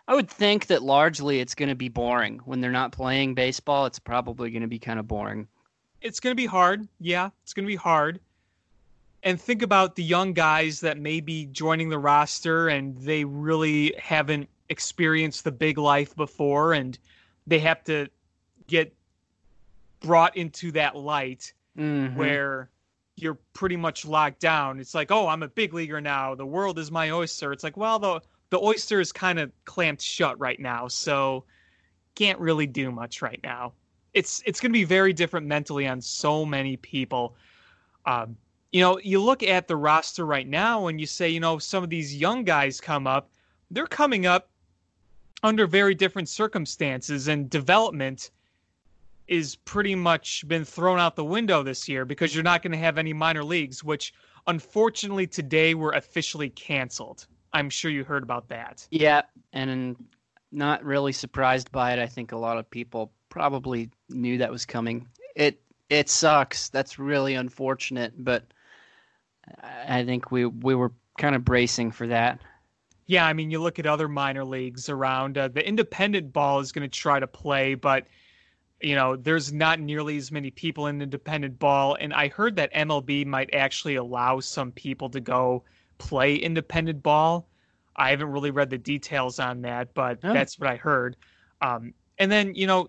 I 0.08 0.14
would 0.14 0.30
think 0.30 0.66
that 0.66 0.82
largely 0.82 1.40
it's 1.40 1.54
going 1.54 1.68
to 1.68 1.74
be 1.74 1.88
boring 1.88 2.38
when 2.44 2.60
they're 2.60 2.70
not 2.70 2.92
playing 2.92 3.34
baseball. 3.34 3.86
It's 3.86 3.98
probably 3.98 4.50
going 4.50 4.62
to 4.62 4.68
be 4.68 4.78
kind 4.78 4.98
of 4.98 5.06
boring. 5.06 5.48
It's 6.00 6.20
going 6.20 6.32
to 6.32 6.36
be 6.36 6.46
hard. 6.46 6.86
Yeah, 7.00 7.30
it's 7.42 7.52
going 7.54 7.64
to 7.64 7.70
be 7.70 7.76
hard. 7.76 8.20
And 9.22 9.40
think 9.40 9.62
about 9.62 9.96
the 9.96 10.04
young 10.04 10.32
guys 10.34 10.80
that 10.80 10.98
may 10.98 11.20
be 11.20 11.46
joining 11.46 11.88
the 11.88 11.98
roster 11.98 12.68
and 12.68 12.96
they 12.98 13.24
really 13.24 13.94
haven't 13.98 14.48
experienced 14.68 15.44
the 15.44 15.52
big 15.52 15.78
life 15.78 16.14
before 16.14 16.74
and 16.74 16.96
they 17.46 17.58
have 17.60 17.82
to 17.84 18.08
get 18.66 18.94
brought 20.00 20.36
into 20.36 20.70
that 20.72 20.96
light 20.96 21.52
Mhm. 21.76 22.14
where 22.14 22.70
you're 23.16 23.38
pretty 23.54 23.76
much 23.76 24.04
locked 24.04 24.40
down. 24.40 24.78
It's 24.78 24.94
like, 24.94 25.10
oh, 25.10 25.26
I'm 25.26 25.42
a 25.42 25.48
big 25.48 25.72
leaguer 25.74 26.00
now. 26.00 26.34
The 26.34 26.46
world 26.46 26.78
is 26.78 26.90
my 26.90 27.10
oyster. 27.10 27.52
It's 27.52 27.64
like, 27.64 27.76
well, 27.76 27.98
the 27.98 28.20
the 28.50 28.60
oyster 28.60 29.00
is 29.00 29.10
kind 29.10 29.40
of 29.40 29.50
clamped 29.64 30.00
shut 30.02 30.38
right 30.38 30.60
now, 30.60 30.86
so 30.86 31.44
can't 32.14 32.38
really 32.38 32.66
do 32.68 32.92
much 32.92 33.22
right 33.22 33.40
now. 33.42 33.72
It's 34.16 34.42
it's 34.46 34.60
going 34.60 34.72
to 34.72 34.78
be 34.78 34.84
very 34.84 35.12
different 35.12 35.46
mentally 35.46 35.86
on 35.86 36.00
so 36.00 36.44
many 36.44 36.76
people. 36.78 37.36
Um, 38.06 38.36
you 38.72 38.80
know, 38.80 38.98
you 38.98 39.20
look 39.20 39.42
at 39.42 39.68
the 39.68 39.76
roster 39.76 40.24
right 40.24 40.48
now 40.48 40.86
and 40.86 41.00
you 41.00 41.06
say, 41.06 41.28
you 41.28 41.40
know, 41.40 41.58
some 41.58 41.84
of 41.84 41.90
these 41.90 42.16
young 42.16 42.44
guys 42.44 42.80
come 42.80 43.06
up, 43.06 43.30
they're 43.70 43.86
coming 43.86 44.26
up 44.26 44.48
under 45.42 45.66
very 45.66 45.94
different 45.94 46.28
circumstances 46.28 47.28
and 47.28 47.50
development 47.50 48.30
is 49.28 49.56
pretty 49.56 49.94
much 49.94 50.46
been 50.48 50.64
thrown 50.64 50.98
out 50.98 51.16
the 51.16 51.24
window 51.24 51.62
this 51.62 51.88
year 51.88 52.04
because 52.04 52.34
you're 52.34 52.44
not 52.44 52.62
going 52.62 52.72
to 52.72 52.78
have 52.78 52.98
any 52.98 53.12
minor 53.12 53.44
leagues, 53.44 53.82
which 53.82 54.14
unfortunately 54.46 55.26
today 55.26 55.74
were 55.74 55.92
officially 55.92 56.50
canceled. 56.50 57.26
I'm 57.52 57.70
sure 57.70 57.90
you 57.90 58.04
heard 58.04 58.22
about 58.22 58.48
that. 58.48 58.86
Yeah, 58.90 59.22
and 59.52 59.96
not 60.52 60.84
really 60.84 61.12
surprised 61.12 61.70
by 61.72 61.92
it. 61.92 61.98
I 61.98 62.06
think 62.06 62.32
a 62.32 62.36
lot 62.36 62.58
of 62.58 62.70
people 62.70 63.12
probably 63.28 63.90
knew 64.08 64.38
that 64.38 64.50
was 64.50 64.64
coming. 64.66 65.08
It 65.34 65.60
it 65.88 66.08
sucks. 66.08 66.68
That's 66.68 66.98
really 66.98 67.34
unfortunate, 67.34 68.12
but 68.16 68.44
I 69.62 70.04
think 70.04 70.30
we 70.30 70.46
we 70.46 70.74
were 70.74 70.92
kind 71.18 71.34
of 71.34 71.44
bracing 71.44 71.90
for 71.90 72.06
that. 72.08 72.40
Yeah, 73.06 73.24
I 73.26 73.32
mean, 73.32 73.50
you 73.50 73.60
look 73.60 73.78
at 73.78 73.86
other 73.86 74.08
minor 74.08 74.44
leagues 74.44 74.88
around. 74.88 75.38
Uh, 75.38 75.48
the 75.48 75.66
independent 75.66 76.32
ball 76.32 76.58
is 76.58 76.72
going 76.72 76.88
to 76.88 76.98
try 77.00 77.20
to 77.20 77.26
play, 77.26 77.74
but 77.74 78.06
you 78.82 78.94
know, 78.94 79.16
there's 79.16 79.52
not 79.52 79.80
nearly 79.80 80.16
as 80.16 80.30
many 80.30 80.50
people 80.50 80.86
in 80.88 81.00
independent 81.00 81.58
ball. 81.58 81.96
And 81.98 82.12
I 82.12 82.28
heard 82.28 82.56
that 82.56 82.72
MLB 82.74 83.24
might 83.24 83.54
actually 83.54 83.94
allow 83.94 84.40
some 84.40 84.70
people 84.72 85.08
to 85.10 85.20
go 85.20 85.64
play 85.98 86.34
independent 86.34 87.02
ball. 87.02 87.48
I 87.96 88.10
haven't 88.10 88.28
really 88.28 88.50
read 88.50 88.68
the 88.68 88.76
details 88.76 89.38
on 89.38 89.62
that, 89.62 89.94
but 89.94 90.18
Oh. 90.22 90.32
that's 90.32 90.58
what 90.58 90.68
I 90.68 90.76
heard. 90.76 91.16
Um, 91.62 91.94
and 92.18 92.30
then, 92.30 92.54
you 92.54 92.66
know, 92.66 92.88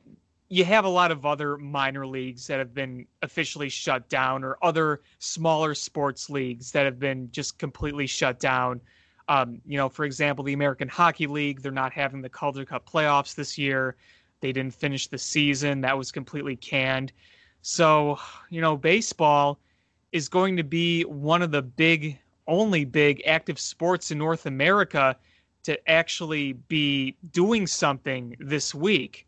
you 0.50 0.64
have 0.64 0.86
a 0.86 0.90
lot 0.90 1.12
of 1.12 1.26
other 1.26 1.58
minor 1.58 2.08
leagues 2.08 2.48
that 2.48 2.60
have 2.60 2.74
been 2.74 3.06
officially 3.22 3.70
shut 3.70 4.08
down, 4.08 4.44
or 4.44 4.58
other 4.62 5.02
smaller 5.20 5.76
sports 5.76 6.30
leagues 6.30 6.72
that 6.72 6.86
have 6.86 7.00
been 7.00 7.30
just 7.32 7.58
completely 7.58 8.08
shut 8.08 8.40
down. 8.40 8.80
Um, 9.28 9.62
you 9.66 9.78
know, 9.78 9.90
for 9.90 10.06
example, 10.06 10.46
the 10.46 10.54
American 10.54 10.88
Hockey 10.88 11.28
League, 11.28 11.62
they're 11.62 11.72
not 11.72 11.92
having 11.92 12.22
the 12.22 12.30
Calder 12.30 12.64
Cup 12.64 12.90
playoffs 12.90 13.36
this 13.36 13.58
year. 13.58 13.98
They 14.40 14.54
didn't 14.54 14.74
finish 14.74 15.08
the 15.08 15.18
season. 15.18 15.82
That 15.82 15.98
was 15.98 16.12
completely 16.12 16.56
canned. 16.56 17.12
So, 17.62 18.18
you 18.50 18.62
know, 18.62 18.78
baseball 18.78 19.60
is 20.14 20.30
going 20.30 20.56
to 20.56 20.64
be 20.64 21.04
one 21.04 21.42
of 21.42 21.52
the 21.52 21.62
big, 21.62 22.18
only 22.48 22.86
big 22.86 23.22
active 23.26 23.60
sports 23.60 24.12
in 24.12 24.18
North 24.18 24.46
America 24.46 25.18
to 25.64 25.90
actually 25.90 26.54
be 26.54 27.18
doing 27.32 27.68
something 27.68 28.38
this 28.40 28.74
week 28.74 29.27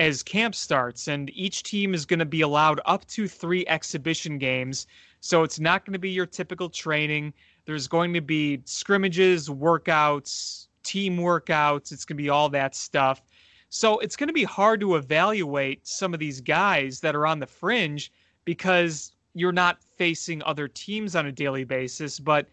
as 0.00 0.22
camp 0.22 0.54
starts. 0.54 1.08
And 1.08 1.30
each 1.34 1.62
team 1.62 1.92
is 1.92 2.06
going 2.06 2.18
to 2.18 2.24
be 2.24 2.40
allowed 2.40 2.80
up 2.86 3.06
to 3.08 3.28
three 3.28 3.66
exhibition 3.66 4.38
games. 4.38 4.86
So 5.20 5.42
it's 5.42 5.60
not 5.60 5.84
going 5.84 5.92
to 5.92 5.98
be 5.98 6.10
your 6.10 6.26
typical 6.26 6.70
training. 6.70 7.34
There's 7.66 7.86
going 7.86 8.14
to 8.14 8.22
be 8.22 8.62
scrimmages, 8.64 9.50
workouts, 9.50 10.68
team 10.82 11.18
workouts. 11.18 11.92
It's 11.92 12.06
going 12.06 12.16
to 12.16 12.22
be 12.22 12.30
all 12.30 12.48
that 12.48 12.74
stuff. 12.74 13.20
So 13.68 13.98
it's 13.98 14.16
going 14.16 14.28
to 14.28 14.34
be 14.34 14.42
hard 14.42 14.80
to 14.80 14.96
evaluate 14.96 15.86
some 15.86 16.14
of 16.14 16.18
these 16.18 16.40
guys 16.40 16.98
that 17.00 17.14
are 17.14 17.26
on 17.26 17.38
the 17.38 17.46
fringe 17.46 18.10
because 18.46 19.12
you're 19.34 19.52
not 19.52 19.82
facing 19.82 20.42
other 20.44 20.66
teams 20.66 21.14
on 21.14 21.26
a 21.26 21.32
daily 21.32 21.64
basis. 21.64 22.18
But 22.18 22.48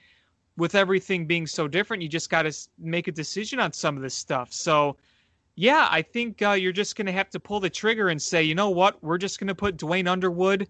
with 0.57 0.75
everything 0.75 1.25
being 1.25 1.47
so 1.47 1.67
different, 1.67 2.03
you 2.03 2.09
just 2.09 2.29
got 2.29 2.41
to 2.41 2.53
make 2.77 3.07
a 3.07 3.11
decision 3.11 3.57
on 3.59 3.71
some 3.71 3.95
of 3.95 4.03
this 4.03 4.13
stuff. 4.13 4.51
So, 4.51 4.97
yeah, 5.59 5.87
I 5.89 6.03
think 6.03 6.43
uh, 6.43 6.51
you're 6.51 6.71
just 6.71 6.95
going 6.95 7.07
to 7.07 7.11
have 7.11 7.31
to 7.31 7.39
pull 7.39 7.59
the 7.59 7.69
trigger 7.69 8.09
and 8.09 8.21
say, 8.21 8.43
you 8.43 8.53
know 8.53 8.69
what, 8.69 9.03
we're 9.03 9.17
just 9.17 9.39
going 9.39 9.47
to 9.47 9.55
put 9.55 9.75
Duane 9.75 10.07
Underwood. 10.07 10.67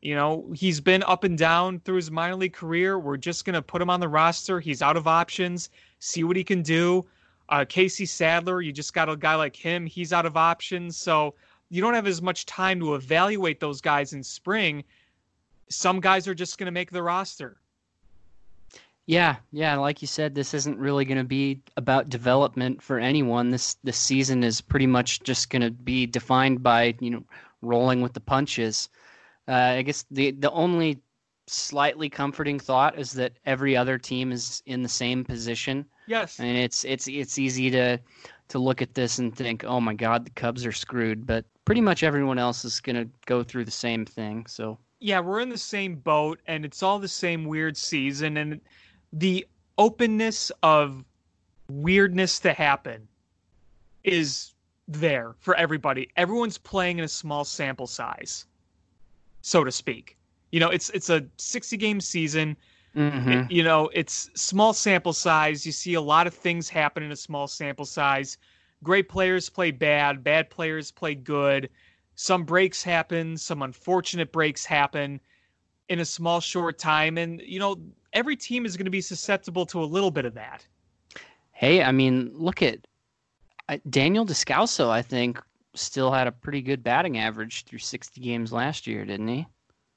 You 0.00 0.14
know, 0.14 0.48
he's 0.54 0.80
been 0.80 1.02
up 1.02 1.24
and 1.24 1.36
down 1.36 1.80
through 1.80 1.96
his 1.96 2.08
minor 2.12 2.36
league 2.36 2.52
career. 2.52 3.00
We're 3.00 3.16
just 3.16 3.44
going 3.44 3.54
to 3.54 3.62
put 3.62 3.82
him 3.82 3.90
on 3.90 3.98
the 3.98 4.08
roster. 4.08 4.60
He's 4.60 4.80
out 4.80 4.96
of 4.96 5.08
options, 5.08 5.70
see 5.98 6.22
what 6.22 6.36
he 6.36 6.44
can 6.44 6.62
do. 6.62 7.04
Uh, 7.48 7.64
Casey 7.68 8.06
Sadler, 8.06 8.62
you 8.62 8.70
just 8.70 8.94
got 8.94 9.08
a 9.08 9.16
guy 9.16 9.34
like 9.34 9.56
him. 9.56 9.84
He's 9.86 10.12
out 10.12 10.24
of 10.24 10.36
options. 10.36 10.96
So 10.96 11.34
you 11.68 11.82
don't 11.82 11.94
have 11.94 12.06
as 12.06 12.22
much 12.22 12.46
time 12.46 12.78
to 12.78 12.94
evaluate 12.94 13.58
those 13.58 13.80
guys 13.80 14.12
in 14.12 14.22
spring. 14.22 14.84
Some 15.68 15.98
guys 15.98 16.28
are 16.28 16.34
just 16.34 16.58
going 16.58 16.66
to 16.66 16.72
make 16.72 16.92
the 16.92 17.02
roster. 17.02 17.56
Yeah, 19.08 19.36
yeah, 19.52 19.74
like 19.76 20.02
you 20.02 20.06
said, 20.06 20.34
this 20.34 20.52
isn't 20.52 20.78
really 20.78 21.06
going 21.06 21.16
to 21.16 21.24
be 21.24 21.62
about 21.78 22.10
development 22.10 22.82
for 22.82 22.98
anyone. 22.98 23.48
This 23.50 23.76
this 23.82 23.96
season 23.96 24.44
is 24.44 24.60
pretty 24.60 24.86
much 24.86 25.22
just 25.22 25.48
going 25.48 25.62
to 25.62 25.70
be 25.70 26.04
defined 26.04 26.62
by 26.62 26.94
you 27.00 27.08
know 27.08 27.24
rolling 27.62 28.02
with 28.02 28.12
the 28.12 28.20
punches. 28.20 28.90
Uh, 29.48 29.52
I 29.78 29.82
guess 29.82 30.04
the 30.10 30.32
the 30.32 30.50
only 30.50 30.98
slightly 31.46 32.10
comforting 32.10 32.60
thought 32.60 32.98
is 32.98 33.12
that 33.12 33.32
every 33.46 33.74
other 33.74 33.96
team 33.96 34.30
is 34.30 34.62
in 34.66 34.82
the 34.82 34.90
same 34.90 35.24
position, 35.24 35.86
Yes. 36.06 36.38
and 36.38 36.58
it's 36.58 36.84
it's 36.84 37.08
it's 37.08 37.38
easy 37.38 37.70
to 37.70 37.98
to 38.48 38.58
look 38.58 38.82
at 38.82 38.92
this 38.92 39.18
and 39.18 39.34
think, 39.34 39.64
oh 39.64 39.80
my 39.80 39.94
God, 39.94 40.26
the 40.26 40.30
Cubs 40.32 40.66
are 40.66 40.72
screwed. 40.72 41.26
But 41.26 41.46
pretty 41.64 41.80
much 41.80 42.02
everyone 42.02 42.38
else 42.38 42.62
is 42.62 42.78
going 42.78 42.96
to 42.96 43.08
go 43.24 43.42
through 43.42 43.64
the 43.64 43.70
same 43.70 44.04
thing. 44.04 44.44
So 44.46 44.76
yeah, 45.00 45.20
we're 45.20 45.40
in 45.40 45.48
the 45.48 45.56
same 45.56 45.94
boat 45.96 46.40
and 46.46 46.66
it's 46.66 46.82
all 46.82 46.98
the 46.98 47.08
same 47.08 47.46
weird 47.46 47.74
season 47.78 48.36
and 48.36 48.60
the 49.12 49.46
openness 49.76 50.50
of 50.62 51.04
weirdness 51.70 52.40
to 52.40 52.52
happen 52.52 53.08
is 54.04 54.54
there 54.86 55.34
for 55.38 55.54
everybody. 55.56 56.08
Everyone's 56.16 56.58
playing 56.58 56.98
in 56.98 57.04
a 57.04 57.08
small 57.08 57.44
sample 57.44 57.86
size, 57.86 58.46
so 59.42 59.64
to 59.64 59.70
speak. 59.72 60.16
You 60.50 60.60
know, 60.60 60.70
it's 60.70 60.90
it's 60.90 61.10
a 61.10 61.26
60 61.36 61.76
game 61.76 62.00
season. 62.00 62.56
Mhm. 62.96 63.44
It- 63.44 63.50
you 63.50 63.62
know, 63.62 63.90
it's 63.92 64.30
small 64.34 64.72
sample 64.72 65.12
size. 65.12 65.66
You 65.66 65.72
see 65.72 65.94
a 65.94 66.00
lot 66.00 66.26
of 66.26 66.34
things 66.34 66.68
happen 66.68 67.02
in 67.02 67.12
a 67.12 67.16
small 67.16 67.46
sample 67.46 67.84
size. 67.84 68.38
Great 68.82 69.08
players 69.08 69.50
play 69.50 69.70
bad, 69.70 70.24
bad 70.24 70.48
players 70.48 70.90
play 70.90 71.14
good. 71.14 71.68
Some 72.14 72.44
breaks 72.44 72.82
happen, 72.82 73.36
some 73.36 73.62
unfortunate 73.62 74.32
breaks 74.32 74.64
happen 74.64 75.20
in 75.88 76.00
a 76.00 76.04
small 76.04 76.40
short 76.40 76.78
time 76.78 77.18
and 77.18 77.40
you 77.42 77.58
know, 77.58 77.76
every 78.12 78.36
team 78.36 78.64
is 78.66 78.76
going 78.76 78.84
to 78.86 78.90
be 78.90 79.00
susceptible 79.00 79.66
to 79.66 79.82
a 79.82 79.84
little 79.84 80.10
bit 80.10 80.24
of 80.24 80.34
that. 80.34 80.66
Hey, 81.52 81.82
I 81.82 81.92
mean, 81.92 82.30
look 82.34 82.62
at 82.62 82.78
I- 83.68 83.80
Daniel 83.90 84.24
Descalso. 84.24 84.88
I 84.90 85.02
think 85.02 85.42
still 85.74 86.10
had 86.12 86.26
a 86.26 86.32
pretty 86.32 86.62
good 86.62 86.82
batting 86.82 87.18
average 87.18 87.64
through 87.64 87.80
60 87.80 88.20
games 88.20 88.52
last 88.52 88.86
year, 88.86 89.04
didn't 89.04 89.28
he? 89.28 89.46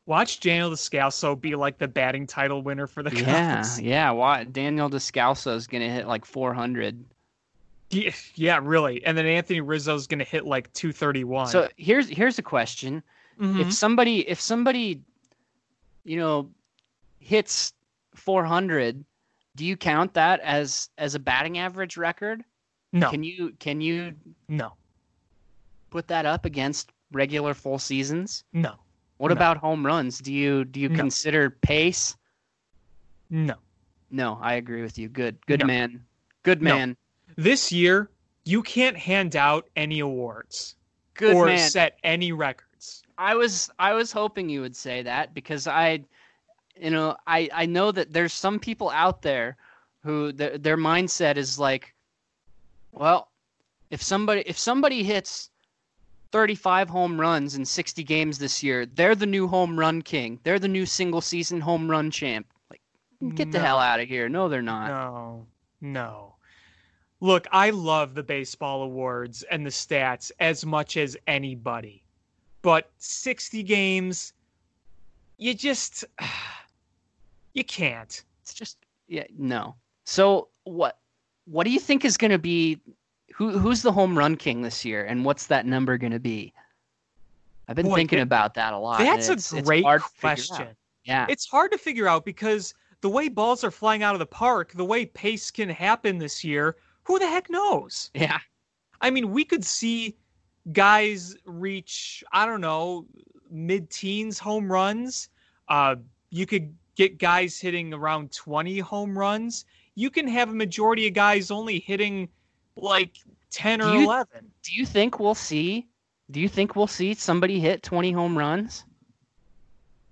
Watch 0.07 0.39
Daniel 0.39 0.71
Descalso 0.71 1.39
be 1.39 1.55
like 1.55 1.77
the 1.77 1.87
batting 1.87 2.25
title 2.27 2.61
winner 2.63 2.87
for 2.87 3.03
the 3.03 3.15
Yeah, 3.15 3.57
Cubs. 3.57 3.79
yeah. 3.79 4.09
Why 4.11 4.43
Daniel 4.43 4.89
Descalso 4.89 5.55
is 5.55 5.67
gonna 5.67 5.89
hit 5.89 6.07
like 6.07 6.25
400. 6.25 7.05
Yeah, 7.91 8.11
yeah, 8.35 8.59
really. 8.61 9.03
And 9.05 9.17
then 9.17 9.25
Anthony 9.25 9.59
Rizzo 9.61 9.93
is 9.95 10.07
going 10.07 10.19
to 10.19 10.25
hit 10.25 10.45
like 10.45 10.71
231. 10.71 11.47
So 11.47 11.67
here's 11.75 12.07
here's 12.07 12.39
a 12.39 12.41
question: 12.41 13.03
Mhm. 13.37 13.59
If 13.59 13.73
somebody 13.73 14.27
if 14.29 14.39
somebody, 14.39 15.01
you 16.05 16.15
know, 16.17 16.49
hits 17.19 17.73
400, 18.21 19.03
do 19.55 19.65
you 19.65 19.75
count 19.75 20.13
that 20.13 20.39
as 20.41 20.89
as 20.97 21.15
a 21.15 21.19
batting 21.19 21.57
average 21.57 21.97
record? 21.97 22.43
no, 22.93 23.09
Can 23.09 23.23
you 23.23 23.51
can 23.59 23.81
you 23.81 24.13
no, 24.47 24.73
put 25.89 26.07
that 26.07 26.25
up 26.25 26.45
against 26.45 26.91
regular 27.11 27.53
full 27.53 27.79
seasons? 27.79 28.43
no, 28.53 28.75
What 29.17 29.29
No. 29.29 29.33
about 29.33 29.57
home 29.57 29.85
runs? 29.85 30.19
Do 30.19 30.31
you 30.33 30.63
do 30.65 30.79
you 30.79 30.89
No. 30.89 30.95
consider 30.95 31.49
pace? 31.49 32.15
no. 33.29 33.55
No, 34.13 34.37
I 34.41 34.55
agree 34.55 34.81
with 34.81 34.97
you. 34.97 35.07
Good, 35.07 35.37
good 35.45 35.61
No. 35.61 35.67
man, 35.67 36.05
good 36.43 36.61
man. 36.61 36.97
This 37.37 37.71
year, 37.71 38.09
you 38.43 38.61
can't 38.61 38.97
hand 38.97 39.35
out 39.37 39.69
any 39.77 39.99
awards 40.01 40.75
Good 41.13 41.35
or 41.35 41.45
man. 41.45 41.69
set 41.69 41.97
any 42.03 42.33
records. 42.33 43.03
I 43.17 43.35
was 43.35 43.69
I 43.79 43.93
was 43.93 44.11
hoping 44.11 44.49
you 44.49 44.59
would 44.61 44.75
say 44.75 45.01
that 45.03 45.33
because 45.33 45.65
I, 45.67 46.03
you 46.79 46.89
know, 46.89 47.15
I 47.27 47.49
I 47.53 47.65
know 47.65 47.91
that 47.91 48.13
there's 48.13 48.33
some 48.33 48.59
people 48.59 48.89
out 48.89 49.21
there 49.21 49.57
who 50.03 50.31
th- 50.31 50.61
their 50.61 50.77
mindset 50.77 51.37
is 51.37 51.59
like, 51.59 51.93
well, 52.91 53.29
if 53.89 54.01
somebody 54.01 54.43
if 54.45 54.57
somebody 54.57 55.03
hits 55.03 55.49
35 56.31 56.89
home 56.89 57.19
runs 57.19 57.55
in 57.55 57.65
60 57.65 58.03
games 58.03 58.39
this 58.39 58.63
year, 58.63 58.85
they're 58.85 59.15
the 59.15 59.25
new 59.25 59.47
home 59.47 59.77
run 59.77 60.01
king. 60.01 60.39
They're 60.43 60.59
the 60.59 60.67
new 60.67 60.85
single 60.85 61.21
season 61.21 61.59
home 61.59 61.91
run 61.91 62.09
champ. 62.09 62.47
Like, 62.69 62.81
get 63.35 63.51
the 63.51 63.59
hell 63.59 63.79
out 63.79 63.99
of 63.99 64.07
here. 64.07 64.29
No, 64.29 64.47
they're 64.47 64.61
not. 64.61 64.87
No, 64.87 65.45
no. 65.81 66.35
Look, 67.19 67.47
I 67.51 67.69
love 67.69 68.15
the 68.15 68.23
baseball 68.23 68.81
awards 68.81 69.43
and 69.43 69.65
the 69.65 69.69
stats 69.69 70.31
as 70.39 70.65
much 70.65 70.97
as 70.97 71.15
anybody. 71.27 72.03
But 72.61 72.89
60 72.97 73.61
games, 73.63 74.33
you 75.37 75.53
just 75.53 76.05
you 77.53 77.63
can't. 77.63 78.23
It's 78.41 78.53
just 78.53 78.77
yeah, 79.07 79.23
no. 79.37 79.75
So 80.05 80.49
what 80.63 80.99
what 81.45 81.63
do 81.65 81.69
you 81.71 81.79
think 81.79 82.05
is 82.05 82.17
going 82.17 82.31
to 82.31 82.39
be 82.39 82.79
who 83.33 83.57
who's 83.57 83.81
the 83.81 83.91
home 83.91 84.17
run 84.17 84.35
king 84.35 84.61
this 84.61 84.83
year 84.85 85.05
and 85.05 85.23
what's 85.25 85.47
that 85.47 85.65
number 85.65 85.97
going 85.97 86.11
to 86.13 86.19
be? 86.19 86.53
I've 87.67 87.75
been 87.75 87.87
Boy, 87.87 87.95
thinking 87.95 88.17
that- 88.19 88.23
about 88.23 88.53
that 88.55 88.73
a 88.73 88.77
lot. 88.77 88.99
That's 88.99 89.29
it's- 89.29 89.53
a 89.53 89.61
great 89.61 89.83
hard 89.83 90.01
to 90.01 90.07
figure 90.09 90.29
out. 90.29 90.35
question. 90.37 90.67
Yeah. 91.03 91.25
It's 91.29 91.47
hard 91.47 91.71
to 91.71 91.77
figure 91.77 92.07
out 92.07 92.25
because 92.25 92.73
the 93.01 93.09
way 93.09 93.27
balls 93.27 93.63
are 93.63 93.71
flying 93.71 94.03
out 94.03 94.13
of 94.13 94.19
the 94.19 94.25
park, 94.25 94.71
the 94.73 94.85
way 94.85 95.05
pace 95.05 95.49
can 95.49 95.69
happen 95.69 96.17
this 96.19 96.43
year, 96.43 96.75
who 97.03 97.17
the 97.17 97.27
heck 97.27 97.49
knows? 97.49 98.11
Yeah. 98.13 98.37
I 99.01 99.09
mean, 99.09 99.31
we 99.31 99.43
could 99.43 99.65
see 99.65 100.15
guys 100.73 101.35
reach, 101.45 102.23
I 102.31 102.45
don't 102.45 102.61
know, 102.61 103.07
mid 103.49 103.89
teens 103.89 104.37
home 104.37 104.71
runs. 104.71 105.29
Uh, 105.69 105.95
you 106.29 106.45
could 106.45 106.75
get 106.95 107.17
guys 107.17 107.57
hitting 107.59 107.93
around 107.93 108.31
20 108.31 108.79
home 108.79 109.17
runs. 109.17 109.65
You 109.95 110.09
can 110.09 110.27
have 110.27 110.49
a 110.49 110.53
majority 110.53 111.07
of 111.07 111.13
guys 111.13 111.51
only 111.51 111.79
hitting 111.79 112.29
like 112.75 113.17
10 113.51 113.81
or 113.81 113.91
Do 113.91 113.99
you- 113.99 114.05
11. 114.05 114.51
Do 114.63 114.73
you 114.73 114.85
think 114.85 115.19
we'll 115.19 115.35
see 115.35 115.87
do 116.29 116.39
you 116.39 116.47
think 116.47 116.77
we'll 116.77 116.87
see 116.87 117.13
somebody 117.13 117.59
hit 117.59 117.83
20 117.83 118.13
home 118.13 118.37
runs? 118.37 118.85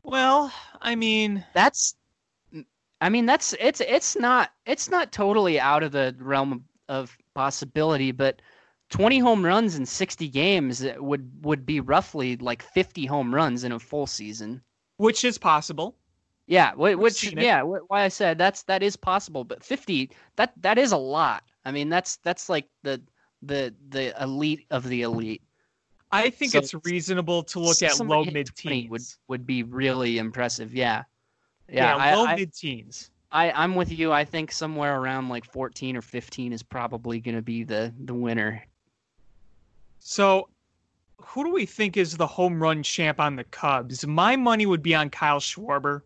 Well, 0.04 0.52
I 0.82 0.96
mean, 0.96 1.46
That's 1.54 1.96
I 3.02 3.08
mean 3.08 3.26
that's 3.26 3.54
it's 3.62 3.80
it's 3.80 4.18
not 4.18 4.52
it's 4.66 4.90
not 4.90 5.14
totally 5.14 5.58
out 5.60 5.84
of 5.84 5.94
the 5.94 6.14
realm 6.20 6.66
of, 6.90 7.18
possibility, 7.34 8.12
but 8.12 8.42
20 8.90 9.20
home 9.20 9.46
runs 9.46 9.76
in 9.76 9.86
60 9.86 10.28
games 10.28 10.86
would 10.98 11.32
would 11.46 11.66
be 11.66 11.80
roughly 11.80 12.36
like 12.38 12.62
50 12.62 13.06
home 13.06 13.34
runs 13.34 13.64
in 13.64 13.72
a 13.72 13.80
full 13.80 14.08
season. 14.08 14.62
which 14.98 15.24
is 15.24 15.38
possible. 15.38 15.96
Yeah, 16.50 16.74
which 16.74 17.32
yeah, 17.32 17.62
why 17.62 18.02
I 18.04 18.08
said 18.08 18.40
that's 18.40 18.64
that 18.64 18.82
is 18.82 18.96
possible, 18.96 19.44
but 19.44 19.64
50 19.64 20.10
that 20.36 20.52
that 20.62 20.80
is 20.80 20.92
a 20.92 20.98
lot. 20.98 21.44
I 21.64 21.72
mean, 21.72 21.90
that's 21.90 22.18
that's 22.18 22.50
like 22.50 22.68
the 22.82 23.00
the 23.44 23.72
the 23.90 24.20
elite 24.20 24.66
of 24.72 24.90
the 24.90 25.04
elite. 25.04 25.44
I 26.12 26.32
think 26.32 26.54
So 26.54 26.58
it's 26.58 26.74
reasonable 26.86 27.44
to 27.44 27.60
look 27.60 27.84
at 27.84 28.00
low 28.00 28.26
mid 28.26 28.50
20 28.56 28.88
would 28.90 29.00
teens. 29.02 29.20
would 29.28 29.46
be 29.46 29.62
really 29.62 30.18
impressive. 30.18 30.74
Yeah. 30.74 31.04
Yeah, 31.72 32.04
Yeah, 32.04 32.16
low 32.16 32.36
mid 32.36 32.52
teens. 32.52 33.12
I 33.32 33.52
I'm 33.52 33.76
with 33.76 33.92
you. 33.92 34.12
I 34.12 34.26
think 34.26 34.52
somewhere 34.52 35.00
around 35.00 35.30
like 35.30 35.46
14 35.46 35.96
or 35.98 36.02
15 36.02 36.52
is 36.52 36.64
probably 36.64 37.20
going 37.20 37.36
to 37.36 37.44
be 37.44 37.64
the 37.64 37.94
the 38.06 38.16
winner. 38.16 38.66
So, 40.00 40.50
who 41.22 41.44
do 41.44 41.52
we 41.52 41.68
think 41.68 41.96
is 41.96 42.18
the 42.18 42.26
home 42.26 42.60
run 42.60 42.82
champ 42.82 43.20
on 43.20 43.36
the 43.36 43.44
Cubs? 43.44 44.08
My 44.08 44.36
money 44.36 44.66
would 44.66 44.82
be 44.82 44.96
on 44.96 45.12
Kyle 45.12 45.40
Schwarber. 45.40 46.02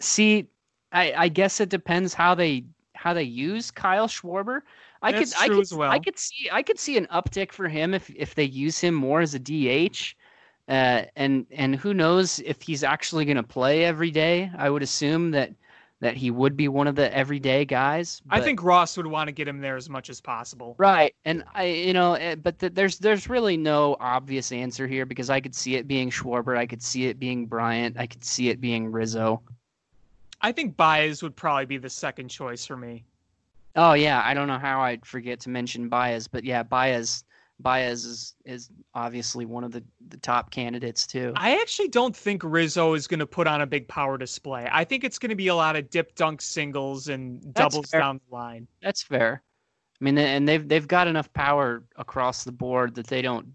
See, 0.00 0.48
I 0.92 1.12
I 1.16 1.28
guess 1.28 1.60
it 1.60 1.68
depends 1.68 2.14
how 2.14 2.34
they 2.34 2.64
how 2.94 3.14
they 3.14 3.22
use 3.22 3.70
Kyle 3.70 4.08
Schwarber. 4.08 4.62
I 5.02 5.12
That's 5.12 5.34
could 5.34 5.42
I 5.42 5.54
could 5.54 5.76
well. 5.76 5.90
I 5.90 5.98
could 5.98 6.18
see 6.18 6.48
I 6.50 6.62
could 6.62 6.78
see 6.78 6.96
an 6.96 7.06
uptick 7.12 7.52
for 7.52 7.68
him 7.68 7.94
if 7.94 8.10
if 8.10 8.34
they 8.34 8.44
use 8.44 8.78
him 8.78 8.94
more 8.94 9.20
as 9.20 9.34
a 9.34 9.38
DH. 9.38 10.14
Uh, 10.68 11.04
and 11.14 11.46
and 11.52 11.76
who 11.76 11.94
knows 11.94 12.40
if 12.40 12.60
he's 12.60 12.82
actually 12.82 13.24
going 13.24 13.36
to 13.36 13.42
play 13.42 13.84
every 13.84 14.10
day? 14.10 14.50
I 14.58 14.68
would 14.68 14.82
assume 14.82 15.30
that 15.30 15.52
that 16.00 16.16
he 16.16 16.30
would 16.30 16.56
be 16.56 16.68
one 16.68 16.86
of 16.86 16.94
the 16.94 17.14
everyday 17.16 17.64
guys. 17.64 18.20
I 18.28 18.40
think 18.40 18.62
Ross 18.62 18.96
would 18.96 19.06
want 19.06 19.28
to 19.28 19.32
get 19.32 19.48
him 19.48 19.60
there 19.60 19.76
as 19.76 19.88
much 19.88 20.10
as 20.10 20.20
possible. 20.20 20.74
Right, 20.76 21.14
and 21.24 21.44
I, 21.54 21.66
you 21.66 21.92
know, 21.92 22.14
eh, 22.14 22.34
but 22.34 22.58
th- 22.58 22.74
there's 22.74 22.98
there's 22.98 23.28
really 23.28 23.56
no 23.56 23.96
obvious 23.98 24.52
answer 24.52 24.86
here 24.86 25.06
because 25.06 25.30
I 25.30 25.40
could 25.40 25.54
see 25.54 25.76
it 25.76 25.86
being 25.86 26.10
Schwarber, 26.10 26.58
I 26.58 26.66
could 26.66 26.82
see 26.82 27.06
it 27.06 27.18
being 27.18 27.46
Bryant, 27.46 27.96
I 27.98 28.06
could 28.06 28.24
see 28.24 28.50
it 28.50 28.60
being 28.60 28.90
Rizzo. 28.90 29.42
I 30.46 30.52
think 30.52 30.76
Baez 30.76 31.24
would 31.24 31.34
probably 31.34 31.66
be 31.66 31.76
the 31.76 31.90
second 31.90 32.28
choice 32.28 32.64
for 32.64 32.76
me. 32.76 33.04
Oh 33.74 33.94
yeah, 33.94 34.22
I 34.24 34.32
don't 34.32 34.46
know 34.46 34.60
how 34.60 34.80
I'd 34.80 35.04
forget 35.04 35.40
to 35.40 35.50
mention 35.50 35.88
Baez, 35.88 36.28
but 36.28 36.44
yeah, 36.44 36.62
Baez 36.62 37.24
Baez 37.58 38.04
is 38.04 38.34
is 38.44 38.70
obviously 38.94 39.44
one 39.44 39.64
of 39.64 39.72
the 39.72 39.82
the 40.06 40.18
top 40.18 40.52
candidates 40.52 41.04
too. 41.04 41.32
I 41.34 41.60
actually 41.60 41.88
don't 41.88 42.14
think 42.14 42.42
Rizzo 42.44 42.94
is 42.94 43.08
going 43.08 43.18
to 43.18 43.26
put 43.26 43.48
on 43.48 43.60
a 43.60 43.66
big 43.66 43.88
power 43.88 44.16
display. 44.16 44.68
I 44.70 44.84
think 44.84 45.02
it's 45.02 45.18
going 45.18 45.30
to 45.30 45.36
be 45.36 45.48
a 45.48 45.54
lot 45.56 45.74
of 45.74 45.90
dip 45.90 46.14
dunk 46.14 46.40
singles 46.40 47.08
and 47.08 47.42
That's 47.42 47.74
doubles 47.74 47.90
fair. 47.90 48.02
down 48.02 48.20
the 48.28 48.36
line. 48.36 48.68
That's 48.80 49.02
fair. 49.02 49.42
I 50.00 50.04
mean, 50.04 50.16
and 50.16 50.48
they've 50.48 50.68
they've 50.68 50.86
got 50.86 51.08
enough 51.08 51.32
power 51.32 51.82
across 51.96 52.44
the 52.44 52.52
board 52.52 52.94
that 52.94 53.08
they 53.08 53.20
don't 53.20 53.48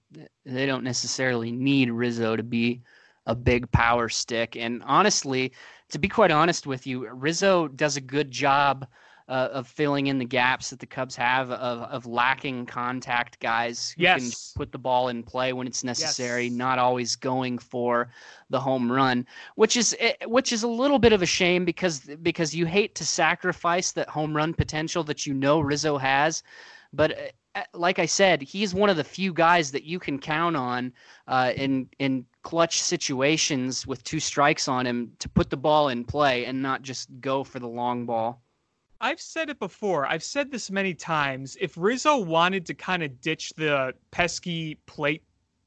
they 0.45 0.65
don't 0.65 0.83
necessarily 0.83 1.53
need 1.53 1.89
Rizzo 1.89 2.35
to 2.35 2.43
be 2.43 2.81
a 3.27 3.35
big 3.35 3.71
power 3.71 4.09
stick. 4.09 4.57
And 4.57 4.83
honestly, 4.85 5.53
to 5.91 5.99
be 5.99 6.07
quite 6.07 6.31
honest 6.31 6.65
with 6.65 6.87
you, 6.87 7.07
Rizzo 7.09 7.67
does 7.67 7.97
a 7.97 8.01
good 8.01 8.31
job 8.31 8.87
uh, 9.29 9.49
of 9.53 9.67
filling 9.67 10.07
in 10.07 10.17
the 10.17 10.25
gaps 10.25 10.71
that 10.71 10.79
the 10.79 10.85
Cubs 10.85 11.15
have 11.15 11.51
of 11.51 11.81
of 11.83 12.05
lacking 12.05 12.65
contact 12.65 13.39
guys 13.39 13.93
who 13.97 14.03
can 14.03 14.29
put 14.55 14.71
the 14.71 14.77
ball 14.77 15.07
in 15.07 15.23
play 15.23 15.53
when 15.53 15.67
it's 15.67 15.83
necessary, 15.83 16.45
Yes. 16.45 16.53
not 16.53 16.79
always 16.79 17.15
going 17.15 17.57
for 17.57 18.09
the 18.49 18.59
home 18.59 18.91
run 18.91 19.25
which 19.55 19.77
is 19.77 19.95
eh, 19.99 20.13
which 20.25 20.51
is 20.51 20.63
a 20.63 20.67
little 20.67 20.99
bit 20.99 21.13
of 21.13 21.21
a 21.21 21.25
shame 21.25 21.63
because 21.63 21.99
because 22.21 22.53
you 22.53 22.65
hate 22.65 22.95
to 22.95 23.05
sacrifice 23.05 23.93
that 23.93 24.09
home 24.09 24.35
run 24.35 24.53
potential 24.53 25.03
that 25.03 25.25
you 25.25 25.33
know 25.33 25.61
Rizzo 25.61 25.97
has, 25.97 26.43
but 26.91 27.11
eh, 27.11 27.29
like 27.73 27.99
I 27.99 28.05
said, 28.05 28.41
he's 28.41 28.73
one 28.73 28.89
of 28.89 28.97
the 28.97 29.03
few 29.03 29.33
guys 29.33 29.71
that 29.71 29.83
you 29.83 29.99
can 29.99 30.19
count 30.19 30.55
on 30.55 30.93
uh, 31.27 31.51
in 31.55 31.89
in 31.99 32.25
clutch 32.43 32.81
situations 32.81 33.85
with 33.85 34.03
two 34.03 34.19
strikes 34.19 34.67
on 34.67 34.85
him 34.85 35.11
to 35.19 35.29
put 35.29 35.49
the 35.49 35.57
ball 35.57 35.89
in 35.89 36.03
play 36.03 36.45
and 36.45 36.61
not 36.61 36.81
just 36.81 37.09
go 37.19 37.43
for 37.43 37.59
the 37.59 37.67
long 37.67 38.05
ball. 38.05 38.41
I've 39.01 39.19
said 39.19 39.49
it 39.49 39.59
before. 39.59 40.05
I've 40.05 40.23
said 40.23 40.51
this 40.51 40.69
many 40.69 40.93
times. 40.93 41.57
If 41.59 41.75
Rizzo 41.75 42.17
wanted 42.17 42.65
to 42.67 42.73
kind 42.73 43.03
of 43.03 43.19
ditch 43.19 43.51
the 43.57 43.93
pesky 44.11 44.75
plate 44.85 45.23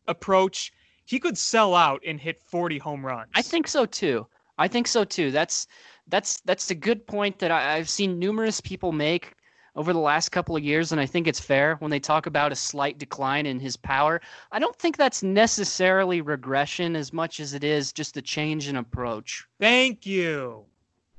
approach, 0.06 0.72
he 1.04 1.18
could 1.18 1.36
sell 1.36 1.74
out 1.74 2.00
and 2.06 2.20
hit 2.20 2.40
40 2.40 2.78
home 2.78 3.04
runs. 3.04 3.30
I 3.34 3.42
think 3.42 3.66
so 3.66 3.86
too. 3.86 4.26
I 4.56 4.68
think 4.68 4.86
so 4.86 5.04
too. 5.04 5.30
That's 5.32 5.66
that's 6.06 6.40
that's 6.42 6.70
a 6.70 6.74
good 6.74 7.06
point 7.06 7.38
that 7.40 7.50
I, 7.50 7.76
I've 7.76 7.88
seen 7.88 8.18
numerous 8.18 8.60
people 8.60 8.92
make 8.92 9.34
over 9.76 9.92
the 9.92 9.98
last 9.98 10.30
couple 10.30 10.56
of 10.56 10.62
years, 10.62 10.92
and 10.92 11.00
I 11.00 11.06
think 11.06 11.26
it's 11.26 11.40
fair 11.40 11.76
when 11.76 11.90
they 11.90 11.98
talk 11.98 12.26
about 12.26 12.52
a 12.52 12.56
slight 12.56 12.98
decline 12.98 13.46
in 13.46 13.58
his 13.58 13.76
power. 13.76 14.20
I 14.52 14.58
don't 14.58 14.76
think 14.76 14.96
that's 14.96 15.22
necessarily 15.22 16.20
regression 16.20 16.94
as 16.94 17.12
much 17.12 17.40
as 17.40 17.54
it 17.54 17.64
is 17.64 17.92
just 17.92 18.16
a 18.16 18.22
change 18.22 18.68
in 18.68 18.76
approach. 18.76 19.46
Thank 19.58 20.06
you. 20.06 20.64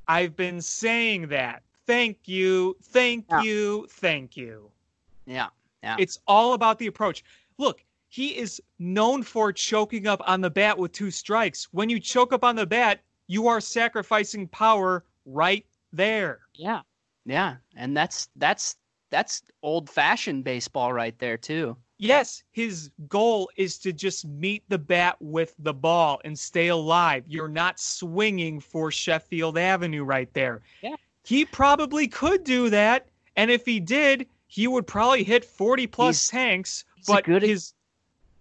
I've 0.07 0.35
been 0.35 0.61
saying 0.61 1.27
that. 1.27 1.63
Thank 1.85 2.27
you. 2.27 2.75
Thank 2.81 3.25
Yeah. 3.29 3.41
you. 3.41 3.87
Thank 3.89 4.37
you. 4.37 4.71
Yeah. 5.25 5.47
Yeah. 5.83 5.97
It's 5.99 6.19
all 6.27 6.53
about 6.53 6.79
the 6.79 6.87
approach. 6.87 7.23
Look, 7.57 7.83
he 8.07 8.37
is 8.37 8.61
known 8.79 9.23
for 9.23 9.51
choking 9.51 10.07
up 10.07 10.21
on 10.25 10.41
the 10.41 10.49
bat 10.49 10.77
with 10.77 10.93
two 10.93 11.11
strikes. 11.11 11.67
When 11.71 11.89
you 11.89 11.99
choke 11.99 12.31
up 12.31 12.43
on 12.43 12.55
the 12.55 12.65
bat, 12.65 13.01
you 13.27 13.47
are 13.47 13.59
sacrificing 13.59 14.47
power 14.47 15.03
right 15.25 15.65
there. 15.91 16.39
Yeah. 16.53 16.81
Yeah. 17.25 17.55
And 17.75 17.95
that's 17.95 18.29
that's 18.35 18.75
that's 19.09 19.43
old 19.63 19.89
fashioned 19.89 20.43
baseball 20.43 20.93
right 20.93 21.17
there 21.19 21.37
too. 21.37 21.77
Yes, 21.97 22.43
his 22.51 22.91
goal 23.07 23.49
is 23.55 23.77
to 23.79 23.93
just 23.93 24.25
meet 24.27 24.63
the 24.67 24.77
bat 24.77 25.15
with 25.21 25.55
the 25.59 25.73
ball 25.73 26.19
and 26.25 26.37
stay 26.37 26.67
alive. 26.67 27.23
You're 27.25 27.47
not 27.47 27.79
swinging 27.79 28.59
for 28.59 28.91
Sheffield 28.91 29.57
Avenue 29.57 30.03
right 30.03 30.31
there. 30.33 30.61
Yeah. 30.81 30.95
He 31.23 31.45
probably 31.45 32.07
could 32.07 32.43
do 32.43 32.69
that. 32.69 33.07
And 33.37 33.49
if 33.49 33.65
he 33.65 33.79
did, 33.79 34.27
he 34.47 34.67
would 34.67 34.85
probably 34.87 35.23
hit 35.23 35.45
40 35.45 35.87
plus 35.87 36.17
He's- 36.17 36.27
tanks, 36.29 36.85
he's 36.97 37.05
but 37.07 37.25
his 37.25 37.73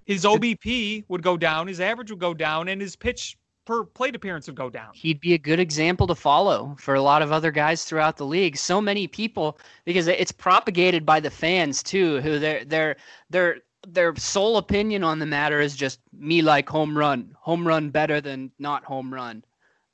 his 0.04 0.24
OBP 0.24 1.04
would 1.08 1.22
go 1.22 1.36
down, 1.36 1.66
his 1.66 1.80
average 1.80 2.10
would 2.10 2.20
go 2.20 2.34
down, 2.34 2.68
and 2.68 2.80
his 2.80 2.94
pitch 2.96 3.38
per 3.64 3.84
plate 3.84 4.14
appearance 4.14 4.46
would 4.46 4.56
go 4.56 4.70
down. 4.70 4.90
He'd 4.94 5.20
be 5.20 5.34
a 5.34 5.38
good 5.38 5.60
example 5.60 6.06
to 6.06 6.14
follow 6.14 6.76
for 6.78 6.94
a 6.94 7.02
lot 7.02 7.22
of 7.22 7.32
other 7.32 7.50
guys 7.50 7.84
throughout 7.84 8.16
the 8.16 8.26
league. 8.26 8.56
So 8.56 8.80
many 8.80 9.06
people 9.06 9.58
because 9.84 10.06
it's 10.06 10.32
propagated 10.32 11.06
by 11.06 11.20
the 11.20 11.30
fans 11.30 11.82
too, 11.82 12.20
who 12.20 12.38
their 12.38 12.64
their 12.64 12.96
their 13.30 13.58
their 13.86 14.16
sole 14.16 14.56
opinion 14.56 15.04
on 15.04 15.18
the 15.18 15.26
matter 15.26 15.60
is 15.60 15.76
just 15.76 16.00
me 16.12 16.42
like 16.42 16.68
home 16.68 16.96
run, 16.96 17.34
home 17.38 17.66
run 17.66 17.90
better 17.90 18.20
than 18.20 18.50
not 18.58 18.84
home 18.84 19.12
run. 19.12 19.44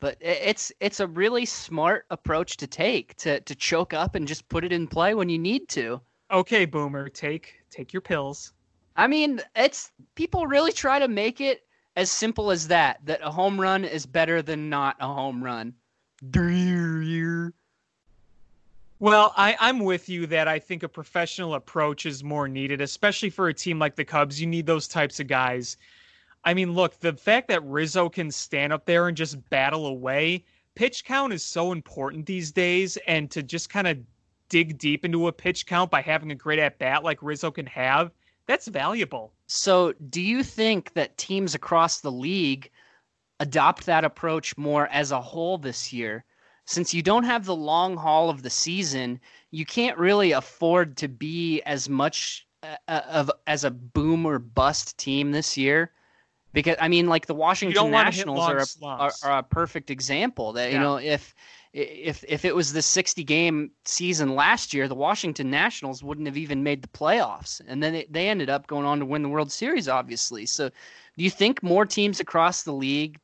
But 0.01 0.17
it's 0.21 0.73
it's 0.81 1.01
a 1.01 1.07
really 1.07 1.45
smart 1.45 2.07
approach 2.11 2.57
to 2.59 2.67
take 2.67 3.17
to 3.19 3.41
to 3.41 3.55
choke 3.55 3.93
up 3.93 4.15
and 4.15 4.27
just 4.27 4.49
put 4.49 4.65
it 4.65 4.73
in 4.73 4.87
play 4.87 5.15
when 5.15 5.29
you 5.29 5.39
need 5.39 5.69
to. 5.71 6.01
Okay, 6.31 6.65
boomer, 6.65 7.09
take 7.09 7.55
take 7.71 7.93
your 7.93 8.01
pills. 8.01 8.53
I 8.97 9.07
mean, 9.07 9.41
it's 9.55 9.93
people 10.15 10.47
really 10.47 10.73
try 10.73 10.99
to 10.99 11.09
make 11.09 11.41
it 11.41 11.63
as 11.97 12.11
simple 12.11 12.51
as 12.51 12.69
that 12.69 13.01
that 13.05 13.21
a 13.23 13.31
home 13.31 13.61
run 13.61 13.85
is 13.85 14.07
better 14.07 14.43
than 14.43 14.69
not 14.71 14.97
a 15.01 15.07
home 15.07 15.43
run. 15.43 15.75
Well, 18.99 19.33
I, 19.35 19.57
I'm 19.59 19.79
with 19.79 20.11
you 20.11 20.27
that 20.27 20.47
I 20.47 20.59
think 20.59 20.83
a 20.83 20.89
professional 20.89 21.55
approach 21.55 22.05
is 22.05 22.23
more 22.23 22.49
needed, 22.49 22.83
especially 22.83 23.31
for 23.31 23.49
a 23.49 23.55
team 23.55 23.79
like 23.79 23.97
the 23.97 24.05
Cubs. 24.05 24.39
You 24.39 24.47
need 24.47 24.67
those 24.67 24.87
types 24.87 25.19
of 25.21 25.27
guys. 25.27 25.79
I 26.45 26.53
mean, 26.53 26.75
look, 26.75 27.01
the 27.01 27.15
fact 27.15 27.49
that 27.49 27.65
Rizzo 27.65 28.11
can 28.11 28.31
stand 28.31 28.75
up 28.75 28.85
there 28.85 29.09
and 29.09 29.17
just 29.17 29.49
battle 29.49 29.87
away, 29.87 30.45
pitch 30.75 31.05
count 31.05 31.33
is 31.33 31.43
so 31.43 31.73
important 31.73 32.27
these 32.27 32.53
days. 32.53 32.99
And 33.07 33.31
to 33.31 33.43
just 33.43 33.71
kind 33.71 33.87
of 33.87 33.99
dig 34.51 34.77
deep 34.77 35.07
into 35.07 35.29
a 35.29 35.33
pitch 35.33 35.65
count 35.65 35.91
by 35.91 36.03
having 36.03 36.31
a 36.31 36.35
great 36.35 36.59
at 36.59 36.79
bat 36.79 37.03
like 37.03 37.23
Rizzo 37.23 37.51
can 37.51 37.67
have, 37.67 38.13
that's 38.51 38.67
valuable. 38.67 39.33
So, 39.47 39.93
do 40.11 40.21
you 40.21 40.43
think 40.43 40.93
that 40.95 41.17
teams 41.17 41.55
across 41.55 42.01
the 42.01 42.11
league 42.11 42.69
adopt 43.39 43.87
that 43.87 44.05
approach 44.05 44.59
more 44.59 44.89
as 44.89 45.13
a 45.13 45.21
whole 45.21 45.57
this 45.57 45.93
year? 45.93 46.25
Since 46.65 46.93
you 46.93 47.01
don't 47.01 47.23
have 47.23 47.45
the 47.45 47.55
long 47.55 47.97
haul 47.97 48.29
of 48.29 48.43
the 48.43 48.51
season, 48.51 49.21
you 49.53 49.65
can't 49.65 49.97
really 49.99 50.33
afford 50.33 50.97
to 50.97 51.07
be 51.07 51.63
as 51.63 51.89
much 51.89 52.45
uh, 52.65 52.77
uh 52.89 53.03
of 53.09 53.31
as 53.47 53.63
a 53.63 53.71
boom 53.71 54.27
or 54.27 54.41
bust 54.41 54.99
team 54.99 55.31
this 55.31 55.57
year. 55.57 55.93
Because 56.53 56.75
I 56.81 56.89
mean, 56.89 57.07
like 57.07 57.27
the 57.27 57.35
Washington 57.35 57.93
Nationals 57.93 58.41
are 58.41 58.59
a, 58.59 58.85
are, 58.85 59.13
are 59.23 59.39
a, 59.39 59.43
perfect 59.45 59.91
example. 59.91 60.55
That 60.55 60.73
yeah. 60.73 60.75
you 60.75 60.81
know, 60.81 60.97
if 60.97 61.37
if 61.73 62.25
if 62.27 62.45
it 62.45 62.55
was 62.55 62.73
the 62.73 62.83
60 62.83 63.23
game 63.25 63.71
season 63.85 64.35
last 64.35 64.75
year, 64.75 64.89
the 64.89 64.95
Washington 64.95 65.51
Nationals 65.51 66.03
wouldn't 66.03 66.27
have 66.27 66.37
even 66.37 66.63
made 66.63 66.83
the 66.83 66.89
playoffs, 66.89 67.61
and 67.67 67.83
then 67.83 68.05
they, 68.11 68.29
ended 68.29 68.51
up 68.51 68.67
going 68.67 68.87
on 68.87 68.99
to 68.99 69.07
win 69.07 69.23
the 69.23 69.29
World 69.29 69.53
Series, 69.53 69.89
obviously. 69.89 70.47
So, 70.47 70.69
do 70.69 71.25
you 71.25 71.31
think 71.31 71.63
more 71.63 71.87
teams 71.87 72.19
across 72.19 72.63
the 72.63 72.73
league, 72.73 73.19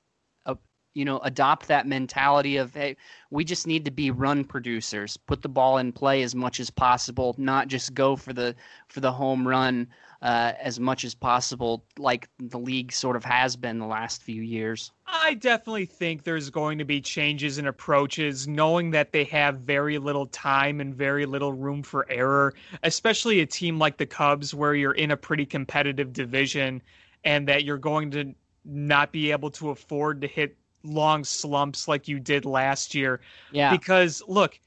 you 0.97 1.05
know, 1.05 1.19
adopt 1.19 1.69
that 1.69 1.87
mentality 1.87 2.57
of 2.57 2.73
hey, 2.75 2.97
we 3.31 3.45
just 3.45 3.67
need 3.67 3.85
to 3.85 3.91
be 3.91 4.11
run 4.11 4.45
producers, 4.45 5.19
put 5.19 5.43
the 5.43 5.49
ball 5.49 5.77
in 5.77 5.93
play 5.93 6.23
as 6.23 6.35
much 6.35 6.59
as 6.59 6.71
possible, 6.71 7.35
not 7.37 7.69
just 7.69 7.93
go 7.93 8.17
for 8.17 8.33
the 8.33 8.57
for 8.89 9.01
the 9.01 9.13
home 9.13 9.47
run 9.47 9.87
uh, 10.23 10.55
as 10.59 10.81
much 10.81 11.05
as 11.05 11.15
possible, 11.15 11.85
like 11.99 12.31
the 12.39 12.59
league 12.59 12.91
sort 12.93 13.15
of 13.15 13.23
has 13.23 13.57
been 13.57 13.79
the 13.79 13.87
last 13.87 14.23
few 14.23 14.41
years. 14.41 14.91
I 15.07 15.35
definitely 15.35 15.85
think 15.85 16.25
there's 16.25 16.49
going 16.49 16.79
to 16.79 16.85
be 16.87 17.03
changes 17.03 17.59
in 17.59 17.67
approaches, 17.67 18.49
knowing 18.49 18.91
that 18.93 19.13
they 19.13 19.25
have 19.25 19.59
very 19.59 19.99
little 19.99 20.27
time 20.29 20.81
and 20.81 20.95
very 20.95 21.27
little 21.27 21.53
room 21.53 21.83
for 21.83 22.11
error, 22.11 22.55
especially 22.83 23.41
a 23.41 23.47
team 23.47 23.79
like 23.79 23.99
the 23.99 24.07
Cubs, 24.07 24.55
where 24.55 24.75
you're 24.75 24.93
in 24.93 25.11
a 25.11 25.17
pretty 25.17 25.45
competitive 25.45 26.15
division 26.15 26.81
and 27.25 27.47
that 27.49 27.65
you're 27.65 27.77
going 27.77 28.11
to 28.13 28.35
not 28.65 29.13
be 29.13 29.31
able 29.31 29.51
to 29.51 29.71
afford 29.71 30.23
to 30.23 30.27
hit 30.27 30.57
long 30.87 31.25
slumps 31.25 31.89
like 31.89 32.09
you 32.09 32.19
did 32.19 32.45
last 32.45 32.95
year. 32.95 33.21
Yeah. 33.53 33.71
Because 33.71 34.23
look, 34.27 34.59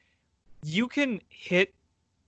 you 0.63 0.87
can 0.87 1.21
hit 1.29 1.73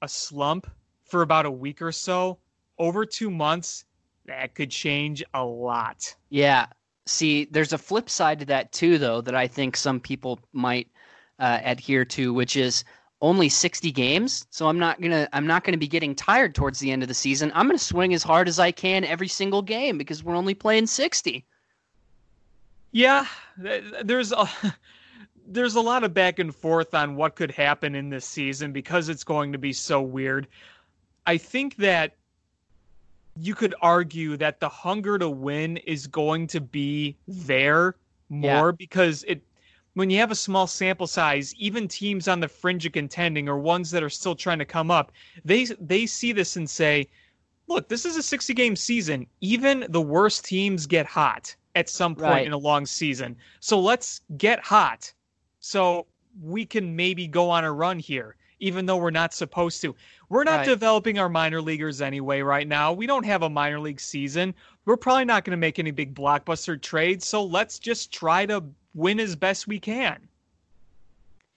a 0.01 0.07
slump 0.07 0.69
for 1.03 1.21
about 1.21 1.45
a 1.45 1.51
week 1.51 1.81
or 1.81 1.91
so 1.91 2.37
over 2.81 3.05
two 3.05 3.29
months, 3.29 3.85
that 4.25 4.55
could 4.55 4.71
change 4.71 5.23
a 5.33 5.45
lot. 5.45 6.15
Yeah. 6.29 6.65
See, 7.05 7.45
there's 7.45 7.73
a 7.73 7.77
flip 7.77 8.09
side 8.09 8.39
to 8.39 8.45
that 8.45 8.71
too, 8.71 8.97
though, 8.97 9.21
that 9.21 9.35
I 9.35 9.47
think 9.47 9.77
some 9.77 9.99
people 9.99 10.39
might 10.51 10.87
uh, 11.39 11.59
adhere 11.63 12.05
to, 12.05 12.33
which 12.33 12.55
is 12.55 12.83
only 13.21 13.49
60 13.49 13.91
games. 13.91 14.47
So 14.49 14.67
I'm 14.67 14.79
not 14.79 14.99
gonna 14.99 15.29
I'm 15.31 15.45
not 15.45 15.63
gonna 15.63 15.77
be 15.77 15.87
getting 15.87 16.15
tired 16.15 16.55
towards 16.55 16.79
the 16.79 16.91
end 16.91 17.03
of 17.03 17.07
the 17.07 17.13
season. 17.13 17.51
I'm 17.53 17.67
gonna 17.67 17.77
swing 17.77 18.15
as 18.15 18.23
hard 18.23 18.47
as 18.47 18.57
I 18.57 18.71
can 18.71 19.03
every 19.03 19.27
single 19.27 19.61
game 19.61 19.97
because 19.97 20.23
we're 20.23 20.35
only 20.35 20.55
playing 20.55 20.87
60. 20.87 21.45
Yeah, 22.91 23.25
there's 23.57 24.31
a 24.31 24.49
there's 25.47 25.75
a 25.75 25.81
lot 25.81 26.03
of 26.03 26.13
back 26.13 26.39
and 26.39 26.53
forth 26.53 26.93
on 26.93 27.15
what 27.15 27.35
could 27.35 27.51
happen 27.51 27.95
in 27.95 28.09
this 28.09 28.25
season 28.25 28.71
because 28.71 29.09
it's 29.09 29.23
going 29.23 29.51
to 29.51 29.57
be 29.57 29.73
so 29.73 30.01
weird. 30.01 30.47
I 31.25 31.37
think 31.37 31.75
that 31.77 32.15
you 33.37 33.55
could 33.55 33.73
argue 33.81 34.37
that 34.37 34.59
the 34.59 34.69
hunger 34.69 35.17
to 35.17 35.29
win 35.29 35.77
is 35.77 36.07
going 36.07 36.47
to 36.47 36.59
be 36.59 37.15
there 37.27 37.95
more 38.29 38.69
yeah. 38.69 38.71
because 38.77 39.23
it 39.23 39.41
when 39.93 40.09
you 40.09 40.19
have 40.19 40.31
a 40.31 40.35
small 40.35 40.67
sample 40.67 41.07
size, 41.07 41.53
even 41.55 41.85
teams 41.87 42.29
on 42.29 42.39
the 42.39 42.47
fringe 42.47 42.85
of 42.85 42.93
contending 42.93 43.49
or 43.49 43.57
ones 43.57 43.91
that 43.91 44.03
are 44.03 44.09
still 44.09 44.35
trying 44.35 44.59
to 44.59 44.65
come 44.65 44.91
up, 44.91 45.11
they 45.43 45.65
they 45.79 46.05
see 46.05 46.31
this 46.31 46.55
and 46.55 46.69
say, 46.69 47.07
"Look, 47.67 47.87
this 47.89 48.05
is 48.05 48.15
a 48.17 48.23
60 48.23 48.53
game 48.53 48.75
season. 48.75 49.27
Even 49.41 49.85
the 49.89 50.01
worst 50.01 50.45
teams 50.45 50.85
get 50.85 51.05
hot 51.05 51.55
at 51.75 51.89
some 51.89 52.15
point 52.15 52.31
right. 52.31 52.45
in 52.45 52.53
a 52.53 52.57
long 52.57 52.85
season. 52.85 53.35
So 53.59 53.79
let's 53.79 54.21
get 54.37 54.59
hot 54.59 55.11
so 55.59 56.05
we 56.41 56.65
can 56.65 56.95
maybe 56.95 57.27
go 57.27 57.49
on 57.49 57.63
a 57.63 57.71
run 57.71 57.99
here." 57.99 58.35
even 58.61 58.85
though 58.85 58.97
we're 58.97 59.11
not 59.11 59.33
supposed 59.33 59.81
to. 59.81 59.93
We're 60.29 60.45
not 60.45 60.59
right. 60.59 60.65
developing 60.65 61.19
our 61.19 61.27
minor 61.27 61.61
leaguers 61.61 61.99
anyway 61.99 62.41
right 62.41 62.67
now. 62.67 62.93
We 62.93 63.07
don't 63.07 63.25
have 63.25 63.41
a 63.41 63.49
minor 63.49 63.79
league 63.79 63.99
season. 63.99 64.53
We're 64.85 64.97
probably 64.97 65.25
not 65.25 65.43
going 65.43 65.51
to 65.51 65.57
make 65.57 65.79
any 65.79 65.91
big 65.91 66.15
blockbuster 66.15 66.81
trades, 66.81 67.27
so 67.27 67.43
let's 67.43 67.79
just 67.79 68.13
try 68.13 68.45
to 68.45 68.63
win 68.93 69.19
as 69.19 69.35
best 69.35 69.67
we 69.67 69.79
can. 69.79 70.27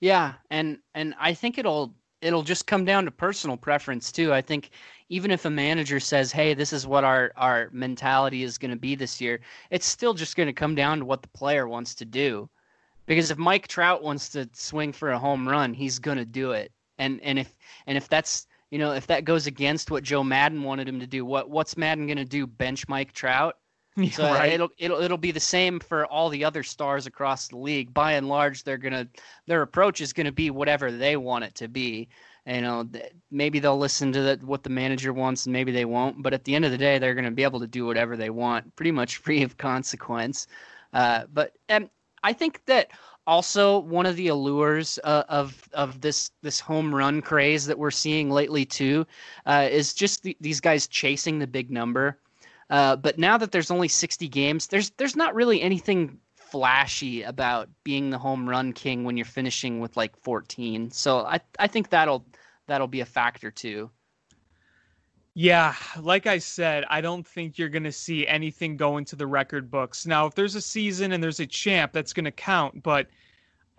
Yeah, 0.01 0.35
and 0.51 0.79
and 0.95 1.15
I 1.21 1.35
think 1.35 1.57
it'll 1.57 1.95
it'll 2.25 2.43
just 2.43 2.66
come 2.66 2.85
down 2.85 3.05
to 3.05 3.11
personal 3.11 3.57
preference 3.57 4.11
too. 4.11 4.33
I 4.33 4.41
think 4.41 4.70
even 5.09 5.31
if 5.31 5.45
a 5.45 5.51
manager 5.51 6.01
says, 6.01 6.33
"Hey, 6.33 6.55
this 6.55 6.72
is 6.72 6.87
what 6.87 7.05
our 7.05 7.33
our 7.37 7.68
mentality 7.72 8.43
is 8.43 8.59
going 8.59 8.70
to 8.72 8.77
be 8.77 8.95
this 8.95 9.20
year," 9.20 9.41
it's 9.70 9.87
still 9.87 10.14
just 10.14 10.37
going 10.37 10.49
to 10.49 10.53
come 10.53 10.75
down 10.75 10.99
to 11.01 11.05
what 11.05 11.22
the 11.22 11.29
player 11.29 11.68
wants 11.68 11.95
to 11.97 12.05
do. 12.05 12.49
Because 13.07 13.31
if 13.31 13.39
Mike 13.39 13.68
Trout 13.68 14.03
wants 14.03 14.29
to 14.31 14.49
swing 14.55 14.93
for 14.93 15.11
a 15.11 15.18
home 15.18 15.47
run, 15.49 15.75
he's 15.75 15.99
going 15.99 16.18
to 16.18 16.25
do 16.25 16.53
it 16.53 16.72
and 16.99 17.20
and 17.22 17.39
if 17.39 17.55
and 17.87 17.97
if 17.97 18.09
that's 18.09 18.47
you 18.70 18.79
know 18.79 18.93
if 18.93 19.07
that 19.07 19.25
goes 19.25 19.47
against 19.47 19.91
what 19.91 20.05
Joe 20.05 20.25
Maddon 20.25 20.62
wanted 20.62 20.89
him 20.89 21.01
to 21.01 21.07
do, 21.07 21.25
what 21.25 21.51
what's 21.51 21.77
Maddon 21.77 22.07
going 22.07 22.18
to 22.18 22.25
do? 22.25 22.47
Bench 22.47 22.89
Mike 22.89 23.12
Trout? 23.12 23.57
So 24.13 24.25
right. 24.25 24.53
it'll 24.53 24.71
it'll 24.77 25.01
it'll 25.01 25.19
be 25.19 25.31
the 25.31 25.41
same 25.41 25.79
for 25.79 26.07
all 26.07 26.29
the 26.29 26.45
other 26.45 26.63
stars 26.63 27.07
across 27.07 27.49
the 27.49 27.57
league. 27.57 27.95
By 27.95 28.13
and 28.13 28.29
large, 28.29 28.65
they're 28.65 28.79
gonna 28.79 29.07
their 29.47 29.63
approach 29.63 30.01
is 30.01 30.13
gonna 30.13 30.33
be 30.33 30.51
whatever 30.51 30.91
they 30.91 31.17
want 31.17 31.45
it 31.45 31.55
to 31.57 31.69
be. 31.69 32.09
You 32.47 32.61
know, 32.61 32.89
maybe 33.31 33.59
they'll 33.59 33.79
listen 33.79 34.13
to 34.13 34.21
the, 34.21 34.41
what 34.45 34.65
the 34.65 34.71
manager 34.71 35.13
wants, 35.13 35.47
and 35.47 35.53
maybe 35.53 35.73
they 35.73 35.87
won't. 35.87 36.23
But 36.23 36.35
at 36.35 36.45
the 36.45 36.55
end 36.55 36.65
of 36.65 36.73
the 36.73 36.79
day, 36.79 36.99
they're 36.99 37.15
gonna 37.15 37.31
be 37.31 37.45
able 37.45 37.61
to 37.61 37.69
do 37.69 37.87
whatever 37.87 38.17
they 38.17 38.31
want, 38.31 38.75
pretty 38.75 38.91
much 38.91 39.17
free 39.25 39.43
of 39.43 39.57
consequence. 39.57 40.49
Uh, 40.93 41.25
but 41.33 41.53
and 41.69 41.89
I 42.25 42.33
think 42.33 42.65
that 42.67 42.91
also 43.27 43.79
one 43.79 44.07
of 44.07 44.17
the 44.17 44.29
allures 44.29 44.99
uh, 45.05 45.25
of 45.29 45.69
of 45.73 46.01
this 46.01 46.31
this 46.43 46.61
home 46.61 46.95
run 46.95 47.23
craze 47.23 47.67
that 47.67 47.79
we're 47.79 47.91
seeing 47.91 48.31
lately 48.31 48.65
too 48.65 49.07
uh, 49.47 49.69
is 49.71 49.95
just 49.95 50.23
the, 50.23 50.37
these 50.41 50.61
guys 50.61 50.87
chasing 50.87 51.39
the 51.39 51.47
big 51.47 51.71
number. 51.71 52.19
Uh, 52.71 52.97
but 52.97 53.19
now 53.19 53.37
that 53.37 53.53
there's 53.53 53.71
only 53.71 53.89
60 53.89 54.29
games, 54.29 54.67
there's 54.69 54.91
there's 54.91 55.17
not 55.17 55.35
really 55.35 55.61
anything 55.61 56.19
flashy 56.35 57.23
about 57.23 57.69
being 57.83 58.11
the 58.11 58.19
home 58.19 58.49
run 58.49 58.73
king 58.73 59.05
when 59.05 59.17
you're 59.17 59.27
finishing 59.27 59.81
with 59.81 59.97
like 59.97 60.17
14. 60.17 60.91
So 60.91 61.21
I 61.21 61.41
I 61.59 61.67
think 61.67 61.91
that'll 61.91 62.25
that'll 62.67 62.89
be 62.89 63.01
a 63.01 63.07
factor 63.07 63.51
too. 63.51 63.91
Yeah, 65.37 65.75
like 66.01 66.29
I 66.29 66.39
said, 66.39 66.85
I 66.89 67.01
don't 67.01 67.27
think 67.27 67.59
you're 67.59 67.69
going 67.69 67.83
to 67.85 67.93
see 67.93 68.25
anything 68.27 68.77
go 68.77 68.99
into 68.99 69.17
the 69.17 69.27
record 69.27 69.69
books. 69.69 70.07
Now, 70.07 70.27
if 70.27 70.37
there's 70.37 70.55
a 70.55 70.61
season 70.61 71.11
and 71.11 71.23
there's 71.23 71.41
a 71.41 71.47
champ, 71.47 71.93
that's 71.93 72.12
going 72.12 72.25
to 72.25 72.31
count. 72.31 72.85
But, 72.85 73.09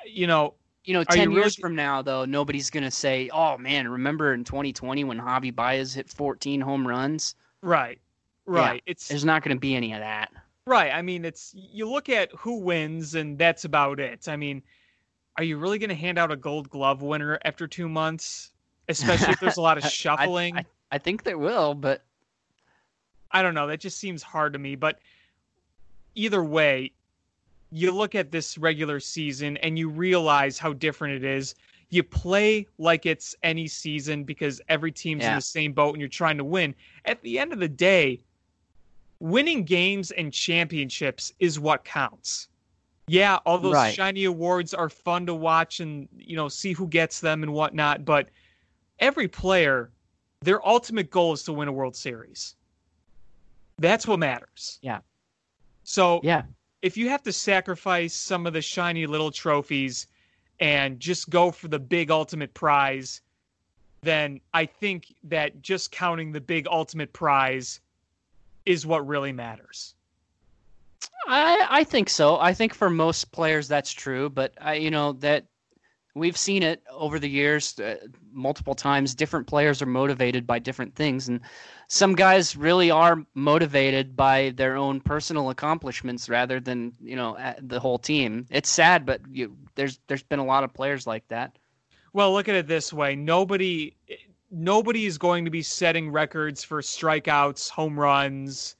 you 0.05 0.27
know, 0.27 0.55
you 0.83 0.93
know, 0.93 1.05
10 1.05 1.31
you 1.31 1.37
years 1.37 1.57
really... 1.57 1.61
from 1.61 1.75
now, 1.75 2.01
though, 2.01 2.25
nobody's 2.25 2.69
going 2.69 2.83
to 2.83 2.91
say, 2.91 3.29
oh, 3.33 3.57
man, 3.57 3.87
remember 3.87 4.33
in 4.33 4.43
2020 4.43 5.05
when 5.05 5.17
Javi 5.17 5.55
Baez 5.55 5.93
hit 5.93 6.09
14 6.09 6.59
home 6.59 6.85
runs? 6.85 7.35
Right, 7.61 7.99
right. 8.45 8.81
Yeah, 8.85 8.91
it's 8.91 9.07
There's 9.07 9.25
not 9.25 9.43
going 9.43 9.55
to 9.55 9.59
be 9.59 9.75
any 9.75 9.93
of 9.93 9.99
that. 9.99 10.31
Right. 10.67 10.91
I 10.91 11.01
mean, 11.01 11.25
it's 11.25 11.53
you 11.55 11.89
look 11.89 12.09
at 12.09 12.31
who 12.37 12.59
wins, 12.59 13.15
and 13.15 13.37
that's 13.37 13.65
about 13.65 13.99
it. 13.99 14.27
I 14.27 14.35
mean, 14.35 14.63
are 15.37 15.43
you 15.43 15.57
really 15.57 15.77
going 15.77 15.89
to 15.89 15.95
hand 15.95 16.17
out 16.17 16.31
a 16.31 16.35
gold 16.35 16.69
glove 16.69 17.01
winner 17.01 17.39
after 17.45 17.67
two 17.67 17.87
months? 17.87 18.51
Especially 18.87 19.33
if 19.33 19.39
there's 19.39 19.57
a 19.57 19.61
lot 19.61 19.77
of 19.77 19.83
shuffling. 19.91 20.55
I, 20.55 20.59
I, 20.59 20.65
I 20.93 20.97
think 20.97 21.23
they 21.23 21.35
will, 21.35 21.73
but 21.73 22.03
I 23.31 23.41
don't 23.41 23.53
know. 23.53 23.67
That 23.67 23.79
just 23.79 23.97
seems 23.97 24.23
hard 24.23 24.53
to 24.53 24.59
me. 24.59 24.75
But 24.75 24.99
either 26.15 26.43
way, 26.43 26.91
you 27.71 27.91
look 27.91 28.15
at 28.15 28.31
this 28.31 28.57
regular 28.57 28.99
season 28.99 29.57
and 29.57 29.77
you 29.77 29.89
realize 29.89 30.57
how 30.57 30.73
different 30.73 31.15
it 31.15 31.23
is. 31.23 31.55
You 31.89 32.03
play 32.03 32.67
like 32.77 33.05
it's 33.05 33.35
any 33.43 33.67
season 33.67 34.23
because 34.23 34.61
every 34.69 34.91
team's 34.91 35.23
Yeah. 35.23 35.31
in 35.31 35.35
the 35.35 35.41
same 35.41 35.73
boat 35.73 35.89
and 35.93 35.99
you're 35.99 36.07
trying 36.07 36.37
to 36.37 36.43
win. 36.43 36.73
At 37.05 37.21
the 37.21 37.37
end 37.37 37.53
of 37.53 37.59
the 37.59 37.67
day, 37.67 38.21
winning 39.19 39.63
games 39.63 40.11
and 40.11 40.31
championships 40.31 41.31
is 41.39 41.59
what 41.59 41.83
counts. 41.83 42.47
Yeah, 43.07 43.37
all 43.45 43.59
those 43.59 43.73
Right. 43.73 43.93
shiny 43.93 44.25
awards 44.25 44.73
are 44.73 44.89
fun 44.89 45.25
to 45.27 45.33
watch 45.33 45.79
and 45.79 46.07
you 46.17 46.35
know 46.35 46.49
see 46.49 46.73
who 46.73 46.87
gets 46.87 47.19
them 47.19 47.43
and 47.43 47.53
whatnot, 47.53 48.03
but 48.03 48.29
every 48.99 49.27
player, 49.27 49.91
their 50.41 50.65
ultimate 50.67 51.11
goal 51.11 51.33
is 51.33 51.43
to 51.43 51.53
win 51.53 51.67
a 51.67 51.71
World 51.71 51.95
Series. 51.95 52.55
That's 53.77 54.07
what 54.07 54.19
matters. 54.19 54.79
Yeah. 54.81 55.01
So 55.83 56.19
Yeah. 56.23 56.43
if 56.81 56.97
you 56.97 57.09
have 57.09 57.21
to 57.23 57.31
sacrifice 57.31 58.13
some 58.13 58.47
of 58.47 58.53
the 58.53 58.61
shiny 58.61 59.05
little 59.05 59.31
trophies 59.31 60.07
and 60.59 60.99
just 60.99 61.29
go 61.29 61.51
for 61.51 61.67
the 61.67 61.79
big 61.79 62.09
ultimate 62.09 62.53
prize, 62.53 63.21
then 64.01 64.39
I 64.53 64.65
think 64.65 65.13
that 65.25 65.61
just 65.61 65.91
counting 65.91 66.31
the 66.31 66.41
big 66.41 66.67
ultimate 66.67 67.11
prize 67.11 67.81
is 68.65 68.85
what 68.85 69.07
really 69.07 69.31
matters. 69.31 69.95
I 71.27 71.67
I 71.69 71.83
think 71.83 72.09
so. 72.09 72.39
I 72.39 72.53
think 72.53 72.73
for 72.73 72.89
most 72.89 73.31
players 73.31 73.67
that's 73.67 73.91
true, 73.91 74.29
but 74.29 74.53
I 74.59 74.75
you 74.75 74.91
know 74.91 75.13
that 75.13 75.45
we've 76.13 76.37
seen 76.37 76.63
it 76.63 76.81
over 76.89 77.19
the 77.19 77.29
years 77.29 77.77
uh, 77.79 77.97
multiple 78.31 78.73
times. 78.75 79.13
Different 79.13 79.47
players 79.47 79.81
are 79.81 79.87
motivated 79.87 80.47
by 80.47 80.59
different 80.59 80.95
things, 80.95 81.27
and 81.27 81.41
some 81.87 82.15
guys 82.15 82.55
really 82.55 82.89
are 82.89 83.23
motivated 83.33 84.15
by 84.15 84.51
their 84.55 84.75
own 84.75 84.99
personal 85.01 85.49
accomplishments 85.49 86.29
rather 86.29 86.59
than 86.59 86.93
you 87.01 87.15
know 87.15 87.37
the 87.61 87.79
whole 87.79 87.99
team. 87.99 88.45
It's 88.49 88.69
sad, 88.69 89.05
but 89.05 89.21
you, 89.29 89.55
there's 89.75 89.99
there's 90.07 90.23
been 90.23 90.39
a 90.39 90.45
lot 90.45 90.63
of 90.63 90.73
players 90.73 91.05
like 91.05 91.27
that. 91.27 91.57
Well, 92.13 92.33
look 92.33 92.47
at 92.47 92.55
it 92.55 92.67
this 92.67 92.93
way: 92.93 93.15
nobody, 93.15 93.95
nobody 94.55 95.05
is 95.05 95.17
going 95.17 95.43
to 95.45 95.51
be 95.51 95.61
setting 95.61 96.09
records 96.09 96.63
for 96.63 96.81
strikeouts, 96.81 97.69
home 97.69 97.99
runs, 97.99 98.77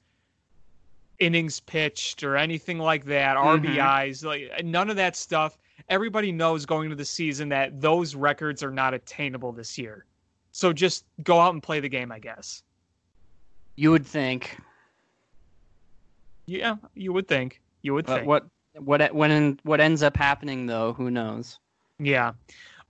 innings 1.18 1.60
pitched, 1.60 2.22
or 2.22 2.36
anything 2.36 2.78
like 2.78 3.04
that. 3.04 3.36
Mhm. 3.36 3.60
RBIs, 3.60 4.24
like 4.24 4.64
none 4.64 4.88
of 4.90 4.96
that 4.96 5.14
stuff. 5.16 5.58
Everybody 5.88 6.32
knows 6.32 6.64
going 6.66 6.86
into 6.86 6.96
the 6.96 7.04
season 7.04 7.48
that 7.50 7.80
those 7.80 8.14
records 8.14 8.62
are 8.62 8.70
not 8.70 8.94
attainable 8.94 9.52
this 9.52 9.76
year. 9.76 10.06
So 10.52 10.72
just 10.72 11.04
go 11.22 11.38
out 11.38 11.52
and 11.52 11.62
play 11.62 11.80
the 11.80 11.88
game, 11.88 12.10
I 12.10 12.18
guess. 12.18 12.62
You 13.76 13.90
would 13.90 14.06
think. 14.06 14.58
Yeah, 16.46 16.76
you 16.94 17.12
would 17.12 17.28
think. 17.28 17.60
You 17.82 17.92
would 17.94 18.06
But 18.06 18.16
think. 18.16 18.26
what 18.26 18.46
what 18.78 19.14
when 19.14 19.58
what 19.64 19.80
ends 19.80 20.02
up 20.02 20.16
happening 20.16 20.66
though, 20.66 20.94
who 20.94 21.10
knows? 21.10 21.58
Yeah. 21.98 22.32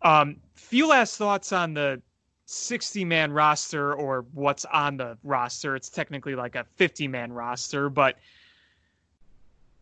Um, 0.03 0.37
few 0.55 0.87
last 0.89 1.17
thoughts 1.17 1.53
on 1.53 1.75
the 1.75 2.01
60 2.47 3.05
man 3.05 3.33
roster 3.33 3.93
or 3.93 4.25
what's 4.33 4.65
on 4.67 4.97
the 4.97 5.19
roster. 5.25 5.77
It's 5.77 5.91
technically 5.91 6.35
like 6.35 6.55
a 6.55 6.65
50 6.77 7.09
man 7.09 7.33
roster, 7.33 7.91
but 7.91 8.17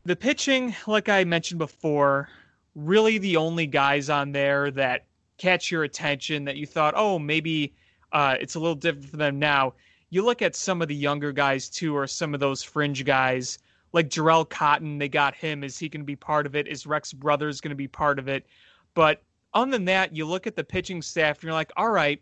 the 0.05 0.17
pitching, 0.17 0.75
like 0.87 1.09
I 1.09 1.25
mentioned 1.25 1.59
before, 1.59 2.29
really 2.75 3.19
the 3.19 3.37
only 3.37 3.67
guys 3.67 4.11
on 4.11 4.33
there 4.33 4.71
that 4.73 5.05
catch 5.39 5.71
your 5.71 5.85
attention 5.85 6.45
that 6.45 6.57
you 6.57 6.67
thought, 6.67 6.95
oh, 6.97 7.19
maybe 7.19 7.73
uh, 8.13 8.37
it's 8.41 8.55
a 8.55 8.61
little 8.61 8.75
different 8.75 9.09
for 9.09 9.17
them 9.17 9.39
now. 9.39 9.75
You 10.11 10.25
look 10.25 10.43
at 10.43 10.55
some 10.55 10.83
of 10.83 10.89
the 10.89 10.95
younger 10.95 11.33
guys 11.33 11.69
too, 11.69 11.97
or 11.97 12.07
some 12.07 12.35
of 12.35 12.41
those 12.41 12.63
fringe 12.63 13.05
guys 13.05 13.59
like 13.93 14.09
Jharel 14.09 14.49
Cotton. 14.49 14.99
They 14.99 15.09
got 15.09 15.35
him. 15.35 15.65
Is 15.65 15.79
he 15.79 15.89
going 15.89 16.03
to 16.03 16.07
be 16.07 16.17
part 16.17 16.47
of 16.47 16.55
it? 16.55 16.69
Is 16.69 16.87
Rex 16.87 17.13
Brothers 17.13 17.61
going 17.61 17.71
to 17.71 17.77
be 17.77 17.89
part 17.89 18.19
of 18.19 18.29
it? 18.29 18.47
But 18.95 19.23
other 19.55 19.71
than 19.71 19.85
that, 19.87 20.15
you 20.15 20.27
look 20.27 20.47
at 20.47 20.57
the 20.57 20.65
pitching 20.65 21.03
staff 21.03 21.39
and 21.39 21.45
you're 21.45 21.53
like, 21.53 21.73
all 21.77 21.91
right, 21.91 22.21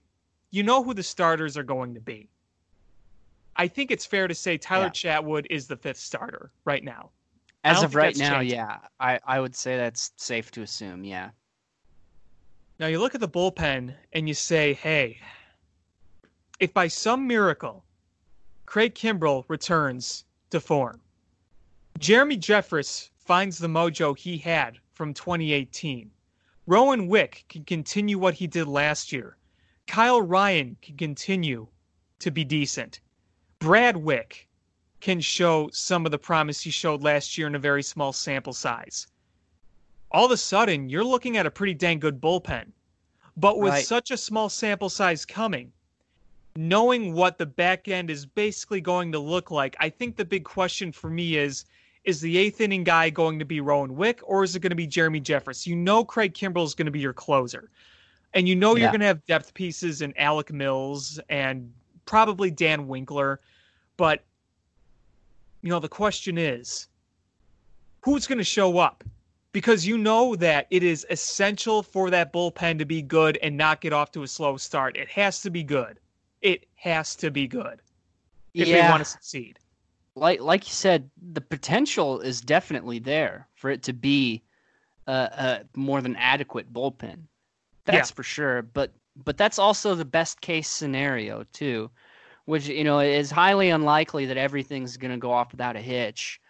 you 0.53 0.63
know 0.63 0.85
who 0.85 0.95
the 0.95 1.03
starters 1.03 1.57
are 1.57 1.65
going 1.65 1.95
to 1.95 2.01
be. 2.01 2.29
I 3.57 3.67
think 3.67 3.91
it's 3.91 4.07
fair 4.07 4.29
to 4.29 4.35
say 4.35 4.57
Tyler 4.57 4.89
Chatwood 4.89 5.47
is 5.51 5.67
the 5.67 5.77
fifth 5.77 5.99
starter 5.99 6.53
right 6.65 6.85
now. 6.85 7.11
As 7.65 7.83
of 7.83 7.95
right 7.95 8.17
now, 8.17 8.39
changing. 8.39 8.59
yeah, 8.59 8.79
I, 9.01 9.19
I 9.27 9.41
would 9.41 9.57
say 9.57 9.77
that's 9.77 10.13
safe 10.17 10.51
to 10.53 10.63
assume. 10.63 11.05
Yeah. 11.05 11.31
Now 12.79 12.87
you 12.87 12.99
look 12.99 13.15
at 13.15 13.21
the 13.21 13.29
bullpen 13.29 13.95
and 14.13 14.29
you 14.29 14.35
say, 14.35 14.75
hey, 14.75 15.19
if 16.61 16.73
by 16.75 16.89
some 16.89 17.27
miracle 17.27 17.85
Craig 18.67 18.95
Kimbrel 18.95 19.45
returns 19.49 20.25
to 20.51 20.61
form, 20.61 21.01
Jeremy 21.99 22.37
Jeffress 22.37 23.11
finds 23.17 23.59
the 23.59 23.69
mojo 23.69 24.17
he 24.17 24.39
had 24.39 24.79
from 24.93 25.15
2018, 25.15 26.11
Rowan 26.67 27.07
Wick 27.07 27.45
can 27.49 27.65
continue 27.65 28.19
what 28.19 28.35
he 28.35 28.47
did 28.47 28.67
last 28.67 29.13
year, 29.13 29.37
Kyle 29.87 30.23
Ryan 30.23 30.77
can 30.81 30.97
continue 30.97 31.69
to 32.21 32.31
be 32.31 32.45
decent, 32.45 33.01
Brad 33.59 33.97
Wieck 33.97 34.49
can 35.01 35.21
show 35.21 35.69
some 35.73 36.07
of 36.07 36.13
the 36.13 36.19
promise 36.19 36.61
he 36.61 36.71
showed 36.71 37.03
last 37.03 37.37
year 37.37 37.47
in 37.47 37.55
a 37.55 37.59
very 37.59 37.83
small 37.83 38.13
sample 38.13 38.53
size. 38.53 39.09
All 40.13 40.27
of 40.27 40.31
a 40.31 40.37
sudden, 40.37 40.89
you're 40.89 41.05
looking 41.05 41.37
at 41.37 41.47
a 41.47 41.51
pretty 41.51 41.75
dang 41.75 41.99
good 41.99 42.21
bullpen. 42.21 42.73
But 43.37 43.59
with 43.59 43.73
Right. 43.73 43.87
such 43.87 44.11
a 44.11 44.17
small 44.17 44.49
sample 44.49 44.89
size 44.91 45.25
coming, 45.25 45.73
knowing 46.55 47.15
what 47.15 47.39
the 47.39 47.47
back 47.47 47.89
end 47.89 48.11
is 48.11 48.27
basically 48.27 48.81
going 48.81 49.11
to 49.13 49.19
look 49.19 49.51
like, 49.51 49.75
I 49.81 49.89
think 49.89 50.17
the 50.17 50.25
big 50.25 50.45
question 50.45 50.93
for 50.93 51.11
me 51.11 51.37
is 51.37 51.65
is 52.05 52.21
the 52.21 52.37
eighth 52.37 52.61
inning 52.61 52.83
guy 52.83 53.11
going 53.11 53.39
to 53.39 53.45
be 53.45 53.61
Rowan 53.61 53.95
Wick 53.95 54.21
or 54.25 54.43
is 54.43 54.57
it 54.57 54.61
going 54.61 54.71
to 54.71 54.77
be 54.77 54.89
Jeremy 54.89 55.21
Jeffress? 55.21 55.69
You 55.69 55.77
know 55.77 56.05
Craig 56.05 56.35
Kimbrel 56.35 56.65
is 56.65 56.75
going 56.75 56.87
to 56.87 56.91
be 56.93 56.99
your 56.99 57.13
closer. 57.13 57.71
And 58.35 58.49
you 58.49 58.57
know 58.57 58.77
you're 58.77 58.79
Yeah. 58.79 58.91
going 58.91 59.01
to 59.01 59.07
have 59.07 59.25
depth 59.27 59.55
pieces 59.55 60.03
in 60.03 60.17
Alec 60.17 60.53
Mills 60.53 61.21
and 61.29 61.73
probably 62.07 62.51
Dan 62.51 62.89
Winkler. 62.89 63.41
But, 63.97 64.25
you 65.63 65.71
know, 65.71 65.81
the 65.81 65.89
question 65.89 66.39
is 66.39 66.89
who's 68.05 68.27
going 68.27 68.39
to 68.39 68.45
show 68.45 68.79
up? 68.79 69.05
Because 69.53 69.87
you 69.87 69.99
know 69.99 70.35
that 70.37 70.67
it 70.71 70.83
is 70.83 71.07
essential 71.11 71.83
for 71.83 72.11
that 72.11 72.33
bullpen 72.33 72.79
to 72.79 72.87
be 72.87 73.03
good 73.03 73.39
and 73.43 73.57
not 73.57 73.81
get 73.81 73.93
off 73.93 74.11
to 74.13 74.23
a 74.23 74.29
slow 74.29 74.57
start. 74.57 74.97
It 74.97 75.09
has 75.11 75.41
to 75.43 75.51
be 75.51 75.63
good. 75.63 76.01
It 76.41 76.67
has 76.77 77.15
to 77.17 77.31
be 77.31 77.47
good 77.49 77.83
if 78.57 78.71
they 78.71 78.83
want 78.83 79.01
to 79.01 79.05
succeed. 79.05 79.59
like 80.15 80.41
like 80.41 80.67
you 80.67 80.73
said, 80.73 81.11
the 81.33 81.41
potential 81.41 82.21
is 82.21 82.41
definitely 82.41 82.99
there 82.99 83.49
for 83.55 83.71
it 83.71 83.83
to 83.85 83.93
be 83.93 84.43
a, 85.07 85.13
a 85.13 85.79
more 85.79 86.01
than 86.03 86.17
adequate 86.17 86.73
bullpen. 86.73 87.27
That's 87.85 88.11
for 88.11 88.23
sure. 88.23 88.63
But 88.63 88.93
but 89.17 89.37
that's 89.37 89.59
also 89.59 89.95
the 89.95 90.05
best 90.05 90.41
case 90.41 90.69
scenario 90.69 91.45
too, 91.53 91.91
which 92.45 92.69
you 92.69 92.85
know 92.85 93.01
is 93.01 93.31
highly 93.31 93.71
unlikely 93.71 94.27
that 94.27 94.37
everything's 94.37 94.97
going 94.97 95.11
to 95.11 95.17
go 95.17 95.33
off 95.33 95.53
without 95.53 95.77
a 95.77 95.81
hitch. 95.81 96.41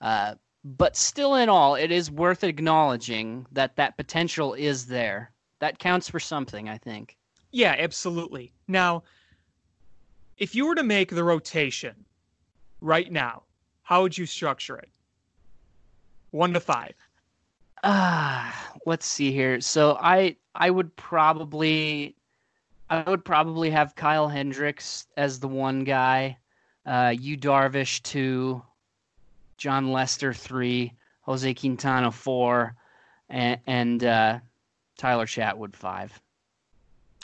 Uh, 0.00 0.34
but 0.64 0.96
still, 0.96 1.34
in 1.34 1.48
all, 1.48 1.74
it 1.74 1.90
is 1.90 2.10
worth 2.10 2.44
acknowledging 2.44 3.46
that 3.52 3.76
that 3.76 3.96
potential 3.96 4.54
is 4.54 4.86
there. 4.86 5.32
That 5.58 5.78
counts 5.78 6.08
for 6.08 6.20
something, 6.20 6.68
I 6.68 6.78
think. 6.78 7.16
Yeah, 7.50 7.74
absolutely. 7.78 8.52
Now, 8.68 9.02
if 10.38 10.54
you 10.54 10.66
were 10.66 10.74
to 10.74 10.82
make 10.82 11.10
the 11.10 11.24
rotation 11.24 12.04
right 12.80 13.10
now, 13.10 13.42
how 13.82 14.02
would 14.02 14.16
you 14.16 14.26
structure 14.26 14.76
it? 14.76 14.90
One 16.30 16.52
to 16.52 16.60
five. 16.60 16.94
Ah, 17.82 18.74
let's 18.86 19.06
see 19.06 19.32
here. 19.32 19.60
So 19.60 19.96
I 20.00 20.36
I 20.54 20.70
would 20.70 20.94
probably 20.96 22.16
I 22.90 23.08
would 23.08 23.24
probably 23.24 23.70
have 23.70 23.96
Kyle 23.96 24.28
Hendricks 24.28 25.06
as 25.16 25.40
the 25.40 25.48
one 25.48 25.84
guy, 25.84 26.38
uh, 26.84 27.14
you 27.18 27.36
Darvish 27.36 28.02
two, 28.02 28.62
Jon 29.56 29.92
Lester 29.92 30.34
three, 30.34 30.92
Jose 31.22 31.54
Quintana 31.54 32.12
four, 32.12 32.76
and, 33.28 33.60
and 33.66 34.04
uh, 34.04 34.38
Tyler 34.98 35.26
Chatwood 35.26 35.74
five. 35.74 36.20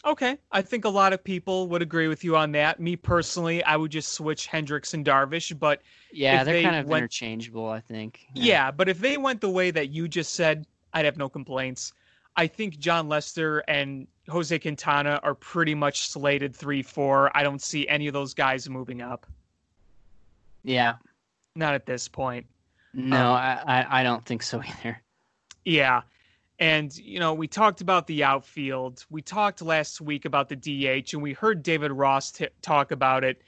Okay, 0.04 0.38
I 0.52 0.62
think 0.62 0.84
a 0.84 0.88
lot 0.88 1.12
of 1.12 1.22
people 1.22 1.68
would 1.68 1.82
agree 1.82 2.08
with 2.08 2.22
you 2.24 2.36
on 2.36 2.52
that. 2.52 2.78
Me 2.80 2.94
personally, 2.96 3.62
I 3.64 3.76
would 3.76 3.90
just 3.90 4.12
switch 4.12 4.46
Hendricks 4.46 4.94
and 4.94 5.04
Darvish, 5.04 5.58
but 5.58 5.82
Yeah, 6.12 6.44
they're 6.44 6.54
they 6.54 6.62
kind 6.62 6.76
of 6.76 6.86
went- 6.86 7.02
interchangeable, 7.02 7.68
I 7.68 7.80
think. 7.80 8.26
yeah, 8.34 8.70
but 8.70 8.88
if 8.88 9.00
they 9.00 9.16
went 9.16 9.40
the 9.40 9.50
way 9.50 9.70
that 9.72 9.88
you 9.90 10.06
just 10.08 10.34
said, 10.34 10.66
I'd 10.94 11.04
have 11.04 11.16
no 11.16 11.28
complaints. 11.28 11.92
I 12.36 12.46
think 12.46 12.78
Jon 12.78 13.08
Lester 13.08 13.58
and 13.66 14.06
Jose 14.28 14.56
Quintana 14.60 15.18
are 15.24 15.34
pretty 15.34 15.74
much 15.74 16.08
slated 16.08 16.54
3 16.54 16.82
4. 16.82 17.36
I 17.36 17.42
don't 17.42 17.60
see 17.60 17.88
any 17.88 18.06
of 18.06 18.12
those 18.14 18.32
guys 18.34 18.68
moving 18.70 19.02
up. 19.02 19.26
Yeah. 20.62 20.94
Not 21.56 21.74
at 21.74 21.86
this 21.86 22.06
point. 22.08 22.46
No, 22.94 23.32
Um, 23.32 23.36
I 23.36 23.86
I 24.00 24.02
don't 24.04 24.24
think 24.24 24.42
so 24.44 24.62
either. 24.62 25.02
Yeah. 25.64 26.02
And, 26.58 26.96
you 26.96 27.20
know, 27.20 27.34
we 27.34 27.46
talked 27.46 27.80
about 27.80 28.06
the 28.06 28.24
outfield. 28.24 29.04
We 29.10 29.22
talked 29.22 29.62
last 29.62 30.00
week 30.00 30.24
about 30.24 30.48
the 30.48 30.56
DH, 30.56 31.12
and 31.12 31.22
we 31.22 31.32
heard 31.32 31.62
David 31.62 31.92
Ross 31.92 32.32
t- 32.32 32.48
talk 32.62 32.90
about 32.90 33.22
it. 33.22 33.42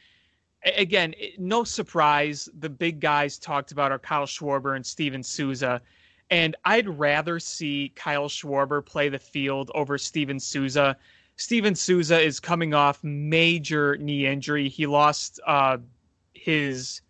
A- 0.65 0.81
again, 0.81 1.15
it- 1.19 1.41
no 1.41 1.65
surprise. 1.65 2.49
The 2.61 2.69
big 2.69 3.01
guys 3.01 3.39
talked 3.39 3.73
about 3.73 3.91
are 3.91 3.99
Kyle 3.99 4.27
Schwarber 4.27 4.77
and 4.77 4.87
Steven 4.87 5.23
Souza. 5.25 5.83
And 6.31 6.55
I'd 6.65 6.89
rather 6.89 7.41
see 7.41 7.93
Kyle 7.97 8.29
Schwarber 8.29 8.85
play 8.85 9.09
the 9.09 9.19
field 9.19 9.73
over 9.75 9.99
Steven 9.99 10.39
Souza. 10.39 10.97
Steven 11.37 11.75
Souza 11.75 12.21
is 12.21 12.39
coming 12.39 12.75
off 12.75 13.03
major 13.03 13.97
knee 13.97 14.27
injury. 14.27 14.69
He 14.69 14.87
lost 14.87 15.41
uh, 15.47 15.79
his 16.35 17.01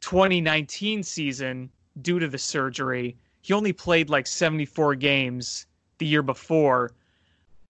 2019 0.00 1.02
season 1.02 1.70
due 2.02 2.20
to 2.20 2.28
the 2.28 2.38
surgery. 2.38 3.16
He 3.44 3.52
only 3.52 3.74
played 3.74 4.08
like 4.08 4.26
74 4.26 4.94
games 4.94 5.66
the 5.98 6.06
year 6.06 6.22
before 6.22 6.92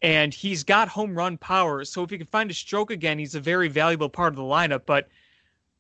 and 0.02 0.32
he's 0.32 0.62
got 0.62 0.86
home 0.86 1.16
run 1.16 1.36
power. 1.36 1.84
So 1.84 2.04
if 2.04 2.10
he 2.10 2.16
can 2.16 2.28
find 2.28 2.48
a 2.48 2.54
stroke 2.54 2.92
again, 2.92 3.18
he's 3.18 3.34
a 3.34 3.40
very 3.40 3.66
valuable 3.66 4.08
part 4.08 4.32
of 4.32 4.36
the 4.36 4.42
lineup. 4.42 4.82
But 4.86 5.08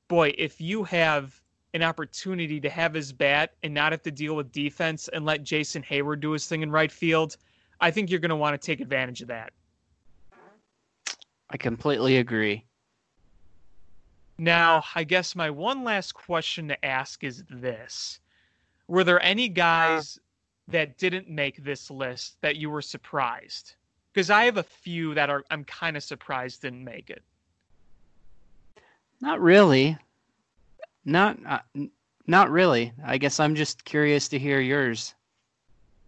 boy, 0.08 0.34
if 0.36 0.60
you 0.60 0.82
have 0.82 1.40
an 1.74 1.84
opportunity 1.84 2.58
to 2.58 2.68
have 2.68 2.92
his 2.92 3.12
bat 3.12 3.52
and 3.62 3.72
not 3.72 3.92
have 3.92 4.02
to 4.02 4.10
deal 4.10 4.34
with 4.34 4.50
defense 4.50 5.06
and 5.12 5.24
let 5.24 5.44
Jason 5.44 5.80
Heyward 5.84 6.18
do 6.18 6.32
his 6.32 6.46
thing 6.46 6.62
in 6.62 6.72
right 6.72 6.90
field, 6.90 7.36
I 7.80 7.92
think 7.92 8.10
you're 8.10 8.18
going 8.18 8.30
to 8.30 8.36
want 8.36 8.60
to 8.60 8.66
take 8.66 8.80
advantage 8.80 9.22
of 9.22 9.28
that. 9.28 9.52
I 11.50 11.56
completely 11.56 12.16
agree. 12.16 12.64
Now, 14.38 14.82
I 14.96 15.04
guess 15.04 15.36
my 15.36 15.50
one 15.50 15.84
last 15.84 16.14
question 16.14 16.66
to 16.66 16.84
ask 16.84 17.22
is 17.22 17.44
this 17.48 18.18
Were 18.88 19.04
there 19.04 19.22
any 19.22 19.48
guys 19.48 20.18
that 20.68 20.98
didn't 20.98 21.28
make 21.28 21.62
this 21.64 21.90
list 21.90 22.36
that 22.40 22.56
you 22.56 22.70
were 22.70 22.82
surprised? 22.82 23.74
because 24.14 24.30
I 24.30 24.44
have 24.44 24.56
a 24.56 24.62
few 24.62 25.12
that 25.14 25.28
are 25.28 25.44
I'm 25.50 25.64
kind 25.64 25.96
of 25.96 26.02
surprised 26.02 26.62
didn't 26.62 26.84
make 26.84 27.10
it. 27.10 27.22
Not 29.20 29.40
really. 29.40 29.98
Not 31.04 31.38
uh, 31.46 31.58
not 32.26 32.50
really. 32.50 32.92
I 33.04 33.18
guess 33.18 33.40
I'm 33.40 33.54
just 33.54 33.84
curious 33.84 34.28
to 34.28 34.38
hear 34.38 34.60
yours. 34.60 35.14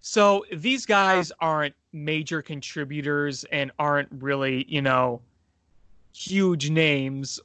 So 0.01 0.47
these 0.53 0.87
guys 0.87 1.33
aren't 1.41 1.75
major 1.93 2.41
contributors 2.41 3.45
and 3.51 3.73
aren't 3.79 4.09
really, 4.13 4.65
you 4.69 4.81
know, 4.81 5.21
huge 6.15 6.71
names 6.71 7.41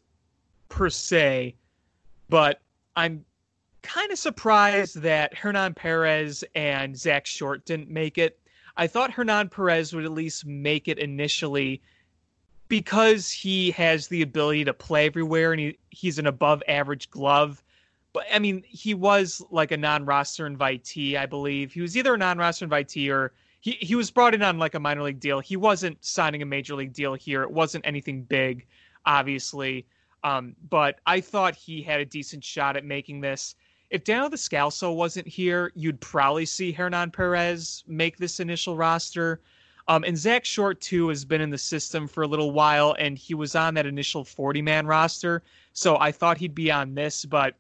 per 0.70 0.90
se, 0.90 1.56
but 2.30 2.62
I'm 2.96 3.26
kind 3.82 4.12
of 4.12 4.18
surprised 4.18 5.02
that 5.02 5.34
Hernan 5.34 5.74
Perez 5.74 6.44
and 6.56 6.98
Zach 6.98 7.26
Short 7.26 7.66
didn't 7.66 7.90
make 7.90 8.18
it. 8.18 8.40
I 8.78 8.88
thought 8.88 9.12
Hernan 9.12 9.50
Perez 9.50 9.94
would 9.94 10.06
at 10.06 10.12
least 10.12 10.46
make 10.46 10.88
it 10.88 10.98
initially 10.98 11.82
because 12.68 13.30
he 13.30 13.72
has 13.72 14.08
the 14.08 14.22
ability 14.22 14.64
to 14.64 14.74
play 14.74 15.06
everywhere 15.06 15.52
and 15.52 15.60
he, 15.60 15.78
he's 15.90 16.20
an 16.20 16.28
above 16.28 16.64
average 16.68 17.10
glove. 17.10 17.62
But 18.14 18.26
I 18.34 18.40
mean, 18.40 18.64
he 18.68 18.94
was 18.94 19.42
like 19.52 19.72
a 19.72 19.78
non 19.78 20.06
roster 20.06 20.50
invitee, 20.50 21.18
I 21.18 21.26
believe. 21.26 21.74
He 21.74 21.82
was 21.82 21.98
either 21.98 22.14
a 22.14 22.18
non 22.18 22.38
roster 22.38 22.68
invitee 22.68 23.12
or 23.12 23.34
he, 23.60 23.72
he 23.74 23.96
was 23.96 24.10
brought 24.10 24.34
in 24.34 24.42
on 24.42 24.58
like 24.58 24.76
a 24.76 24.80
minor 24.80 25.04
league 25.04 25.20
deal. 25.20 25.40
He 25.40 25.56
wasn't 25.56 26.04
signing 26.04 26.42
a 26.42 26.46
major 26.46 26.76
league 26.76 26.94
deal 26.94 27.14
here. 27.14 27.44
It 27.44 27.52
wasn't 27.52 27.86
anything 27.86 28.24
big, 28.24 28.66
obviously. 29.06 29.86
Um, 30.24 30.56
but 30.70 31.00
I 31.06 31.22
thought 31.22 31.56
he 31.56 31.82
had 31.82 32.00
a 32.00 32.06
decent 32.06 32.44
shot 32.44 32.78
at 32.78 32.86
making 32.86 33.22
this 33.22 33.56
if 33.92 34.06
Daniel 34.06 34.30
Descalso 34.30 34.96
wasn't 34.96 35.28
here, 35.28 35.72
you'd 35.76 36.00
probably 36.00 36.46
see 36.46 36.72
Hernan 36.72 37.12
Perez 37.12 37.84
make 37.88 38.18
this 38.18 38.40
initial 38.40 38.78
roster. 38.78 39.42
Um, 39.90 40.06
and 40.06 40.18
Zach 40.18 40.46
Short, 40.46 40.80
too, 40.80 41.10
has 41.10 41.26
been 41.26 41.42
in 41.42 41.50
the 41.50 41.58
system 41.58 42.08
for 42.08 42.24
a 42.24 42.28
little 42.28 42.52
while, 42.52 42.96
and 42.98 43.18
he 43.18 43.34
was 43.34 43.54
on 43.54 43.74
that 43.74 43.86
initial 43.86 44.24
40 44.24 44.62
man 44.62 44.88
roster. 44.88 45.44
So 45.74 45.98
I 45.98 46.14
thought 46.14 46.38
he'd 46.38 46.56
be 46.56 46.72
on 46.72 46.96
this, 46.96 47.26
but 47.26 47.56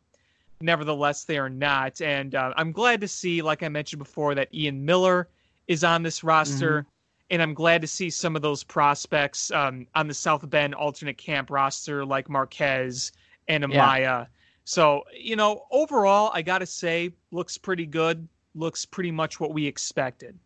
nevertheless, 0.61 1.25
they 1.25 1.37
are 1.37 1.49
not. 1.49 1.99
And 1.99 2.33
uh, 2.33 2.53
I'm 2.55 2.71
glad 2.71 3.01
to 3.01 3.09
see, 3.09 3.41
like 3.41 3.61
I 3.61 3.67
mentioned 3.67 3.99
before, 3.99 4.33
that 4.35 4.53
Ian 4.53 4.85
Miller 4.85 5.27
is 5.67 5.83
on 5.83 6.01
this 6.01 6.23
roster. 6.23 6.81
Mm-hmm. 6.81 6.87
And 7.31 7.41
I'm 7.41 7.53
glad 7.53 7.81
to 7.81 7.87
see 7.87 8.09
some 8.09 8.37
of 8.37 8.41
those 8.41 8.63
prospects 8.63 9.51
um, 9.51 9.85
on 9.95 10.07
the 10.07 10.13
South 10.13 10.49
Bend 10.49 10.75
alternate 10.75 11.17
camp 11.17 11.49
roster, 11.49 12.05
like 12.05 12.29
Marquez 12.29 13.11
and 13.49 13.65
Amaya. 13.65 13.99
Yeah 13.99 14.25
so, 14.65 15.03
you 15.13 15.35
know, 15.35 15.65
overall, 15.71 16.31
I 16.33 16.41
got 16.41 16.59
to 16.59 16.65
say, 16.65 17.11
looks 17.31 17.57
pretty 17.57 17.85
good. 17.85 18.27
Looks 18.53 18.85
pretty 18.85 19.11
much 19.11 19.39
what 19.39 19.53
we 19.53 19.65
expected. 19.65 20.37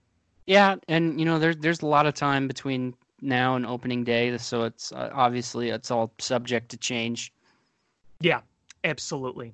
Yeah, 0.46 0.76
and 0.88 1.20
you 1.20 1.26
know, 1.26 1.40
there's 1.40 1.58
there's 1.58 1.82
a 1.82 1.88
lot 1.88 2.06
of 2.06 2.14
time 2.14 2.48
between 2.48 2.94
now 3.22 3.56
and 3.56 3.66
opening 3.66 4.04
day, 4.04 4.38
so 4.38 4.64
it's 4.64 4.92
uh, 4.92 5.10
obviously 5.12 5.70
it's 5.70 5.90
all 5.90 6.14
subject 6.20 6.70
to 6.70 6.78
change. 6.78 7.34
Yeah, 8.20 8.42
absolutely. 8.84 9.54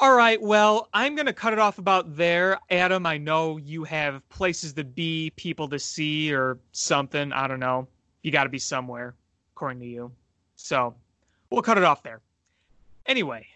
All 0.00 0.14
right, 0.14 0.40
well, 0.40 0.88
I'm 0.92 1.16
going 1.16 1.26
to 1.26 1.32
cut 1.32 1.52
it 1.52 1.58
off 1.58 1.78
about 1.78 2.16
there. 2.16 2.60
Adam, 2.70 3.04
I 3.04 3.18
know 3.18 3.56
you 3.56 3.82
have 3.84 4.26
places 4.28 4.72
to 4.74 4.84
be, 4.84 5.32
people 5.34 5.68
to 5.68 5.78
see, 5.78 6.32
or 6.32 6.58
something. 6.72 7.32
I 7.32 7.48
don't 7.48 7.58
know. 7.58 7.88
You 8.22 8.30
got 8.30 8.44
to 8.44 8.50
be 8.50 8.60
somewhere, 8.60 9.14
according 9.54 9.80
to 9.80 9.86
you. 9.86 10.12
So 10.54 10.94
we'll 11.50 11.62
cut 11.62 11.78
it 11.78 11.84
off 11.84 12.02
there. 12.02 12.20
Anyway, 13.08 13.46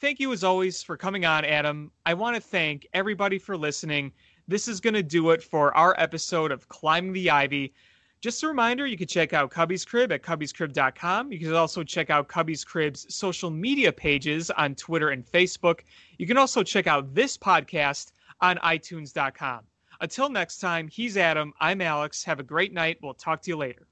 thank 0.00 0.20
you 0.20 0.32
as 0.32 0.44
always 0.44 0.80
for 0.80 0.96
coming 0.96 1.24
on, 1.24 1.44
Adam. 1.44 1.90
I 2.06 2.14
want 2.14 2.36
to 2.36 2.40
thank 2.40 2.86
everybody 2.94 3.40
for 3.40 3.56
listening. 3.56 4.12
This 4.46 4.68
is 4.68 4.80
going 4.80 4.94
to 4.94 5.02
do 5.02 5.30
it 5.30 5.42
for 5.42 5.76
our 5.76 5.96
episode 5.98 6.52
of 6.52 6.68
Climbing 6.68 7.12
the 7.12 7.28
Ivy. 7.28 7.74
Just 8.20 8.44
a 8.44 8.48
reminder, 8.48 8.86
you 8.86 8.96
can 8.96 9.08
check 9.08 9.32
out 9.32 9.50
Cubby's 9.50 9.84
Crib 9.84 10.12
at 10.12 10.22
cubbyscrib.com. 10.22 11.32
You 11.32 11.40
can 11.40 11.54
also 11.54 11.82
check 11.82 12.08
out 12.08 12.28
Cubby's 12.28 12.64
Crib's 12.64 13.12
social 13.12 13.50
media 13.50 13.90
pages 13.90 14.48
on 14.52 14.76
Twitter 14.76 15.10
and 15.10 15.26
Facebook. 15.26 15.80
You 16.18 16.28
can 16.28 16.38
also 16.38 16.62
check 16.62 16.86
out 16.86 17.12
this 17.16 17.36
podcast 17.36 18.12
on 18.40 18.58
iTunes.com. 18.58 19.62
Until 20.00 20.28
next 20.28 20.58
time, 20.58 20.86
he's 20.86 21.16
Adam. 21.16 21.52
I'm 21.58 21.80
Alex. 21.80 22.22
Have 22.22 22.38
a 22.38 22.44
great 22.44 22.72
night. 22.72 22.98
We'll 23.02 23.14
talk 23.14 23.42
to 23.42 23.50
you 23.50 23.56
later. 23.56 23.88